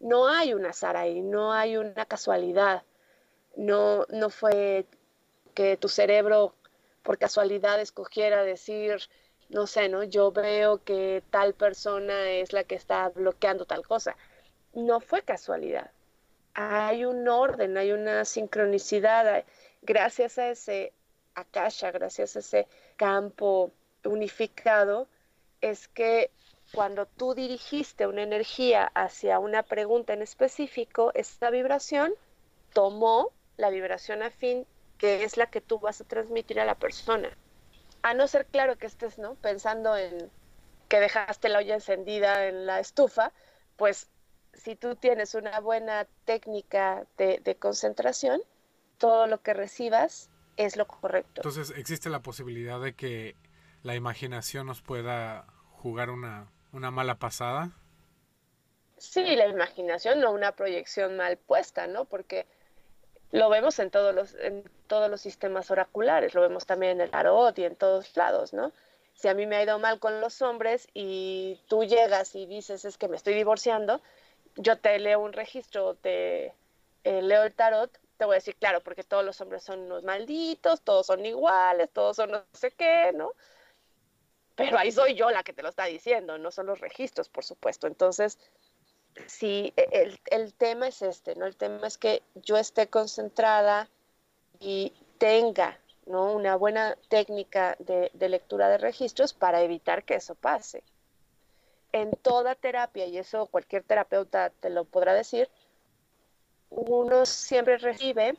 No 0.00 0.28
hay 0.28 0.54
un 0.54 0.66
azar 0.66 0.96
ahí, 0.96 1.22
no 1.22 1.52
hay 1.52 1.76
una 1.76 2.06
casualidad. 2.06 2.82
No, 3.56 4.06
no 4.08 4.30
fue 4.30 4.86
que 5.54 5.76
tu 5.76 5.88
cerebro 5.88 6.54
por 7.02 7.18
casualidad 7.18 7.80
escogiera 7.80 8.42
decir, 8.42 9.00
no 9.48 9.66
sé, 9.66 9.88
¿no? 9.88 10.02
Yo 10.02 10.32
veo 10.32 10.82
que 10.82 11.22
tal 11.30 11.54
persona 11.54 12.30
es 12.30 12.52
la 12.52 12.64
que 12.64 12.74
está 12.74 13.08
bloqueando 13.10 13.66
tal 13.66 13.86
cosa. 13.86 14.16
No 14.72 15.00
fue 15.00 15.22
casualidad. 15.22 15.90
Hay 16.54 17.04
un 17.04 17.28
orden, 17.28 17.76
hay 17.76 17.92
una 17.92 18.24
sincronicidad. 18.24 19.44
Gracias 19.82 20.38
a 20.38 20.48
ese 20.48 20.92
akasha, 21.34 21.90
gracias 21.90 22.36
a 22.36 22.38
ese 22.40 22.68
campo 22.96 23.72
unificado 24.04 25.08
es 25.60 25.88
que 25.88 26.30
cuando 26.72 27.06
tú 27.06 27.34
dirigiste 27.34 28.06
una 28.06 28.22
energía 28.22 28.90
hacia 28.94 29.38
una 29.38 29.62
pregunta 29.62 30.14
en 30.14 30.22
específico, 30.22 31.12
esta 31.14 31.50
vibración 31.50 32.14
tomó 32.72 33.30
la 33.56 33.70
vibración 33.70 34.22
afín 34.22 34.66
que 34.96 35.24
es 35.24 35.36
la 35.36 35.46
que 35.46 35.60
tú 35.60 35.78
vas 35.78 36.00
a 36.00 36.04
transmitir 36.04 36.60
a 36.60 36.64
la 36.64 36.76
persona. 36.76 37.36
A 38.02 38.14
no 38.14 38.26
ser 38.26 38.46
claro 38.46 38.78
que 38.78 38.86
estés 38.86 39.18
¿no? 39.18 39.34
pensando 39.34 39.96
en 39.96 40.30
que 40.88 41.00
dejaste 41.00 41.48
la 41.48 41.58
olla 41.58 41.74
encendida 41.74 42.46
en 42.46 42.66
la 42.66 42.80
estufa, 42.80 43.32
pues 43.76 44.08
si 44.54 44.76
tú 44.76 44.96
tienes 44.96 45.34
una 45.34 45.60
buena 45.60 46.06
técnica 46.24 47.06
de, 47.18 47.40
de 47.42 47.56
concentración, 47.56 48.40
todo 48.98 49.26
lo 49.26 49.42
que 49.42 49.54
recibas 49.54 50.30
es 50.56 50.76
lo 50.76 50.86
correcto. 50.86 51.40
Entonces 51.40 51.72
existe 51.76 52.08
la 52.08 52.22
posibilidad 52.22 52.80
de 52.80 52.94
que 52.94 53.36
la 53.82 53.94
imaginación 53.94 54.66
nos 54.66 54.80
pueda 54.82 55.46
jugar 55.82 56.10
una, 56.10 56.50
mala 56.72 57.16
pasada? 57.16 57.70
Sí, 58.98 59.34
la 59.34 59.48
imaginación, 59.48 60.20
no 60.20 60.30
una 60.30 60.52
proyección 60.52 61.16
mal 61.16 61.36
puesta, 61.36 61.86
¿no? 61.86 62.04
Porque 62.04 62.46
lo 63.32 63.48
vemos 63.48 63.78
en 63.78 63.90
todos 63.90 64.14
los, 64.14 64.34
en 64.34 64.62
todos 64.86 65.10
los 65.10 65.20
sistemas 65.20 65.70
oraculares, 65.70 66.34
lo 66.34 66.42
vemos 66.42 66.66
también 66.66 66.92
en 66.92 67.00
el 67.00 67.10
tarot 67.10 67.58
y 67.58 67.64
en 67.64 67.74
todos 67.74 68.16
lados, 68.16 68.52
¿no? 68.52 68.72
Si 69.14 69.28
a 69.28 69.34
mí 69.34 69.46
me 69.46 69.56
ha 69.56 69.62
ido 69.62 69.78
mal 69.78 69.98
con 69.98 70.20
los 70.20 70.40
hombres 70.40 70.88
y 70.94 71.60
tú 71.66 71.84
llegas 71.84 72.34
y 72.34 72.46
dices 72.46 72.84
es 72.84 72.96
que 72.96 73.08
me 73.08 73.16
estoy 73.16 73.34
divorciando, 73.34 74.00
yo 74.56 74.78
te 74.78 74.98
leo 74.98 75.20
un 75.20 75.32
registro, 75.32 75.94
te 75.94 76.54
eh, 77.04 77.22
leo 77.22 77.42
el 77.42 77.54
tarot, 77.54 77.90
te 78.16 78.24
voy 78.24 78.34
a 78.34 78.36
decir, 78.36 78.54
claro, 78.56 78.80
porque 78.82 79.02
todos 79.02 79.24
los 79.24 79.40
hombres 79.40 79.64
son 79.64 79.80
unos 79.80 80.04
malditos, 80.04 80.80
todos 80.82 81.06
son 81.06 81.26
iguales, 81.26 81.90
todos 81.90 82.16
son 82.16 82.30
no 82.30 82.44
sé 82.52 82.70
qué, 82.70 83.12
¿no? 83.14 83.32
Pero 84.54 84.78
ahí 84.78 84.92
soy 84.92 85.14
yo 85.14 85.30
la 85.30 85.42
que 85.42 85.52
te 85.52 85.62
lo 85.62 85.68
está 85.68 85.84
diciendo, 85.86 86.38
no 86.38 86.50
son 86.50 86.66
los 86.66 86.80
registros, 86.80 87.28
por 87.28 87.44
supuesto. 87.44 87.86
Entonces, 87.86 88.38
si 89.26 89.72
e, 89.76 90.18
el, 90.30 90.54
tema 90.54 90.88
es 90.88 91.02
este, 91.02 91.34
¿no? 91.34 91.46
El 91.46 91.56
tema 91.56 91.86
es 91.86 91.98
que 91.98 92.22
yo 92.34 92.56
esté 92.56 92.88
concentrada 92.88 93.88
y 94.60 94.92
tenga 95.18 95.78
¿no? 96.06 96.32
una 96.32 96.56
buena 96.56 96.96
técnica 97.08 97.76
de, 97.78 98.10
lectura 98.28 98.68
de 98.68 98.78
registros 98.78 99.32
para 99.34 99.62
evitar 99.62 100.04
que 100.04 100.14
eso 100.14 100.34
pase. 100.34 100.82
En 101.92 102.12
toda 102.12 102.54
terapia, 102.54 103.06
y 103.06 103.18
eso 103.18 103.46
cualquier 103.46 103.82
terapeuta 103.82 104.50
te 104.50 104.70
lo 104.70 104.84
podrá 104.84 105.14
decir, 105.14 105.48
uno 106.70 107.26
siempre 107.26 107.76
recibe 107.76 108.34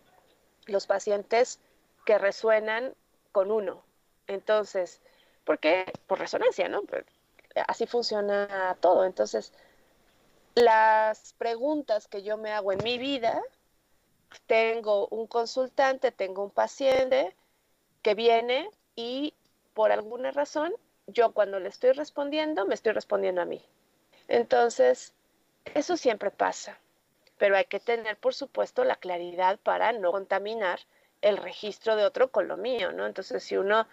los 0.66 0.88
pacientes 0.88 1.60
que 2.06 2.18
resuenan 2.18 2.96
con 3.32 3.52
uno. 3.52 3.84
Entonces, 4.28 5.02
¿por 5.44 5.60
qué? 5.60 5.96
Por 6.08 6.20
resonancia, 6.20 6.68
¿no? 6.70 6.84
Pues, 6.84 7.06
así 7.68 7.86
funciona 7.86 8.78
todo. 8.80 9.06
Entonces, 9.06 9.54
las 10.56 11.34
preguntas 11.34 12.08
que 12.08 12.24
yo 12.24 12.38
me 12.38 12.52
hago 12.52 12.72
en 12.72 12.84
mi 12.84 12.98
vida, 12.98 13.42
tengo 14.48 15.08
un 15.08 15.28
consultante, 15.28 16.12
tengo 16.12 16.44
un 16.44 16.52
paciente 16.52 17.36
que 18.02 18.16
viene 18.16 18.70
y 18.96 19.34
por 19.74 19.92
alguna 19.92 20.32
razón 20.32 20.74
yo 21.08 21.34
cuando 21.34 21.60
le 21.60 21.70
estoy 21.70 21.92
respondiendo 21.92 22.66
me 22.66 22.76
estoy 22.76 22.94
respondiendo 22.94 23.42
a 23.42 23.46
mí. 23.46 23.64
Entonces, 24.28 25.14
eso 25.74 25.98
siempre 25.98 26.32
pasa, 26.32 26.78
pero 27.38 27.56
hay 27.58 27.66
que 27.66 27.80
tener, 27.80 28.18
por 28.18 28.34
supuesto, 28.34 28.84
la 28.84 28.96
claridad 28.96 29.60
para 29.60 29.92
no 29.92 30.12
contaminar 30.12 30.80
el 31.22 31.38
registro 31.38 31.96
de 31.96 32.06
otro 32.06 32.32
con 32.32 32.48
lo 32.48 32.58
mío, 32.58 32.92
¿no? 32.92 33.06
Entonces, 33.06 33.44
si 33.44 33.58
uno 33.58 33.88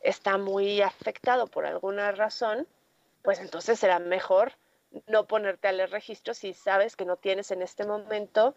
está 0.00 0.38
muy 0.38 0.80
afectado 0.82 1.46
por 1.46 1.66
alguna 1.66 2.12
razón, 2.12 2.66
pues 3.22 3.38
entonces 3.40 3.78
será 3.78 3.98
mejor 3.98 4.52
no 5.06 5.26
ponerte 5.26 5.68
a 5.68 5.72
leer 5.72 5.90
registro 5.90 6.34
si 6.34 6.54
sabes 6.54 6.96
que 6.96 7.04
no 7.04 7.16
tienes 7.16 7.50
en 7.50 7.62
este 7.62 7.84
momento 7.84 8.54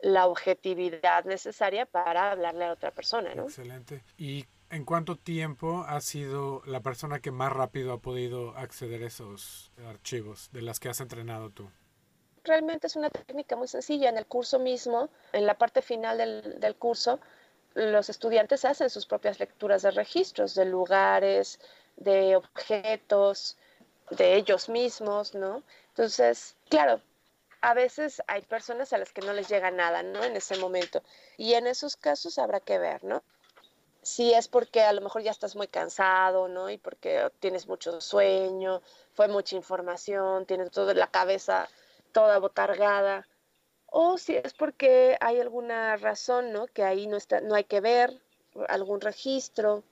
la 0.00 0.26
objetividad 0.26 1.24
necesaria 1.24 1.86
para 1.86 2.32
hablarle 2.32 2.64
a 2.64 2.72
otra 2.72 2.90
persona, 2.90 3.34
¿no? 3.34 3.44
Excelente. 3.44 4.02
¿Y 4.16 4.46
en 4.70 4.84
cuánto 4.84 5.16
tiempo 5.16 5.84
ha 5.86 6.00
sido 6.00 6.62
la 6.64 6.80
persona 6.80 7.20
que 7.20 7.30
más 7.30 7.52
rápido 7.52 7.92
ha 7.92 8.00
podido 8.00 8.56
acceder 8.56 9.02
a 9.02 9.06
esos 9.06 9.72
archivos 9.86 10.50
de 10.52 10.62
las 10.62 10.80
que 10.80 10.88
has 10.88 11.00
entrenado 11.00 11.50
tú? 11.50 11.70
Realmente 12.44 12.86
es 12.86 12.96
una 12.96 13.10
técnica 13.10 13.56
muy 13.56 13.68
sencilla. 13.68 14.08
En 14.08 14.16
el 14.16 14.26
curso 14.26 14.58
mismo, 14.58 15.10
en 15.32 15.44
la 15.44 15.58
parte 15.58 15.82
final 15.82 16.16
del, 16.16 16.58
del 16.58 16.76
curso, 16.76 17.20
los 17.74 18.08
estudiantes 18.08 18.64
hacen 18.64 18.90
sus 18.90 19.06
propias 19.06 19.38
lecturas 19.38 19.82
de 19.82 19.90
registros, 19.90 20.54
de 20.54 20.64
lugares, 20.64 21.60
de 21.96 22.36
objetos, 22.36 23.56
de 24.10 24.34
ellos 24.34 24.68
mismos, 24.68 25.34
¿no? 25.34 25.62
Entonces, 25.88 26.56
claro, 26.68 27.00
a 27.60 27.74
veces 27.74 28.22
hay 28.26 28.42
personas 28.42 28.92
a 28.92 28.98
las 28.98 29.12
que 29.12 29.22
no 29.22 29.32
les 29.32 29.48
llega 29.48 29.70
nada, 29.70 30.02
¿no? 30.02 30.24
En 30.24 30.36
ese 30.36 30.56
momento. 30.56 31.02
Y 31.36 31.54
en 31.54 31.66
esos 31.66 31.96
casos 31.96 32.38
habrá 32.38 32.60
que 32.60 32.78
ver, 32.78 33.04
¿no? 33.04 33.22
Si 34.02 34.32
es 34.32 34.48
porque 34.48 34.82
a 34.82 34.92
lo 34.92 35.02
mejor 35.02 35.22
ya 35.22 35.30
estás 35.30 35.56
muy 35.56 35.68
cansado, 35.68 36.48
¿no? 36.48 36.70
Y 36.70 36.78
porque 36.78 37.30
tienes 37.38 37.68
mucho 37.68 38.00
sueño, 38.00 38.80
fue 39.12 39.28
mucha 39.28 39.56
información, 39.56 40.46
tienes 40.46 40.70
toda 40.70 40.94
la 40.94 41.08
cabeza 41.08 41.68
toda 42.12 42.38
botargada. 42.38 43.26
O 43.90 44.18
si 44.18 44.36
es 44.36 44.54
porque 44.54 45.16
hay 45.20 45.40
alguna 45.40 45.96
razón, 45.96 46.52
¿no? 46.52 46.66
Que 46.68 46.84
ahí 46.84 47.06
no, 47.06 47.16
está, 47.16 47.40
no 47.40 47.54
hay 47.54 47.64
que 47.64 47.80
ver, 47.80 48.20
algún 48.68 49.00
registro. 49.00 49.82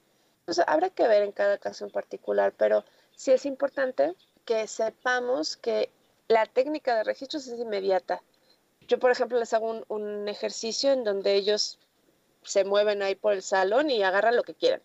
Entonces, 0.41 0.65
habrá 0.67 0.91
que 0.91 1.09
ver 1.09 1.23
en 1.23 1.33
cada 1.33 1.59
caso 1.59 1.85
en 1.85 1.91
particular, 1.91 2.55
pero 2.57 2.85
sí 3.15 3.33
es 3.33 3.45
importante 3.45 4.15
que 4.45 4.67
sepamos 4.67 5.57
que 5.57 5.91
la 6.29 6.47
técnica 6.47 6.97
de 6.97 7.05
registros 7.05 7.47
es 7.49 7.59
inmediata. 7.59 8.23
Yo, 8.87 8.99
por 8.99 9.11
ejemplo, 9.11 9.39
les 9.39 9.53
hago 9.53 9.85
un, 9.89 10.29
ejercicio 10.29 10.93
en 10.93 11.05
donde 11.05 11.35
ellos 11.35 11.79
se 12.43 12.65
mueven 12.65 13.03
ahí 13.03 13.15
por 13.15 13.33
el 13.33 13.43
salón 13.43 13.91
y 13.91 14.03
agarran 14.03 14.37
lo 14.37 14.45
que 14.45 14.55
quieran. 14.55 14.83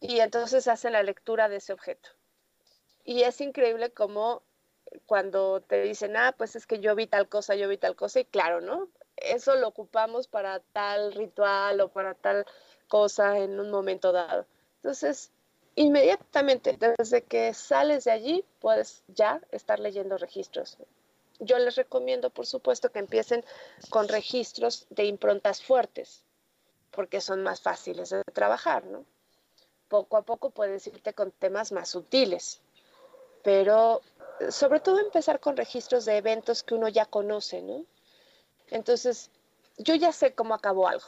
Y 0.00 0.20
entonces 0.20 0.68
hacen 0.68 0.92
la 0.92 1.02
lectura 1.02 1.48
de 1.48 1.56
ese 1.56 1.72
objeto. 1.72 2.10
Y 3.04 3.22
es 3.22 3.40
increíble 3.40 3.90
como 3.90 4.42
cuando 5.06 5.60
te 5.60 5.82
dicen, 5.82 6.16
ah, 6.16 6.34
pues 6.36 6.56
es 6.56 6.66
que 6.66 6.80
yo 6.80 6.94
vi 6.94 7.06
tal 7.06 7.28
cosa, 7.28 7.54
yo 7.54 7.68
vi 7.68 7.76
tal 7.76 7.96
cosa, 7.96 8.20
y 8.20 8.24
claro, 8.24 8.60
¿no? 8.60 8.88
Eso 9.16 9.54
lo 9.56 9.68
ocupamos 9.68 10.28
para 10.28 10.60
tal 10.60 11.12
ritual 11.12 11.80
o 11.80 11.88
para 11.88 12.14
tal 12.14 12.46
cosa 12.88 13.38
en 13.38 13.58
un 13.58 13.70
momento 13.70 14.12
dado. 14.12 14.46
Entonces, 14.76 15.30
inmediatamente, 15.74 16.78
desde 16.98 17.22
que 17.22 17.52
sales 17.54 18.04
de 18.04 18.12
allí, 18.12 18.44
puedes 18.60 19.02
ya 19.08 19.40
estar 19.50 19.80
leyendo 19.80 20.18
registros. 20.18 20.78
Yo 21.38 21.58
les 21.58 21.76
recomiendo, 21.76 22.30
por 22.30 22.46
supuesto, 22.46 22.90
que 22.90 22.98
empiecen 22.98 23.44
con 23.90 24.08
registros 24.08 24.86
de 24.90 25.04
improntas 25.04 25.62
fuertes, 25.62 26.22
porque 26.90 27.20
son 27.20 27.42
más 27.42 27.60
fáciles 27.60 28.10
de 28.10 28.22
trabajar, 28.32 28.84
¿no? 28.86 29.04
Poco 29.88 30.16
a 30.16 30.22
poco 30.22 30.50
puedes 30.50 30.86
irte 30.86 31.12
con 31.12 31.30
temas 31.30 31.72
más 31.72 31.90
sutiles, 31.90 32.60
pero 33.42 34.00
sobre 34.50 34.80
todo 34.80 34.98
empezar 34.98 35.40
con 35.40 35.56
registros 35.56 36.04
de 36.04 36.16
eventos 36.16 36.62
que 36.62 36.74
uno 36.74 36.88
ya 36.88 37.06
conoce, 37.06 37.62
¿no? 37.62 37.84
Entonces, 38.68 39.30
yo 39.78 39.94
ya 39.94 40.12
sé 40.12 40.34
cómo 40.34 40.54
acabó 40.54 40.88
algo. 40.88 41.06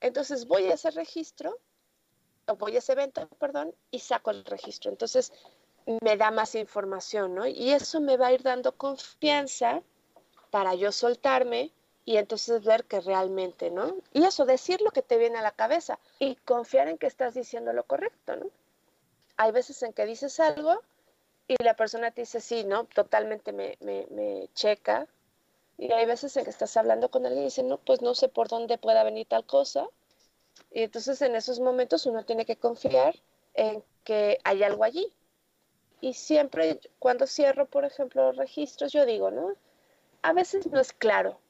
Entonces 0.00 0.46
voy 0.46 0.64
a 0.64 0.74
ese 0.74 0.90
registro 0.90 1.58
voy 2.52 2.76
a 2.76 2.78
ese 2.78 2.92
evento, 2.92 3.26
perdón, 3.38 3.74
y 3.90 4.00
saco 4.00 4.30
el 4.30 4.44
registro. 4.44 4.90
Entonces 4.90 5.32
me 6.02 6.16
da 6.16 6.30
más 6.30 6.54
información, 6.54 7.34
¿no? 7.34 7.46
Y 7.46 7.70
eso 7.72 8.00
me 8.00 8.16
va 8.16 8.28
a 8.28 8.32
ir 8.32 8.42
dando 8.42 8.72
confianza 8.72 9.82
para 10.50 10.74
yo 10.74 10.92
soltarme 10.92 11.72
y 12.04 12.16
entonces 12.16 12.62
ver 12.64 12.84
que 12.84 13.00
realmente, 13.00 13.70
¿no? 13.70 13.96
Y 14.12 14.24
eso, 14.24 14.44
decir 14.44 14.80
lo 14.82 14.90
que 14.90 15.02
te 15.02 15.16
viene 15.16 15.38
a 15.38 15.42
la 15.42 15.52
cabeza 15.52 15.98
y 16.18 16.36
confiar 16.36 16.88
en 16.88 16.98
que 16.98 17.06
estás 17.06 17.34
diciendo 17.34 17.72
lo 17.72 17.84
correcto, 17.84 18.36
¿no? 18.36 18.46
Hay 19.36 19.50
veces 19.52 19.82
en 19.82 19.92
que 19.92 20.06
dices 20.06 20.38
algo 20.38 20.80
y 21.48 21.62
la 21.62 21.74
persona 21.74 22.10
te 22.10 22.22
dice, 22.22 22.40
sí, 22.40 22.64
¿no? 22.64 22.84
Totalmente 22.84 23.52
me, 23.52 23.76
me, 23.80 24.48
checa. 24.54 25.06
Y 25.78 25.92
hay 25.92 26.06
veces 26.06 26.36
en 26.36 26.44
que 26.44 26.50
estás 26.50 26.76
hablando 26.76 27.10
con 27.10 27.26
alguien 27.26 27.42
y 27.42 27.46
dice, 27.46 27.62
no, 27.62 27.78
pues 27.78 28.00
no 28.00 28.14
sé 28.14 28.28
por 28.28 28.48
dónde 28.48 28.78
pueda 28.78 29.02
venir 29.04 29.26
tal 29.26 29.44
cosa 29.44 29.88
y 30.70 30.82
entonces 30.82 31.20
en 31.22 31.34
esos 31.34 31.60
momentos 31.60 32.06
uno 32.06 32.24
tiene 32.24 32.44
que 32.44 32.56
confiar 32.56 33.14
en 33.54 33.82
que 34.02 34.38
hay 34.44 34.62
algo 34.62 34.84
allí. 34.84 35.12
Y 36.00 36.14
siempre 36.14 36.80
cuando 36.98 37.26
cierro, 37.26 37.66
por 37.66 37.84
ejemplo, 37.84 38.32
registros, 38.32 38.92
yo 38.92 39.06
digo, 39.06 39.30
¿no? 39.30 39.54
A 40.22 40.32
veces 40.32 40.66
no 40.66 40.80
es 40.80 40.92
claro 40.92 41.40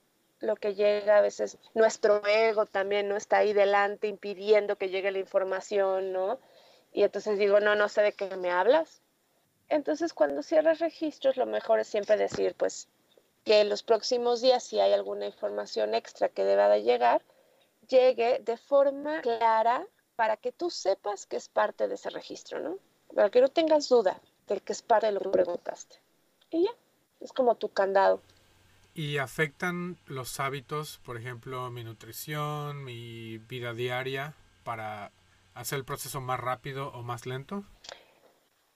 lo 0.41 0.57
que 0.57 0.75
llega, 0.75 1.19
a 1.19 1.23
veces 1.23 1.59
nuestro 1.75 2.25
ego 2.27 2.67
también 2.67 3.09
no 3.09 3.17
está 3.17 3.39
ahí 3.39 3.53
delante 3.53 4.09
impidiendo 4.09 4.77
que 4.77 4.91
llegue 4.91 5.11
la 5.11 5.19
información, 5.19 6.13
¿no? 6.13 6.39
Y 6.93 7.03
entonces 7.03 7.39
digo, 7.39 7.61
no, 7.61 7.75
no 7.75 7.89
sé 7.89 8.03
de 8.03 8.13
qué 8.13 8.37
me 8.37 8.51
hablas. 8.51 9.01
Entonces 9.69 10.13
cuando 10.13 10.43
cierras 10.43 10.79
registros, 10.79 11.37
lo 11.37 11.47
mejor 11.47 11.81
es 11.81 11.89
siempre 11.89 12.17
decir, 12.17 12.55
pues, 12.55 12.89
que 13.45 13.65
los 13.65 13.83
próximos 13.83 14.41
días, 14.41 14.65
si 14.65 14.81
hay 14.81 14.93
alguna 14.93 15.27
información 15.27 15.95
extra 15.95 16.29
que 16.29 16.45
deba 16.45 16.69
de 16.69 16.83
llegar, 16.83 17.23
llegue 17.89 18.41
de 18.41 18.57
forma 18.57 19.21
clara 19.21 19.87
para 20.17 20.37
que 20.37 20.53
tú 20.53 20.71
sepas 20.71 21.27
que 21.27 21.37
es 21.37 21.49
parte 21.49 21.89
de 21.89 21.95
ese 21.95 22.11
registro, 22.11 22.61
¿no? 22.61 22.79
Para 23.15 23.31
que 23.31 23.41
no 23.41 23.49
tengas 23.49 23.89
duda 23.89 24.21
de 24.47 24.61
que 24.61 24.73
es 24.73 24.83
parte 24.83 25.07
de 25.07 25.13
lo 25.13 25.21
que 25.21 25.29
preguntaste. 25.29 25.97
Y 26.51 26.65
ya, 26.65 26.71
es 27.21 27.33
como 27.33 27.57
tu 27.57 27.69
candado. 27.71 28.21
¿Y 28.95 29.19
afectan 29.19 29.99
los 30.07 30.39
hábitos, 30.39 31.01
por 31.05 31.17
ejemplo, 31.17 31.69
mi 31.71 31.83
nutrición, 31.83 32.85
mi 32.85 33.39
vida 33.39 33.75
diaria, 33.75 34.35
para 34.63 35.11
hacer 35.55 35.79
el 35.79 35.85
proceso 35.85 36.21
más 36.21 36.39
rápido 36.39 36.89
o 36.93 37.03
más 37.03 37.27
lento? 37.27 37.65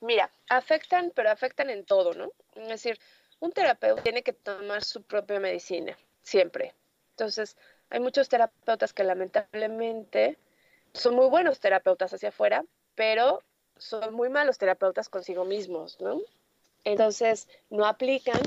Mira, 0.00 0.30
afectan, 0.48 1.12
pero 1.14 1.30
afectan 1.30 1.70
en 1.70 1.84
todo, 1.84 2.14
¿no? 2.14 2.32
Es 2.54 2.68
decir, 2.68 2.98
un 3.40 3.52
terapeuta 3.52 4.02
tiene 4.02 4.22
que 4.22 4.32
tomar 4.32 4.84
su 4.84 5.02
propia 5.02 5.40
medicina, 5.40 5.96
siempre. 6.22 6.74
Entonces, 7.10 7.56
hay 7.90 8.00
muchos 8.00 8.28
terapeutas 8.28 8.92
que 8.92 9.04
lamentablemente 9.04 10.38
son 10.92 11.14
muy 11.14 11.28
buenos 11.28 11.60
terapeutas 11.60 12.12
hacia 12.12 12.28
afuera, 12.28 12.64
pero 12.94 13.42
son 13.76 14.14
muy 14.14 14.28
malos 14.28 14.58
terapeutas 14.58 15.08
consigo 15.08 15.44
mismos, 15.44 16.00
¿no? 16.00 16.20
Entonces, 16.84 17.48
no 17.70 17.86
aplican 17.86 18.40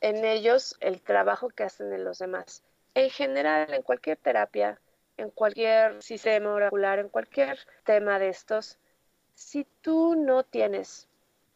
en 0.00 0.24
ellos 0.24 0.76
el 0.80 1.00
trabajo 1.00 1.48
que 1.48 1.64
hacen 1.64 1.92
en 1.92 2.04
los 2.04 2.18
demás. 2.18 2.62
En 2.94 3.10
general, 3.10 3.72
en 3.72 3.82
cualquier 3.82 4.16
terapia, 4.16 4.80
en 5.16 5.30
cualquier 5.30 6.02
sistema 6.02 6.52
oracular, 6.52 6.98
en 6.98 7.08
cualquier 7.08 7.58
tema 7.84 8.18
de 8.18 8.28
estos, 8.28 8.78
si 9.34 9.66
tú 9.80 10.14
no 10.16 10.44
tienes 10.44 11.08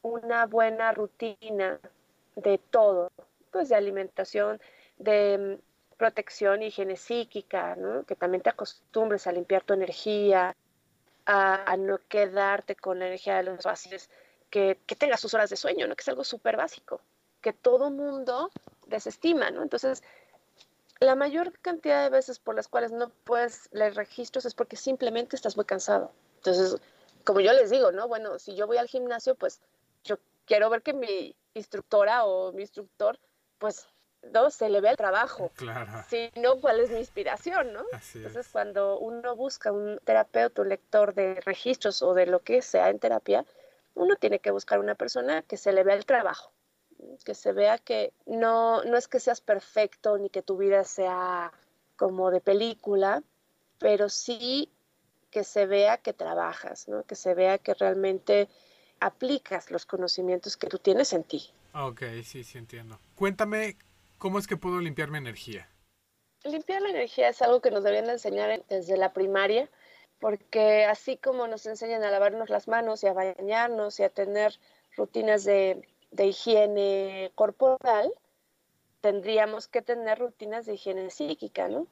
una 0.02 0.46
buena 0.46 0.92
rutina 0.92 1.80
de 2.36 2.58
todo, 2.58 3.10
pues 3.50 3.68
de 3.68 3.76
alimentación, 3.76 4.60
de 4.98 5.58
protección, 5.96 6.62
higiene 6.62 6.96
psíquica, 6.96 7.76
que 8.06 8.14
también 8.14 8.42
te 8.42 8.50
acostumbres 8.50 9.26
a 9.26 9.32
limpiar 9.32 9.64
tu 9.64 9.74
energía, 9.74 10.56
a, 11.26 11.76
no 11.76 11.98
quedarte 12.08 12.74
con 12.76 13.00
la 13.00 13.06
energía 13.06 13.36
de 13.36 13.42
los 13.42 13.64
pacientes, 13.64 14.08
que, 14.50 14.78
que 14.86 14.96
tengas 14.96 15.20
tus 15.20 15.34
horas 15.34 15.50
de 15.50 15.56
sueño, 15.56 15.86
¿no? 15.86 15.94
que 15.94 16.02
es 16.02 16.08
algo 16.08 16.24
súper 16.24 16.56
básico. 16.56 17.00
que 17.42 17.52
todo 17.52 17.90
mundo 17.90 18.50
desestima, 18.86 19.50
¿no? 19.50 19.62
Entonces, 19.62 20.02
la 21.00 21.14
mayor 21.14 21.52
cantidad 21.60 22.02
de 22.02 22.10
veces 22.10 22.40
por 22.40 22.56
las 22.56 22.66
cuales 22.66 22.90
no 22.90 23.10
puedes 23.24 23.68
leer 23.72 23.94
registros 23.94 24.44
es 24.44 24.54
porque 24.54 24.76
simplemente 24.76 25.36
estás 25.36 25.56
muy 25.56 25.64
cansado. 25.64 26.10
Entonces, 26.36 26.80
como 27.28 27.40
yo 27.40 27.52
les 27.52 27.68
digo, 27.68 27.92
¿no? 27.92 28.08
Bueno, 28.08 28.38
si 28.38 28.54
yo 28.54 28.66
voy 28.66 28.78
al 28.78 28.88
gimnasio, 28.88 29.34
pues 29.34 29.60
yo 30.02 30.18
quiero 30.46 30.70
ver 30.70 30.80
que 30.80 30.94
mi 30.94 31.36
instructora 31.52 32.24
o 32.24 32.52
mi 32.52 32.62
instructor, 32.62 33.18
pues, 33.58 33.86
no 34.32 34.48
se 34.48 34.70
le 34.70 34.80
ve 34.80 34.88
el 34.88 34.96
trabajo. 34.96 35.50
Claro. 35.54 35.92
Si 36.08 36.30
no, 36.36 36.58
¿cuál 36.58 36.80
es 36.80 36.90
mi 36.90 37.00
inspiración, 37.00 37.74
no? 37.74 37.84
Entonces, 38.14 38.48
cuando 38.50 38.98
uno 38.98 39.36
busca 39.36 39.72
un 39.72 40.00
terapeuta, 40.04 40.62
un 40.62 40.70
lector 40.70 41.12
de 41.12 41.34
registros 41.42 42.00
o 42.00 42.14
de 42.14 42.24
lo 42.24 42.40
que 42.40 42.62
sea 42.62 42.88
en 42.88 42.98
terapia, 42.98 43.44
uno 43.94 44.16
tiene 44.16 44.38
que 44.38 44.50
buscar 44.50 44.78
una 44.78 44.94
persona 44.94 45.42
que 45.42 45.58
se 45.58 45.72
le 45.72 45.84
vea 45.84 45.96
el 45.96 46.06
trabajo, 46.06 46.50
que 47.26 47.34
se 47.34 47.52
vea 47.52 47.76
que 47.76 48.14
no, 48.24 48.82
no 48.84 48.96
es 48.96 49.06
que 49.06 49.20
seas 49.20 49.42
perfecto 49.42 50.16
ni 50.16 50.30
que 50.30 50.40
tu 50.40 50.56
vida 50.56 50.82
sea 50.84 51.52
como 51.96 52.30
de 52.30 52.40
película, 52.40 53.22
pero 53.78 54.08
sí 54.08 54.72
que 55.38 55.44
se 55.44 55.66
vea 55.66 55.98
que 55.98 56.12
trabajas, 56.12 56.88
¿no? 56.88 57.04
que 57.04 57.14
se 57.14 57.32
vea 57.32 57.58
que 57.58 57.72
realmente 57.72 58.48
aplicas 58.98 59.70
los 59.70 59.86
conocimientos 59.86 60.56
que 60.56 60.66
tú 60.66 60.80
tienes 60.80 61.12
en 61.12 61.22
ti. 61.22 61.52
Ok, 61.74 62.02
sí, 62.24 62.42
sí 62.42 62.58
entiendo. 62.58 62.98
Cuéntame, 63.14 63.76
¿cómo 64.18 64.40
es 64.40 64.48
que 64.48 64.56
puedo 64.56 64.80
limpiar 64.80 65.12
mi 65.12 65.18
energía? 65.18 65.68
Limpiar 66.42 66.82
la 66.82 66.90
energía 66.90 67.28
es 67.28 67.40
algo 67.40 67.60
que 67.60 67.70
nos 67.70 67.84
deberían 67.84 68.10
enseñar 68.10 68.64
desde 68.68 68.96
la 68.96 69.12
primaria, 69.12 69.70
porque 70.18 70.84
así 70.86 71.16
como 71.16 71.46
nos 71.46 71.66
enseñan 71.66 72.02
a 72.02 72.10
lavarnos 72.10 72.50
las 72.50 72.66
manos 72.66 73.04
y 73.04 73.06
a 73.06 73.12
bañarnos 73.12 74.00
y 74.00 74.02
a 74.02 74.08
tener 74.08 74.58
rutinas 74.96 75.44
de 75.44 75.86
de 76.10 76.26
higiene 76.26 77.30
corporal, 77.36 78.12
tendríamos 79.00 79.68
que 79.68 79.82
tener 79.82 80.18
rutinas 80.18 80.66
de 80.66 80.74
higiene 80.74 81.10
psíquica, 81.10 81.68
¿no? 81.68 81.86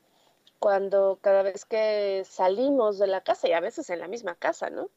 Cuando 0.59 1.19
cada 1.21 1.43
vez 1.43 1.65
que 1.65 2.25
salimos 2.29 2.99
de 2.99 3.07
la 3.07 3.21
casa, 3.23 3.49
y 3.49 3.53
a 3.53 3.61
veces 3.61 3.91
en 3.91 4.01
la 4.01 4.09
misma 4.09 4.35
casa, 4.35 4.71
¿no? 4.71 4.91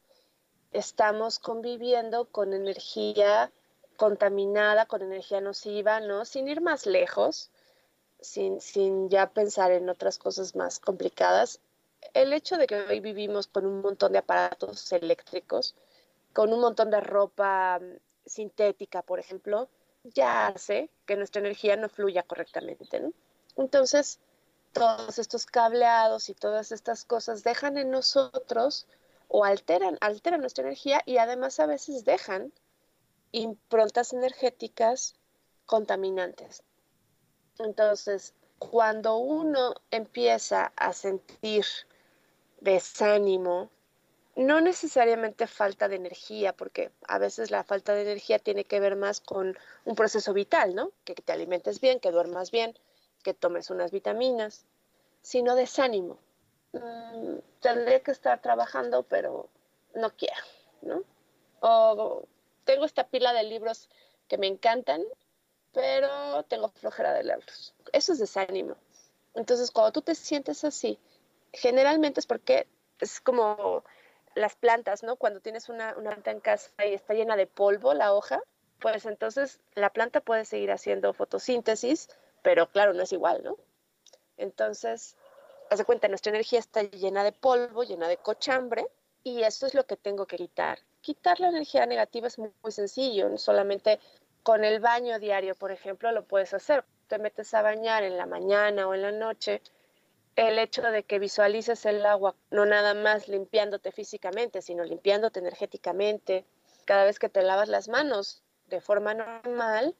Estamos 0.72 1.38
conviviendo 1.38 2.26
con 2.26 2.52
energía 2.52 3.52
contaminada, 3.96 4.86
con 4.86 5.02
energía 5.02 5.40
nociva, 5.40 6.00
¿no? 6.00 6.24
Sin 6.24 6.48
ir 6.48 6.60
más 6.60 6.86
lejos, 6.86 7.50
sin, 8.20 8.60
sin 8.60 9.10
ya 9.10 9.30
pensar 9.30 9.72
en 9.72 9.88
otras 9.88 10.18
cosas 10.18 10.56
más 10.56 10.80
complicadas. 10.80 11.60
El 12.14 12.32
hecho 12.32 12.56
de 12.56 12.66
que 12.66 12.76
hoy 12.76 13.00
vivimos 13.00 13.46
con 13.46 13.66
un 13.66 13.82
montón 13.82 14.12
de 14.12 14.18
aparatos 14.18 14.90
eléctricos, 14.92 15.74
con 16.32 16.52
un 16.52 16.60
montón 16.60 16.90
de 16.90 17.00
ropa 17.00 17.80
sintética, 18.24 19.02
por 19.02 19.18
ejemplo, 19.18 19.68
ya 20.04 20.46
hace 20.46 20.90
que 21.06 21.16
nuestra 21.16 21.40
energía 21.40 21.76
no 21.76 21.88
fluya 21.88 22.22
correctamente. 22.22 23.00
¿no? 23.00 23.12
Entonces, 23.56 24.18
todos 24.72 25.18
estos 25.18 25.46
cableados 25.46 26.28
y 26.28 26.34
todas 26.34 26.72
estas 26.72 27.04
cosas 27.04 27.42
dejan 27.42 27.76
en 27.76 27.90
nosotros 27.90 28.86
o 29.28 29.44
alteran, 29.44 29.98
alteran 30.00 30.40
nuestra 30.40 30.64
energía 30.64 31.02
y 31.06 31.18
además 31.18 31.60
a 31.60 31.66
veces 31.66 32.04
dejan 32.04 32.52
improntas 33.32 34.12
energéticas 34.12 35.14
contaminantes. 35.66 36.62
Entonces, 37.58 38.34
cuando 38.58 39.16
uno 39.16 39.74
empieza 39.90 40.72
a 40.76 40.92
sentir 40.92 41.64
desánimo, 42.60 43.70
no 44.36 44.60
necesariamente 44.60 45.46
falta 45.46 45.88
de 45.88 45.96
energía, 45.96 46.52
porque 46.54 46.92
a 47.06 47.18
veces 47.18 47.50
la 47.50 47.64
falta 47.64 47.94
de 47.94 48.02
energía 48.02 48.38
tiene 48.38 48.64
que 48.64 48.80
ver 48.80 48.96
más 48.96 49.20
con 49.20 49.56
un 49.84 49.94
proceso 49.94 50.32
vital, 50.32 50.74
¿no? 50.74 50.92
Que 51.04 51.14
te 51.14 51.32
alimentes 51.32 51.80
bien, 51.80 52.00
que 52.00 52.10
duermas 52.10 52.50
bien, 52.50 52.78
que 53.22 53.34
tomes 53.34 53.70
unas 53.70 53.90
vitaminas, 53.90 54.66
sino 55.22 55.54
desánimo. 55.54 56.18
Mm, 56.72 57.38
tendría 57.60 58.00
que 58.00 58.12
estar 58.12 58.40
trabajando, 58.40 59.02
pero 59.02 59.48
no 59.94 60.10
quiero, 60.16 60.42
¿no? 60.82 61.02
O 61.60 62.26
tengo 62.64 62.84
esta 62.84 63.08
pila 63.08 63.32
de 63.32 63.42
libros 63.42 63.88
que 64.28 64.38
me 64.38 64.46
encantan, 64.46 65.02
pero 65.72 66.42
tengo 66.44 66.68
flojera 66.68 67.12
de 67.12 67.24
leerlos. 67.24 67.74
Eso 67.92 68.12
es 68.12 68.18
desánimo. 68.18 68.76
Entonces, 69.34 69.70
cuando 69.70 69.92
tú 69.92 70.02
te 70.02 70.14
sientes 70.14 70.64
así, 70.64 70.98
generalmente 71.52 72.20
es 72.20 72.26
porque 72.26 72.66
es 73.00 73.20
como 73.20 73.84
las 74.34 74.56
plantas, 74.56 75.02
¿no? 75.02 75.16
Cuando 75.16 75.40
tienes 75.40 75.68
una, 75.68 75.94
planta 75.94 76.30
en 76.30 76.40
casa 76.40 76.70
y 76.86 76.94
está 76.94 77.14
llena 77.14 77.36
de 77.36 77.46
polvo 77.46 77.94
la 77.94 78.14
hoja, 78.14 78.42
pues 78.78 79.04
entonces 79.06 79.60
la 79.74 79.90
planta 79.90 80.20
puede 80.20 80.44
seguir 80.44 80.70
haciendo 80.70 81.12
fotosíntesis, 81.12 82.08
pero 82.42 82.70
claro, 82.70 82.92
no 82.94 83.02
es 83.02 83.12
igual, 83.12 83.42
¿no? 83.44 83.56
Entonces, 84.36 85.16
haz 85.70 85.84
cuenta, 85.84 86.08
nuestra 86.08 86.30
energía 86.30 86.58
está 86.58 86.82
llena 86.82 87.24
de 87.24 87.32
polvo, 87.32 87.84
llena 87.84 88.08
de 88.08 88.16
cochambre, 88.16 88.86
y 89.22 89.42
eso 89.42 89.66
es 89.66 89.74
lo 89.74 89.84
que 89.84 89.96
tengo 89.96 90.26
que 90.26 90.36
quitar. 90.36 90.78
Quitar 91.00 91.40
la 91.40 91.48
energía 91.48 91.86
negativa 91.86 92.26
es 92.26 92.38
muy, 92.38 92.50
sencillo, 92.68 93.36
solamente 93.38 94.00
con 94.42 94.64
el 94.64 94.80
baño 94.80 95.18
diario, 95.18 95.54
por 95.54 95.70
ejemplo, 95.70 96.10
lo 96.12 96.24
puedes 96.24 96.54
hacer. 96.54 96.84
Te 97.08 97.18
metes 97.18 97.52
a 97.54 97.62
bañar 97.62 98.02
en 98.02 98.16
la 98.16 98.26
mañana 98.26 98.88
o 98.88 98.94
en 98.94 99.02
la 99.02 99.12
noche, 99.12 99.60
el 100.36 100.58
hecho 100.58 100.82
de 100.82 101.02
que 101.02 101.18
visualices 101.18 101.84
el 101.84 102.06
agua 102.06 102.34
no 102.50 102.64
nada 102.64 102.94
más 102.94 103.28
limpiándote 103.28 103.92
físicamente, 103.92 104.62
sino 104.62 104.84
limpiándote 104.84 105.40
energéticamente. 105.40 106.46
Cada 106.86 107.04
vez 107.04 107.18
que 107.18 107.28
te 107.28 107.42
lavas 107.42 107.68
las 107.68 107.88
manos 107.88 108.42
de 108.68 108.80
forma 108.80 109.12
normal, 109.12 109.94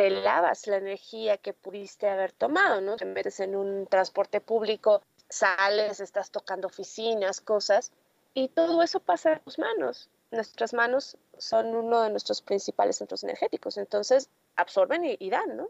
te 0.00 0.08
lavas 0.08 0.66
la 0.66 0.78
energía 0.78 1.36
que 1.36 1.52
pudiste 1.52 2.08
haber 2.08 2.32
tomado, 2.32 2.80
¿no? 2.80 2.96
Te 2.96 3.04
metes 3.04 3.38
en 3.38 3.54
un 3.54 3.86
transporte 3.86 4.40
público, 4.40 5.02
sales, 5.28 6.00
estás 6.00 6.30
tocando 6.30 6.68
oficinas, 6.68 7.42
cosas, 7.42 7.92
y 8.32 8.48
todo 8.48 8.82
eso 8.82 9.00
pasa 9.00 9.34
en 9.34 9.40
tus 9.40 9.58
manos. 9.58 10.08
Nuestras 10.30 10.72
manos 10.72 11.18
son 11.36 11.76
uno 11.76 12.00
de 12.00 12.08
nuestros 12.08 12.40
principales 12.40 12.96
centros 12.96 13.24
energéticos, 13.24 13.76
entonces 13.76 14.30
absorben 14.56 15.04
y, 15.04 15.18
y 15.20 15.28
dan, 15.28 15.58
¿no? 15.58 15.68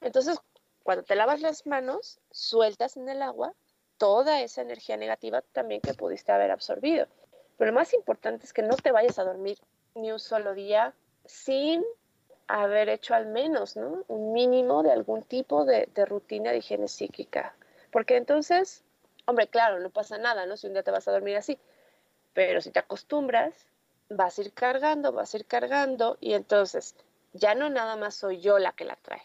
Entonces, 0.00 0.38
cuando 0.82 1.04
te 1.04 1.14
lavas 1.14 1.42
las 1.42 1.66
manos, 1.66 2.18
sueltas 2.30 2.96
en 2.96 3.10
el 3.10 3.20
agua 3.20 3.52
toda 3.98 4.40
esa 4.40 4.62
energía 4.62 4.96
negativa 4.96 5.42
también 5.52 5.82
que 5.82 5.92
pudiste 5.92 6.32
haber 6.32 6.50
absorbido. 6.50 7.08
Pero 7.58 7.72
lo 7.72 7.74
más 7.74 7.92
importante 7.92 8.46
es 8.46 8.54
que 8.54 8.62
no 8.62 8.76
te 8.76 8.90
vayas 8.90 9.18
a 9.18 9.24
dormir 9.24 9.58
ni 9.94 10.12
un 10.12 10.18
solo 10.18 10.54
día 10.54 10.94
sin 11.26 11.84
haber 12.48 12.88
hecho 12.88 13.14
al 13.14 13.26
menos 13.26 13.76
¿no? 13.76 14.04
un 14.08 14.32
mínimo 14.32 14.82
de 14.82 14.92
algún 14.92 15.22
tipo 15.22 15.64
de, 15.64 15.88
rutina 16.06 16.52
de 16.52 16.58
higiene 16.58 16.88
psíquica. 16.88 17.54
Porque 17.90 18.16
entonces, 18.16 18.84
hombre, 19.24 19.48
claro, 19.48 19.80
no 19.80 19.90
pasa 19.90 20.18
nada, 20.18 20.46
¿no? 20.46 20.56
Si 20.56 20.66
un 20.66 20.74
día 20.74 20.82
te 20.82 20.90
vas 20.90 21.08
a 21.08 21.12
dormir 21.12 21.36
así, 21.36 21.58
pero 22.32 22.60
si 22.60 22.70
te 22.70 22.78
acostumbras, 22.78 23.66
vas 24.08 24.38
a 24.38 24.42
ir 24.42 24.52
cargando, 24.52 25.12
vas 25.12 25.34
a 25.34 25.38
ir 25.38 25.46
cargando 25.46 26.18
y 26.20 26.34
entonces 26.34 26.94
ya 27.32 27.54
no 27.54 27.68
nada 27.70 27.96
más 27.96 28.14
soy 28.14 28.40
yo 28.40 28.58
la 28.58 28.72
que 28.72 28.84
la 28.84 28.96
trae, 28.96 29.22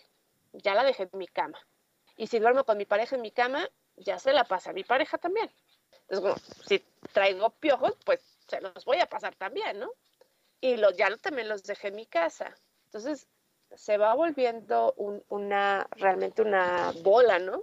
ya 0.53 0.73
la 0.73 0.83
dejé 0.83 1.03
en 1.03 1.19
mi 1.19 1.27
cama. 1.27 1.59
Y 2.17 2.27
si 2.27 2.39
duermo 2.39 2.63
con 2.63 2.77
mi 2.77 2.85
pareja 2.85 3.15
en 3.15 3.21
mi 3.21 3.31
cama, 3.31 3.67
ya 3.97 4.19
se 4.19 4.33
la 4.33 4.43
pasa 4.45 4.71
a 4.71 4.73
mi 4.73 4.83
pareja 4.83 5.17
también. 5.17 5.51
Entonces, 6.09 6.43
si 6.67 6.79
traigo 7.13 7.51
piojos, 7.51 7.97
pues 8.05 8.21
se 8.47 8.61
los 8.61 8.85
voy 8.85 8.97
a 8.97 9.05
pasar 9.05 9.35
también, 9.35 9.79
¿no? 9.79 9.91
Y 10.59 10.77
los, 10.77 10.95
ya 10.95 11.15
también 11.17 11.47
los 11.47 11.63
dejé 11.63 11.87
en 11.87 11.95
mi 11.95 12.05
casa. 12.05 12.55
Entonces, 12.93 13.29
se 13.73 13.97
va 13.97 14.13
volviendo 14.15 14.93
una, 15.29 15.87
realmente 15.91 16.41
una 16.41 16.91
bola, 17.03 17.39
¿no? 17.39 17.61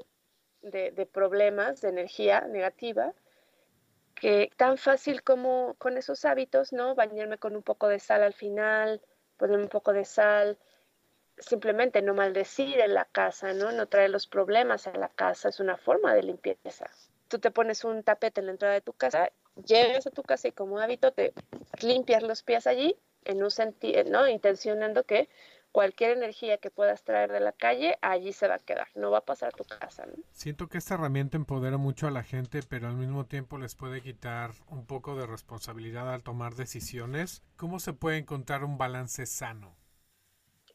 De, 0.62 1.07
problemas, 1.12 1.83
de 1.83 1.91
energía 1.91 2.41
negativa, 2.41 3.12
que 4.14 4.51
tan 4.57 4.79
fácil 4.79 5.22
como 5.22 5.74
con 5.74 5.99
esos 5.99 6.24
hábitos, 6.24 6.72
¿no? 6.72 6.95
Bañarme 6.95 7.37
con 7.37 7.57
un 7.57 7.62
poco 7.62 7.89
de 7.89 7.99
sal 7.99 8.22
al 8.22 8.33
final, 8.33 9.03
ponerme 9.37 9.64
un 9.64 9.68
poco 9.68 9.93
de 9.93 10.07
sal, 10.07 10.59
simplemente 11.37 12.01
no 12.01 12.14
maldecir 12.14 12.81
en 12.81 12.95
la 12.95 13.05
casa, 13.05 13.53
¿no? 13.53 13.70
No 13.70 13.87
traer 13.87 14.09
los 14.09 14.26
problemas 14.26 14.87
a 14.87 14.95
la 14.95 15.11
casa, 15.11 15.51
es 15.51 15.61
una 15.61 15.76
forma 15.76 16.14
de 16.14 16.22
limpieza. 16.22 16.91
Tú 17.29 17.39
te 17.39 17.51
pones 17.51 17.85
un 17.85 18.03
tapete 18.03 18.41
en 18.41 18.47
la 18.47 18.53
entrada 18.53 18.72
de 18.72 18.81
tu 18.81 18.95
casa, 18.95 19.31
llegas 19.62 20.07
a 20.07 20.11
tu 20.11 20.22
casa 20.22 20.49
y 20.49 20.53
como 20.53 20.79
hábito 20.79 21.12
te 21.12 21.35
limpias 21.83 22.22
los 22.22 22.43
pies 22.43 22.66
allí, 22.66 22.99
en 23.29 23.43
un 23.43 23.51
sentido, 23.51 24.03
¿no? 24.05 24.26
Intencionando 24.29 25.05
que 25.05 25.29
cualquier 25.70 26.16
energía 26.16 26.59
que 26.59 26.70
puedas 26.70 27.05
traer 27.05 27.31
de 27.31 27.41
la 27.41 27.53
calle, 27.53 27.99
allí 28.01 28.33
se 28.33 28.49
va 28.49 28.57
a 28.57 28.59
quedar, 28.59 28.89
no 28.95 29.11
va 29.11 29.18
a 29.18 29.24
pasar 29.24 29.51
a 29.51 29.57
tu 29.57 29.64
casa. 29.64 30.07
¿no? 30.07 30.14
Siento 30.33 30.68
que 30.68 30.79
esta 30.79 30.95
herramienta 30.95 31.37
empodera 31.37 31.76
mucho 31.76 32.09
a 32.09 32.11
la 32.11 32.24
gente, 32.24 32.61
pero 32.68 32.89
al 32.89 32.97
mismo 32.97 33.26
tiempo 33.26 33.59
les 33.59 33.74
puede 33.74 34.03
quitar 34.03 34.53
un 34.70 34.87
poco 34.87 35.14
de 35.14 35.26
responsabilidad 35.26 36.12
al 36.12 36.22
tomar 36.22 36.55
decisiones. 36.55 37.43
¿Cómo 37.57 37.79
se 37.79 37.93
puede 37.93 38.16
encontrar 38.16 38.64
un 38.64 38.79
balance 38.79 39.26
sano? 39.26 39.76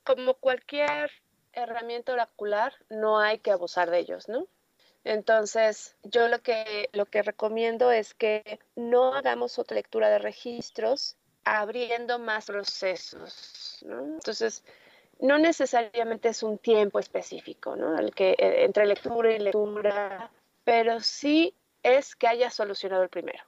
como 0.03 0.35
cualquier 0.35 1.11
herramienta 1.53 2.13
oracular, 2.13 2.73
no 2.89 3.19
hay 3.19 3.39
que 3.39 3.51
abusar 3.51 3.89
de 3.89 3.99
ellos, 3.99 4.27
¿no? 4.27 4.47
Entonces, 5.03 5.97
yo 6.03 6.27
lo 6.29 6.39
que, 6.39 6.89
lo 6.93 7.05
que 7.05 7.21
recomiendo 7.21 7.91
es 7.91 8.13
que 8.13 8.59
no 8.75 9.13
hagamos 9.13 9.59
otra 9.59 9.75
lectura 9.75 10.09
de 10.09 10.19
registros 10.19 11.17
abriendo 11.45 12.19
más 12.19 12.45
procesos, 12.45 13.83
¿no? 13.85 13.99
Entonces, 13.99 14.63
no 15.19 15.37
necesariamente 15.37 16.29
es 16.29 16.43
un 16.43 16.57
tiempo 16.57 16.99
específico, 16.99 17.75
¿no? 17.75 17.97
El 17.97 18.13
que 18.13 18.31
eh, 18.31 18.65
entre 18.65 18.85
lectura 18.85 19.31
y 19.31 19.39
lectura, 19.39 20.31
pero 20.63 20.99
sí 20.99 21.55
es 21.83 22.15
que 22.15 22.27
hayas 22.27 22.53
solucionado 22.53 23.03
el 23.03 23.09
primero. 23.09 23.43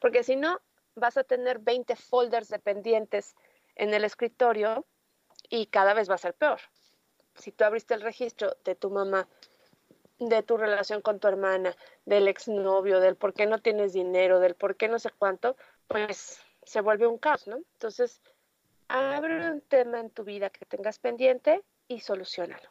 Porque 0.00 0.22
si 0.22 0.36
no, 0.36 0.60
vas 0.94 1.16
a 1.16 1.24
tener 1.24 1.58
20 1.58 1.96
folders 1.96 2.48
de 2.48 2.58
pendientes 2.58 3.34
en 3.74 3.94
el 3.94 4.04
escritorio 4.04 4.84
y 5.48 5.66
cada 5.66 5.94
vez 5.94 6.10
va 6.10 6.14
a 6.14 6.18
ser 6.18 6.34
peor. 6.34 6.60
Si 7.34 7.52
tú 7.52 7.64
abriste 7.64 7.94
el 7.94 8.00
registro 8.00 8.56
de 8.64 8.74
tu 8.74 8.90
mamá, 8.90 9.28
de 10.18 10.42
tu 10.42 10.56
relación 10.56 11.02
con 11.02 11.20
tu 11.20 11.28
hermana, 11.28 11.76
del 12.06 12.28
exnovio, 12.28 13.00
del 13.00 13.16
por 13.16 13.34
qué 13.34 13.46
no 13.46 13.58
tienes 13.58 13.92
dinero, 13.92 14.40
del 14.40 14.54
por 14.54 14.76
qué 14.76 14.88
no 14.88 14.98
sé 14.98 15.10
cuánto, 15.10 15.56
pues 15.88 16.40
se 16.66 16.80
vuelve 16.80 17.06
un 17.06 17.16
caos, 17.16 17.46
¿no? 17.46 17.56
Entonces, 17.56 18.20
abre 18.88 19.50
un 19.50 19.60
tema 19.62 20.00
en 20.00 20.10
tu 20.10 20.24
vida 20.24 20.50
que 20.50 20.66
tengas 20.66 20.98
pendiente 20.98 21.64
y 21.88 22.00
solucionalo. 22.00 22.68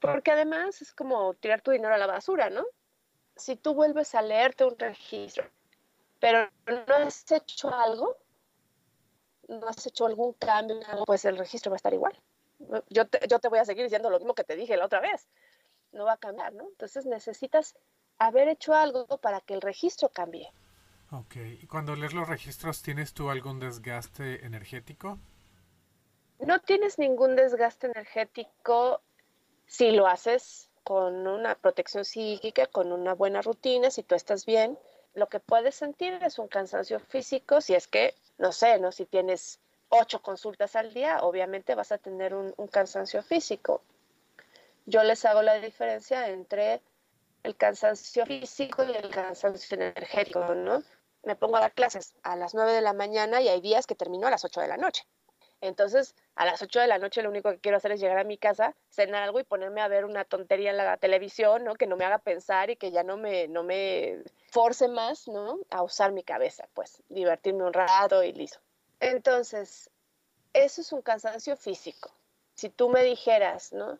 Porque 0.00 0.32
además 0.32 0.82
es 0.82 0.92
como 0.92 1.34
tirar 1.34 1.60
tu 1.60 1.70
dinero 1.70 1.94
a 1.94 1.98
la 1.98 2.06
basura, 2.06 2.50
¿no? 2.50 2.66
Si 3.36 3.56
tú 3.56 3.74
vuelves 3.74 4.14
a 4.14 4.22
leerte 4.22 4.64
un 4.64 4.76
registro, 4.76 5.48
pero 6.18 6.50
no 6.66 6.94
has 6.96 7.30
hecho 7.30 7.72
algo, 7.72 8.16
no 9.46 9.68
has 9.68 9.86
hecho 9.86 10.06
algún 10.06 10.32
cambio, 10.34 10.80
pues 11.06 11.24
el 11.24 11.38
registro 11.38 11.70
va 11.70 11.76
a 11.76 11.78
estar 11.78 11.94
igual. 11.94 12.20
Yo 12.90 13.06
te, 13.06 13.26
yo 13.28 13.38
te 13.38 13.48
voy 13.48 13.60
a 13.60 13.64
seguir 13.64 13.84
diciendo 13.84 14.10
lo 14.10 14.18
mismo 14.18 14.34
que 14.34 14.42
te 14.42 14.56
dije 14.56 14.76
la 14.76 14.86
otra 14.86 15.00
vez. 15.00 15.28
No 15.92 16.04
va 16.04 16.14
a 16.14 16.18
cambiar, 16.18 16.52
¿no? 16.54 16.64
Entonces 16.64 17.06
necesitas 17.06 17.76
haber 18.18 18.48
hecho 18.48 18.74
algo 18.74 19.06
para 19.18 19.40
que 19.40 19.54
el 19.54 19.60
registro 19.60 20.08
cambie. 20.08 20.52
Ok, 21.10 21.36
¿y 21.62 21.66
cuando 21.66 21.96
lees 21.96 22.12
los 22.12 22.28
registros, 22.28 22.82
¿tienes 22.82 23.14
tú 23.14 23.30
algún 23.30 23.58
desgaste 23.58 24.44
energético? 24.44 25.18
No 26.38 26.60
tienes 26.60 26.98
ningún 26.98 27.34
desgaste 27.34 27.86
energético 27.86 29.00
si 29.66 29.90
lo 29.92 30.06
haces 30.06 30.68
con 30.84 31.26
una 31.26 31.54
protección 31.54 32.04
psíquica, 32.04 32.66
con 32.66 32.92
una 32.92 33.14
buena 33.14 33.40
rutina, 33.40 33.90
si 33.90 34.02
tú 34.02 34.14
estás 34.14 34.44
bien. 34.44 34.78
Lo 35.14 35.28
que 35.30 35.40
puedes 35.40 35.76
sentir 35.76 36.12
es 36.22 36.38
un 36.38 36.48
cansancio 36.48 37.00
físico, 37.00 37.62
si 37.62 37.74
es 37.74 37.88
que, 37.88 38.14
no 38.36 38.52
sé, 38.52 38.78
¿no? 38.78 38.92
Si 38.92 39.06
tienes 39.06 39.60
ocho 39.88 40.20
consultas 40.20 40.76
al 40.76 40.92
día, 40.92 41.20
obviamente 41.22 41.74
vas 41.74 41.90
a 41.90 41.98
tener 41.98 42.34
un, 42.34 42.52
un 42.58 42.68
cansancio 42.68 43.22
físico. 43.22 43.82
Yo 44.84 45.02
les 45.02 45.24
hago 45.24 45.40
la 45.40 45.58
diferencia 45.58 46.28
entre 46.28 46.82
el 47.42 47.56
cansancio 47.56 48.26
físico 48.26 48.84
y 48.84 48.94
el 48.94 49.08
cansancio 49.10 49.74
energético, 49.74 50.54
¿no? 50.54 50.82
Me 51.28 51.36
pongo 51.36 51.58
a 51.58 51.60
dar 51.60 51.74
clases 51.74 52.14
a 52.22 52.36
las 52.36 52.54
nueve 52.54 52.72
de 52.72 52.80
la 52.80 52.94
mañana 52.94 53.42
y 53.42 53.48
hay 53.48 53.60
días 53.60 53.86
que 53.86 53.94
termino 53.94 54.26
a 54.26 54.30
las 54.30 54.46
ocho 54.46 54.62
de 54.62 54.68
la 54.68 54.78
noche. 54.78 55.04
Entonces, 55.60 56.14
a 56.36 56.46
las 56.46 56.62
8 56.62 56.80
de 56.80 56.86
la 56.86 56.96
noche 56.96 57.20
lo 57.20 57.28
único 57.28 57.50
que 57.50 57.58
quiero 57.58 57.76
hacer 57.76 57.92
es 57.92 58.00
llegar 58.00 58.16
a 58.16 58.24
mi 58.24 58.38
casa, 58.38 58.74
cenar 58.88 59.24
algo 59.24 59.38
y 59.38 59.44
ponerme 59.44 59.82
a 59.82 59.88
ver 59.88 60.06
una 60.06 60.24
tontería 60.24 60.70
en 60.70 60.78
la 60.78 60.96
televisión, 60.96 61.64
¿no? 61.64 61.74
Que 61.74 61.86
no 61.86 61.96
me 61.96 62.06
haga 62.06 62.16
pensar 62.16 62.70
y 62.70 62.76
que 62.76 62.92
ya 62.92 63.02
no 63.02 63.18
me, 63.18 63.46
no 63.48 63.62
me 63.62 64.22
force 64.50 64.88
más, 64.88 65.28
¿no? 65.28 65.58
A 65.68 65.82
usar 65.82 66.12
mi 66.12 66.22
cabeza, 66.22 66.66
pues, 66.72 67.02
divertirme 67.10 67.64
un 67.64 67.74
rato 67.74 68.22
y 68.22 68.32
listo. 68.32 68.60
Entonces, 68.98 69.90
eso 70.54 70.80
es 70.80 70.92
un 70.92 71.02
cansancio 71.02 71.58
físico. 71.58 72.10
Si 72.54 72.70
tú 72.70 72.88
me 72.88 73.02
dijeras, 73.02 73.74
¿no? 73.74 73.98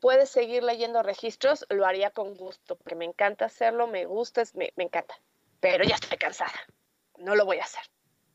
Puedes 0.00 0.30
seguir 0.30 0.62
leyendo 0.62 1.02
registros, 1.02 1.66
lo 1.68 1.84
haría 1.84 2.10
con 2.10 2.34
gusto, 2.34 2.76
porque 2.76 2.94
me 2.94 3.04
encanta 3.04 3.44
hacerlo, 3.44 3.86
me 3.86 4.06
gusta, 4.06 4.44
me, 4.54 4.72
me 4.76 4.84
encanta. 4.84 5.14
Pero 5.60 5.84
ya 5.84 5.94
estoy 5.94 6.18
cansada, 6.18 6.52
no 7.18 7.34
lo 7.34 7.44
voy 7.44 7.58
a 7.58 7.64
hacer. 7.64 7.82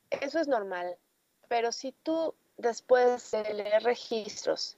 Eso 0.10 0.40
es 0.40 0.48
normal. 0.48 0.98
Pero 1.48 1.72
si 1.72 1.92
tú 1.92 2.36
después 2.58 3.32
de 3.32 3.54
leer 3.54 3.84
registros, 3.84 4.78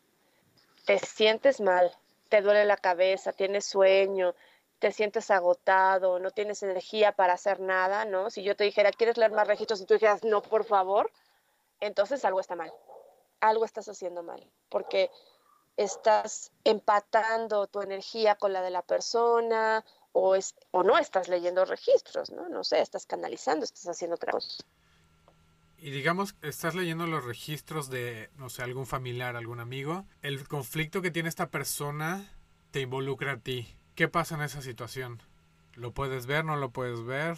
te 0.85 0.99
sientes 0.99 1.59
mal, 1.59 1.91
te 2.29 2.41
duele 2.41 2.65
la 2.65 2.77
cabeza, 2.77 3.33
tienes 3.33 3.65
sueño, 3.65 4.35
te 4.79 4.91
sientes 4.91 5.29
agotado, 5.31 6.19
no 6.19 6.31
tienes 6.31 6.63
energía 6.63 7.11
para 7.11 7.33
hacer 7.33 7.59
nada, 7.59 8.05
¿no? 8.05 8.29
Si 8.29 8.43
yo 8.43 8.55
te 8.55 8.63
dijera, 8.63 8.91
¿quieres 8.91 9.17
leer 9.17 9.31
más 9.31 9.47
registros? 9.47 9.81
Y 9.81 9.85
tú 9.85 9.93
dijeras, 9.95 10.23
no, 10.23 10.41
por 10.41 10.63
favor, 10.63 11.11
entonces 11.79 12.23
algo 12.25 12.39
está 12.39 12.55
mal. 12.55 12.71
Algo 13.41 13.65
estás 13.65 13.89
haciendo 13.89 14.23
mal, 14.23 14.49
porque 14.69 15.09
estás 15.77 16.51
empatando 16.63 17.67
tu 17.67 17.81
energía 17.81 18.35
con 18.35 18.53
la 18.53 18.61
de 18.61 18.69
la 18.69 18.81
persona 18.81 19.83
o, 20.13 20.35
es, 20.35 20.55
o 20.71 20.83
no 20.83 20.97
estás 20.97 21.27
leyendo 21.27 21.65
registros, 21.65 22.31
¿no? 22.31 22.49
No 22.49 22.63
sé, 22.63 22.81
estás 22.81 23.05
canalizando, 23.05 23.63
estás 23.63 23.87
haciendo 23.87 24.15
otra 24.15 24.31
cosa. 24.31 24.63
Y 25.77 25.89
digamos, 25.89 26.35
estás 26.43 26.75
leyendo 26.75 27.07
los 27.07 27.25
registros 27.25 27.89
de, 27.89 28.29
no 28.35 28.49
sé, 28.49 28.61
algún 28.61 28.85
familiar, 28.85 29.35
algún 29.35 29.59
amigo. 29.59 30.05
El 30.21 30.47
conflicto 30.47 31.01
que 31.01 31.09
tiene 31.09 31.27
esta 31.27 31.49
persona 31.49 32.31
te 32.69 32.81
involucra 32.81 33.33
a 33.33 33.39
ti. 33.39 33.75
¿Qué 33.95 34.07
pasa 34.07 34.35
en 34.35 34.41
esa 34.41 34.61
situación? 34.61 35.21
¿Lo 35.73 35.91
puedes 35.91 36.27
ver, 36.27 36.45
no 36.45 36.55
lo 36.55 36.69
puedes 36.69 37.03
ver? 37.03 37.37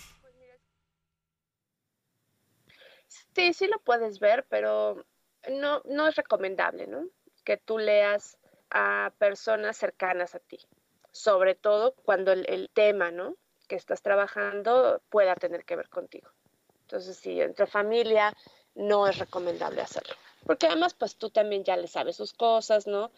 Sí, 3.33 3.53
sí 3.53 3.67
lo 3.67 3.79
puedes 3.79 4.19
ver, 4.19 4.45
pero 4.49 5.05
no, 5.49 5.81
no 5.85 6.07
es 6.07 6.15
recomendable, 6.15 6.87
¿no? 6.87 7.07
Que 7.45 7.57
tú 7.57 7.77
leas 7.77 8.37
a 8.69 9.13
personas 9.19 9.77
cercanas 9.77 10.35
a 10.35 10.39
ti. 10.39 10.59
Sobre 11.13 11.55
todo 11.55 11.93
cuando 12.03 12.33
el, 12.33 12.69
tema, 12.73 13.11
¿no? 13.11 13.37
Que 13.69 13.75
estás 13.75 14.01
trabajando 14.01 15.01
pueda 15.09 15.35
tener 15.35 15.63
que 15.63 15.77
ver 15.77 15.87
contigo. 15.87 16.29
Entonces, 16.81 17.15
sí, 17.15 17.39
entre 17.39 17.67
familia 17.67 18.35
no 18.75 19.07
es 19.07 19.17
recomendable 19.17 19.81
hacerlo. 19.81 20.15
Porque 20.45 20.67
además, 20.67 20.93
pues 20.93 21.15
tú 21.15 21.29
también 21.29 21.63
ya 21.63 21.77
le 21.77 21.87
sabes 21.87 22.17
sus 22.17 22.33
cosas, 22.33 22.87
¿no? 22.87 23.11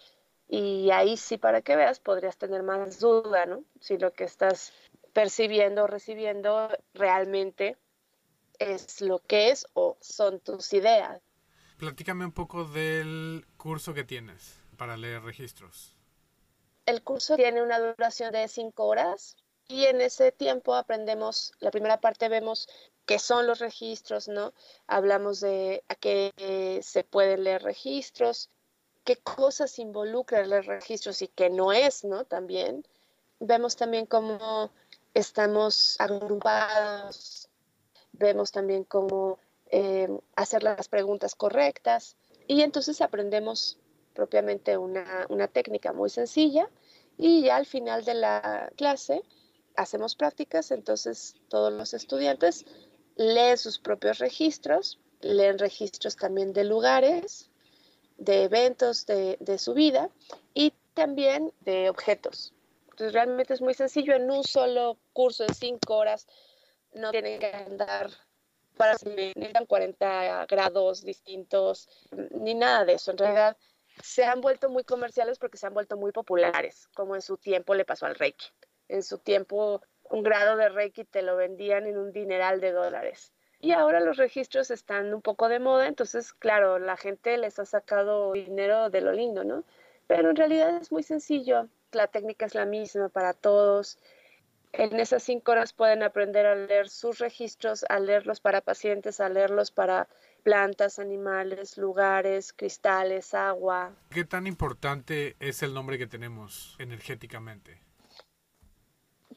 Y 0.47 0.91
ahí 0.91 1.17
sí, 1.17 1.37
para 1.37 1.61
que 1.61 1.75
veas, 1.75 1.99
podrías 1.99 2.37
tener 2.37 2.61
más 2.61 2.99
duda, 2.99 3.47
¿no? 3.47 3.63
Si 3.79 3.97
lo 3.97 4.13
que 4.13 4.25
estás 4.25 4.73
percibiendo 5.13 5.85
o 5.85 5.87
recibiendo 5.87 6.69
realmente 6.93 7.77
es 8.59 9.01
lo 9.01 9.19
que 9.19 9.49
es 9.49 9.65
o 9.73 9.97
son 10.01 10.39
tus 10.41 10.73
ideas. 10.73 11.21
Platícame 11.77 12.25
un 12.25 12.31
poco 12.31 12.65
del 12.65 13.45
curso 13.57 13.93
que 13.93 14.03
tienes 14.03 14.61
para 14.77 14.97
leer 14.97 15.23
registros. 15.23 15.94
El 16.85 17.01
curso 17.03 17.35
tiene 17.35 17.63
una 17.63 17.79
duración 17.79 18.31
de 18.31 18.47
cinco 18.47 18.85
horas 18.85 19.35
y 19.67 19.85
en 19.85 20.01
ese 20.01 20.31
tiempo 20.31 20.75
aprendemos, 20.75 21.51
la 21.59 21.71
primera 21.71 21.99
parte 21.99 22.29
vemos 22.29 22.67
qué 23.05 23.17
son 23.17 23.47
los 23.47 23.59
registros, 23.59 24.27
¿no? 24.27 24.53
Hablamos 24.87 25.39
de 25.39 25.83
a 25.87 25.95
qué 25.95 26.79
se 26.83 27.03
pueden 27.03 27.43
leer 27.43 27.63
registros, 27.63 28.49
qué 29.03 29.17
cosas 29.17 29.79
involucran 29.79 30.49
los 30.49 30.65
registros 30.65 31.21
y 31.21 31.27
qué 31.27 31.49
no 31.49 31.71
es, 31.71 32.03
¿no? 32.03 32.25
También. 32.25 32.85
Vemos 33.39 33.75
también 33.75 34.05
cómo 34.05 34.71
estamos 35.13 35.95
agrupados, 35.99 37.49
vemos 38.11 38.51
también 38.51 38.83
cómo 38.83 39.39
eh, 39.71 40.09
hacer 40.35 40.63
las 40.63 40.87
preguntas 40.87 41.35
correctas 41.35 42.15
y 42.47 42.61
entonces 42.61 43.01
aprendemos 43.01 43.79
propiamente 44.15 44.77
una, 44.77 45.27
una 45.29 45.47
técnica 45.47 45.93
muy 45.93 46.09
sencilla 46.09 46.69
y 47.17 47.43
ya 47.43 47.57
al 47.57 47.65
final 47.65 48.03
de 48.03 48.15
la 48.15 48.71
clase 48.75 49.21
hacemos 49.75 50.15
prácticas, 50.15 50.71
entonces 50.71 51.35
todos 51.49 51.71
los 51.71 51.93
estudiantes 51.93 52.65
leen 53.15 53.57
sus 53.57 53.79
propios 53.79 54.19
registros, 54.19 54.99
leen 55.21 55.59
registros 55.59 56.15
también 56.15 56.53
de 56.53 56.63
lugares, 56.63 57.49
de 58.17 58.43
eventos 58.43 59.05
de, 59.05 59.57
su 59.57 59.73
vida 59.73 60.09
y 60.53 60.73
también 60.93 61.53
de 61.61 61.89
objetos. 61.89 62.53
Entonces 62.91 63.13
realmente 63.13 63.53
es 63.53 63.61
muy 63.61 63.73
sencillo, 63.73 64.15
en 64.15 64.29
un 64.31 64.43
solo 64.43 64.97
curso 65.13 65.43
de 65.45 65.53
cinco 65.53 65.97
horas 65.97 66.27
no 66.93 67.11
tienen 67.11 67.39
que 67.39 67.47
andar 67.47 68.09
para 68.77 68.97
si 68.97 69.09
necesitan 69.09 69.65
40 69.65 70.45
grados 70.47 71.03
distintos, 71.03 71.89
ni 72.31 72.53
nada 72.53 72.85
de 72.85 72.93
eso. 72.93 73.11
En 73.11 73.17
realidad 73.17 73.57
se 74.01 74.25
han 74.25 74.41
vuelto 74.41 74.69
muy 74.69 74.83
comerciales 74.83 75.39
porque 75.39 75.57
se 75.57 75.67
han 75.67 75.73
vuelto 75.73 75.97
muy 75.97 76.11
populares, 76.11 76.87
como 76.93 77.15
en 77.15 77.21
su 77.21 77.37
tiempo 77.37 77.75
le 77.75 77.85
pasó 77.85 78.05
al 78.05 78.15
Reiki. 78.15 78.47
En 78.87 79.03
su 79.03 79.17
tiempo 79.17 79.81
un 80.09 80.23
grado 80.23 80.55
de 80.57 80.69
Reiki 80.69 81.05
te 81.05 81.21
lo 81.21 81.35
vendían 81.35 81.85
en 81.87 81.97
un 81.97 82.11
dineral 82.11 82.61
de 82.61 82.71
dólares. 82.71 83.33
Y 83.59 83.71
ahora 83.71 83.99
los 83.99 84.17
registros 84.17 84.69
están 84.69 85.13
un 85.13 85.21
poco 85.21 85.49
de 85.49 85.59
moda, 85.59 85.87
entonces, 85.87 86.33
claro, 86.33 86.77
la 86.77 86.97
gente 86.97 87.37
les 87.37 87.57
ha 87.57 87.65
sacado 87.65 88.33
dinero 88.33 88.89
de 88.89 89.01
lo 89.01 89.11
lindo, 89.11 89.43
¿no? 89.43 89.63
Pero 90.07 90.29
en 90.29 90.35
realidad 90.35 90.77
es 90.77 90.91
muy 90.91 91.01
sencillo, 91.01 91.67
la 91.91 92.07
técnica 92.07 92.45
es 92.45 92.53
la 92.53 92.65
misma 92.65 93.09
para 93.09 93.33
todos. 93.33 93.97
En 94.73 94.99
esas 94.99 95.23
cinco 95.23 95.53
horas 95.53 95.73
pueden 95.73 96.03
aprender 96.03 96.45
a 96.45 96.55
leer 96.55 96.89
sus 96.89 97.19
registros, 97.19 97.85
a 97.89 97.99
leerlos 97.99 98.39
para 98.39 98.61
pacientes, 98.61 99.19
a 99.19 99.29
leerlos 99.29 99.71
para 99.71 100.07
plantas, 100.45 100.99
animales, 100.99 101.77
lugares, 101.77 102.53
cristales, 102.53 103.33
agua. 103.33 103.91
¿Qué 104.11 104.23
tan 104.23 104.47
importante 104.47 105.35
es 105.41 105.61
el 105.63 105.73
nombre 105.73 105.97
que 105.97 106.07
tenemos 106.07 106.77
energéticamente? 106.79 107.85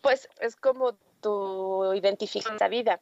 pues 0.01 0.29
es 0.41 0.57
como 0.57 0.95
tu 1.21 1.93
identificación 1.95 2.57
de 2.57 2.69
vida. 2.69 3.01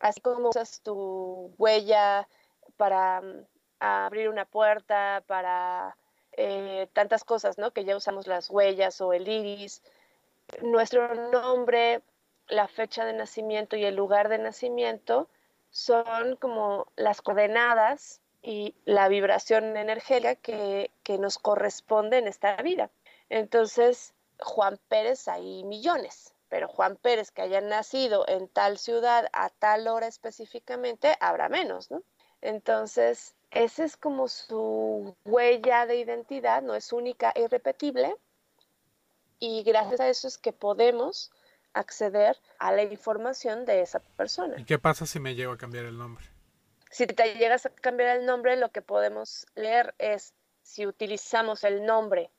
Así 0.00 0.20
como 0.20 0.50
usas 0.50 0.80
tu 0.82 1.52
huella 1.58 2.28
para 2.76 3.20
mm, 3.20 3.46
abrir 3.80 4.28
una 4.28 4.44
puerta, 4.44 5.22
para 5.26 5.96
eh, 6.32 6.88
tantas 6.92 7.24
cosas, 7.24 7.58
¿no? 7.58 7.72
Que 7.72 7.84
ya 7.84 7.96
usamos 7.96 8.26
las 8.26 8.50
huellas 8.50 9.00
o 9.00 9.12
el 9.12 9.28
iris. 9.28 9.82
Nuestro 10.62 11.14
nombre, 11.30 12.02
la 12.48 12.68
fecha 12.68 13.04
de 13.04 13.12
nacimiento 13.12 13.76
y 13.76 13.84
el 13.84 13.94
lugar 13.96 14.28
de 14.28 14.38
nacimiento 14.38 15.28
son 15.70 16.36
como 16.36 16.86
las 16.96 17.22
coordenadas 17.22 18.20
y 18.42 18.74
la 18.84 19.08
vibración 19.08 19.76
energética 19.76 20.34
que, 20.34 20.90
que 21.02 21.18
nos 21.18 21.38
corresponde 21.38 22.18
en 22.18 22.26
esta 22.26 22.56
vida. 22.62 22.90
Entonces, 23.28 24.14
Juan 24.40 24.78
Pérez 24.88 25.28
hay 25.28 25.64
millones, 25.64 26.34
pero 26.48 26.68
Juan 26.68 26.96
Pérez 26.96 27.30
que 27.30 27.42
haya 27.42 27.60
nacido 27.60 28.26
en 28.28 28.48
tal 28.48 28.78
ciudad 28.78 29.28
a 29.32 29.50
tal 29.50 29.86
hora 29.88 30.06
específicamente, 30.06 31.16
habrá 31.20 31.48
menos, 31.48 31.90
¿no? 31.90 32.02
Entonces, 32.40 33.34
esa 33.50 33.84
es 33.84 33.96
como 33.96 34.28
su 34.28 35.14
huella 35.24 35.86
de 35.86 35.96
identidad, 35.96 36.62
no 36.62 36.74
es 36.74 36.92
única 36.92 37.32
e 37.34 37.42
irrepetible, 37.42 38.16
y 39.38 39.62
gracias 39.62 40.00
a 40.00 40.08
eso 40.08 40.28
es 40.28 40.38
que 40.38 40.52
podemos 40.52 41.30
acceder 41.72 42.36
a 42.58 42.72
la 42.72 42.82
información 42.82 43.64
de 43.64 43.82
esa 43.82 44.00
persona. 44.00 44.56
¿Y 44.58 44.64
qué 44.64 44.78
pasa 44.78 45.06
si 45.06 45.20
me 45.20 45.34
llego 45.34 45.52
a 45.52 45.58
cambiar 45.58 45.84
el 45.84 45.98
nombre? 45.98 46.24
Si 46.90 47.06
te 47.06 47.34
llegas 47.34 47.66
a 47.66 47.70
cambiar 47.70 48.16
el 48.16 48.26
nombre, 48.26 48.56
lo 48.56 48.70
que 48.70 48.82
podemos 48.82 49.46
leer 49.54 49.94
es 49.98 50.34
si 50.62 50.86
utilizamos 50.86 51.64
el 51.64 51.84
nombre 51.86 52.30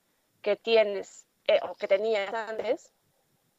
que 0.41 0.55
tienes 0.55 1.25
eh, 1.47 1.59
o 1.63 1.75
que 1.75 1.87
tenías 1.87 2.33
antes, 2.33 2.91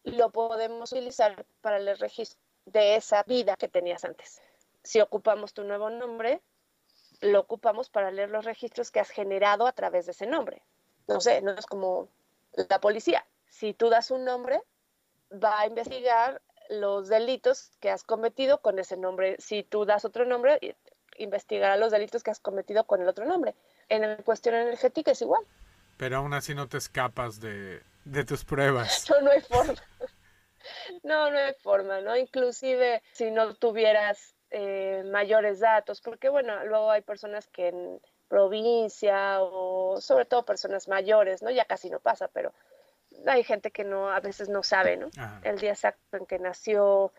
lo 0.05 0.31
podemos 0.31 0.93
utilizar 0.93 1.47
para 1.61 1.79
el 1.79 1.99
registro 1.99 2.41
de 2.67 2.97
esa 2.97 3.23
vida 3.25 3.57
que 3.57 3.69
tenías 3.69 4.05
antes. 4.05 4.41
Si 4.83 5.01
ocupamos 5.01 5.55
tu 5.55 5.65
nuevo 5.65 5.91
nombre, 5.91 6.43
lo 7.21 7.41
ocupamos 7.41 7.89
para 7.89 8.11
leer 8.11 8.31
los 8.31 8.45
registros 8.45 8.91
que 8.91 9.01
has 9.01 9.11
generado 9.11 9.67
a 9.67 9.73
través 9.73 10.07
de 10.07 10.13
ese 10.13 10.27
nombre. 10.27 10.63
No 11.07 11.21
sé, 11.21 11.41
no 11.41 11.53
es 11.53 11.67
como 11.67 12.09
la 12.53 12.81
policía. 12.81 13.27
Si 13.49 13.75
tú 13.75 13.89
das 13.89 14.11
un 14.11 14.25
nombre, 14.25 14.61
va 15.33 15.61
a 15.61 15.67
investigar 15.67 16.41
los 16.69 17.09
delitos 17.09 17.71
que 17.81 17.91
has 17.91 18.03
cometido 18.05 18.59
con 18.59 18.79
ese 18.79 18.97
nombre. 18.97 19.37
Si 19.39 19.63
tú 19.63 19.85
das 19.85 20.05
otro 20.05 20.25
nombre, 20.25 20.59
investigará 21.19 21.77
los 21.77 21.93
delitos 21.93 22.23
que 22.23 22.31
has 22.31 22.41
cometido 22.41 22.85
con 22.85 23.03
el 23.03 23.09
otro 23.09 23.27
nombre. 23.27 23.55
En 23.89 24.03
la 24.03 24.17
cuestión 24.19 24.55
energética 24.55 25.11
es 25.11 25.23
igual. 25.23 25.45
Pero 25.97 26.19
aún 26.19 26.35
así 26.35 26.55
no 26.55 26.69
te 26.69 26.79
escapas 26.79 27.41
de, 27.41 27.83
de 28.05 28.25
tus 28.25 28.45
pruebas. 28.45 29.07
No, 29.11 29.21
no 29.21 29.31
hay 29.31 29.41
forma. 29.41 29.75
No, 31.03 31.31
no 31.31 31.39
hay 31.39 31.55
forma, 31.55 32.01
¿no? 32.01 32.17
Inclusive 32.17 33.03
si 33.13 33.31
no 33.31 33.55
tuvieras 33.55 34.35
eh, 34.51 35.03
mayores 35.11 35.61
datos, 35.61 36.01
porque 36.01 36.29
bueno, 36.29 36.65
luego 36.67 36.91
hay 36.91 37.03
personas 37.03 37.49
que 37.49 37.69
en 37.69 38.01
provincia 38.29 39.43
o 39.43 40.01
sobre 40.01 40.25
todo 40.25 40.45
personas 40.45 40.89
mayores, 40.89 41.43
¿no? 41.43 41.51
Ya 41.51 41.65
casi 41.65 41.91
no 41.91 42.01
pasa, 42.01 42.29
pero 42.29 42.53
hay 43.27 43.45
gente 43.45 43.71
que 43.71 43.85
no, 43.85 44.11
a 44.11 44.21
veces 44.21 44.49
no 44.49 44.63
sabe, 44.63 44.97
¿no? 44.97 45.11
El 45.43 45.59
día 45.59 45.73
exacto 45.73 46.17
en 46.17 46.27
que 46.27 46.39
nació, 46.39 47.13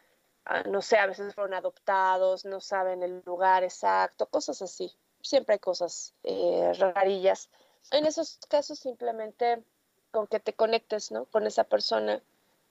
ah, 0.45 0.63
no 0.63 0.81
sé, 0.81 0.97
a 0.97 1.07
veces 1.07 1.33
fueron 1.33 1.53
adoptados, 1.53 2.45
no 2.45 2.61
saben 2.61 3.03
el 3.03 3.21
lugar 3.25 3.63
exacto, 3.63 4.27
cosas 4.27 4.61
así. 4.61 4.91
Siempre 5.21 5.53
hay 5.53 5.59
cosas 5.59 6.13
eh, 6.23 6.71
rarillas. 6.77 7.49
En 7.91 8.05
esos 8.05 8.39
casos 8.49 8.79
simplemente 8.79 9.63
con 10.11 10.27
que 10.27 10.39
te 10.39 10.53
conectes, 10.53 11.11
¿no? 11.11 11.25
Con 11.25 11.47
esa 11.47 11.63
persona 11.63 12.21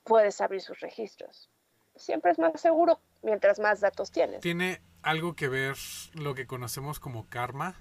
puedes 0.05 0.41
abrir 0.41 0.61
sus 0.61 0.81
registros. 0.81 1.51
Siempre 1.97 2.33
es 2.33 2.39
más 2.39 2.61
seguro 2.61 3.01
mientras 3.23 3.59
más 3.59 3.81
datos 3.81 4.11
tienes. 4.11 4.41
¿Tiene 4.41 4.81
algo 5.03 5.35
que 5.35 5.49
ver 5.49 5.77
lo 6.15 6.35
que 6.35 6.47
conocemos 6.47 7.01
como 7.01 7.29
karma? 7.29 7.77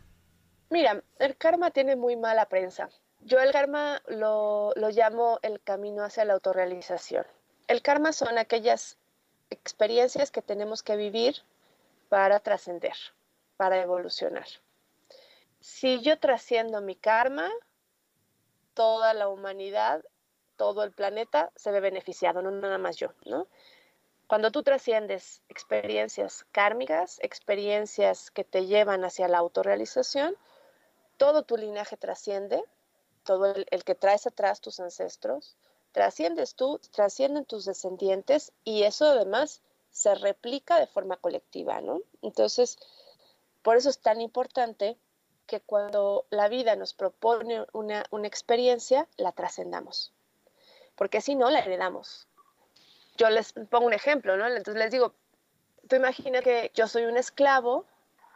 Mira, 0.69 1.03
el 1.19 1.37
karma 1.37 1.71
tiene 1.71 1.95
muy 1.95 2.15
mala 2.15 2.47
prensa. 2.47 2.89
Yo 3.21 3.39
el 3.39 3.51
karma 3.51 4.01
lo, 4.07 4.73
lo 4.75 4.89
llamo 4.89 5.39
el 5.41 5.61
camino 5.61 6.03
hacia 6.03 6.25
la 6.25 6.33
autorrealización. 6.33 7.25
El 7.67 7.81
karma 7.81 8.13
son 8.13 8.37
aquellas 8.37 8.97
experiencias 9.49 10.31
que 10.31 10.41
tenemos 10.41 10.81
que 10.81 10.95
vivir 10.95 11.35
para 12.09 12.39
trascender, 12.39 12.95
para 13.57 13.81
evolucionar. 13.81 14.47
Si 15.59 16.01
yo 16.01 16.19
trasciendo 16.19 16.81
mi 16.81 16.95
karma, 16.95 17.49
toda 18.73 19.13
la 19.13 19.27
humanidad, 19.29 20.03
todo 20.55 20.83
el 20.83 20.91
planeta 20.91 21.51
se 21.55 21.71
ve 21.71 21.79
beneficiado, 21.79 22.41
no 22.41 22.51
nada 22.51 22.77
más 22.77 22.97
yo, 22.97 23.13
¿no? 23.25 23.47
Cuando 24.27 24.51
tú 24.51 24.63
trasciendes 24.63 25.41
experiencias 25.49 26.45
kármicas, 26.51 27.19
experiencias 27.21 28.31
que 28.31 28.43
te 28.43 28.65
llevan 28.65 29.03
hacia 29.03 29.27
la 29.27 29.39
autorrealización, 29.39 30.35
todo 31.17 31.43
tu 31.43 31.57
linaje 31.57 31.97
trasciende, 31.97 32.63
todo 33.23 33.53
el, 33.53 33.83
que 33.83 33.95
traes 33.95 34.27
atrás 34.27 34.61
tus 34.61 34.79
ancestros, 34.79 35.55
trasciendes 35.91 36.55
tú, 36.55 36.79
trascienden 36.91 37.45
tus 37.45 37.65
descendientes 37.65 38.51
y 38.63 38.83
eso 38.83 39.05
además 39.05 39.61
se 39.91 40.15
replica 40.15 40.79
de 40.79 40.87
forma 40.87 41.17
colectiva, 41.17 41.81
¿no? 41.81 42.01
Entonces, 42.21 42.77
por 43.61 43.77
eso 43.77 43.89
es 43.89 43.99
tan 43.99 44.21
importante 44.21 44.97
que 45.45 45.59
cuando 45.59 46.25
la 46.29 46.47
vida 46.47 46.75
nos 46.75 46.93
propone 46.93 47.65
una, 47.73 48.05
una 48.09 48.27
experiencia, 48.27 49.07
la 49.17 49.33
trascendamos, 49.33 50.13
porque 50.95 51.21
si 51.21 51.35
no, 51.35 51.49
la 51.49 51.59
heredamos. 51.59 52.27
Yo 53.17 53.29
les 53.29 53.53
pongo 53.53 53.85
un 53.85 53.93
ejemplo, 53.93 54.37
¿no? 54.37 54.47
Entonces 54.47 54.75
les 54.75 54.91
digo, 54.91 55.13
tú 55.87 55.97
imagina 55.97 56.41
que 56.41 56.71
yo 56.73 56.87
soy 56.87 57.03
un 57.03 57.17
esclavo 57.17 57.85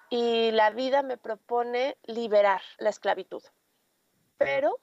y 0.09 0.51
la 0.51 0.69
vida 0.71 1.01
me 1.01 1.17
propone 1.17 1.97
liberar 2.05 2.61
la 2.77 2.89
esclavitud 2.89 3.41
pero 4.37 4.79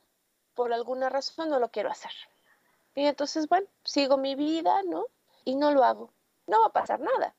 por 0.54 0.72
alguna 0.72 1.08
razón 1.08 1.48
no 1.48 1.58
lo 1.58 1.70
quiero 1.70 1.90
hacer. 1.90 2.12
Y 2.94 3.06
entonces, 3.06 3.48
bueno, 3.48 3.66
sigo 3.84 4.16
mi 4.16 4.34
vida, 4.34 4.82
¿no? 4.82 5.06
Y 5.44 5.56
no 5.56 5.72
lo 5.72 5.84
hago. 5.84 6.12
No 6.46 6.60
va 6.60 6.66
a 6.66 6.72
pasar 6.72 7.00
nada. 7.00 7.34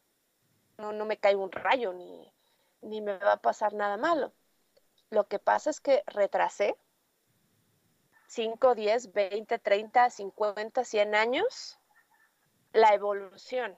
No, 0.78 0.92
no 0.92 1.06
me 1.06 1.18
cae 1.18 1.36
un 1.36 1.52
rayo 1.52 1.94
ni, 1.94 2.34
ni 2.82 3.02
me 3.02 3.18
va 3.18 3.34
a 3.34 3.42
pasar 3.42 3.74
nada 3.74 3.98
malo. 3.98 4.34
Lo 5.10 5.28
que 5.28 5.40
pasa 5.40 5.70
es 5.70 5.80
que 5.80 6.04
retrasé 6.08 6.76
5, 8.28 8.74
10, 8.74 9.14
20, 9.14 9.60
30, 9.60 10.10
50, 10.10 10.84
100 10.84 11.16
años 11.16 11.80
la 12.72 12.96
evolución. 12.96 13.78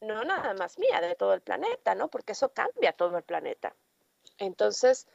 No 0.00 0.22
nada 0.22 0.54
más 0.54 0.78
mía, 0.78 1.00
de 1.00 1.16
todo 1.16 1.34
el 1.34 1.40
planeta, 1.40 1.96
¿no? 1.96 2.08
Porque 2.08 2.32
eso 2.32 2.52
cambia 2.52 2.92
todo 2.92 3.16
el 3.18 3.24
planeta. 3.24 3.74
Entonces, 4.38 5.08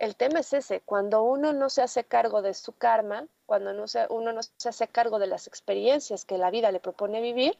el 0.00 0.16
tema 0.16 0.40
es 0.40 0.54
ese, 0.54 0.80
cuando 0.80 1.22
uno 1.22 1.52
no 1.52 1.68
se 1.68 1.82
hace 1.82 2.04
cargo 2.04 2.40
de 2.40 2.54
su 2.54 2.72
karma, 2.72 3.26
cuando 3.44 3.74
no 3.74 3.84
uno 4.08 4.32
no 4.32 4.40
se 4.42 4.68
hace 4.68 4.88
cargo 4.88 5.18
de 5.18 5.26
las 5.26 5.46
experiencias 5.46 6.24
que 6.24 6.38
la 6.38 6.50
vida 6.50 6.72
le 6.72 6.80
propone 6.80 7.20
vivir, 7.20 7.58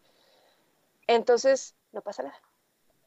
entonces 1.07 1.75
no 1.93 2.01
pasa 2.01 2.23
nada. 2.23 2.41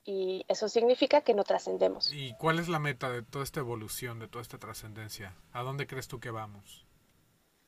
Y 0.06 0.46
eso 0.50 0.70
significa 0.70 1.22
que 1.22 1.34
no 1.34 1.44
trascendemos. 1.44 2.14
¿Y 2.14 2.36
cuál 2.36 2.60
es 2.60 2.68
la 2.68 2.78
meta 2.78 3.10
de 3.10 3.24
toda 3.24 3.44
esta 3.44 3.60
evolución, 3.60 4.20
de 4.20 4.28
toda 4.28 4.44
esta 4.44 4.60
trascendencia? 4.60 5.36
¿A 5.52 5.64
dónde 5.64 5.88
crees 5.88 6.08
tú 6.08 6.20
que 6.20 6.30
vamos? 6.30 6.86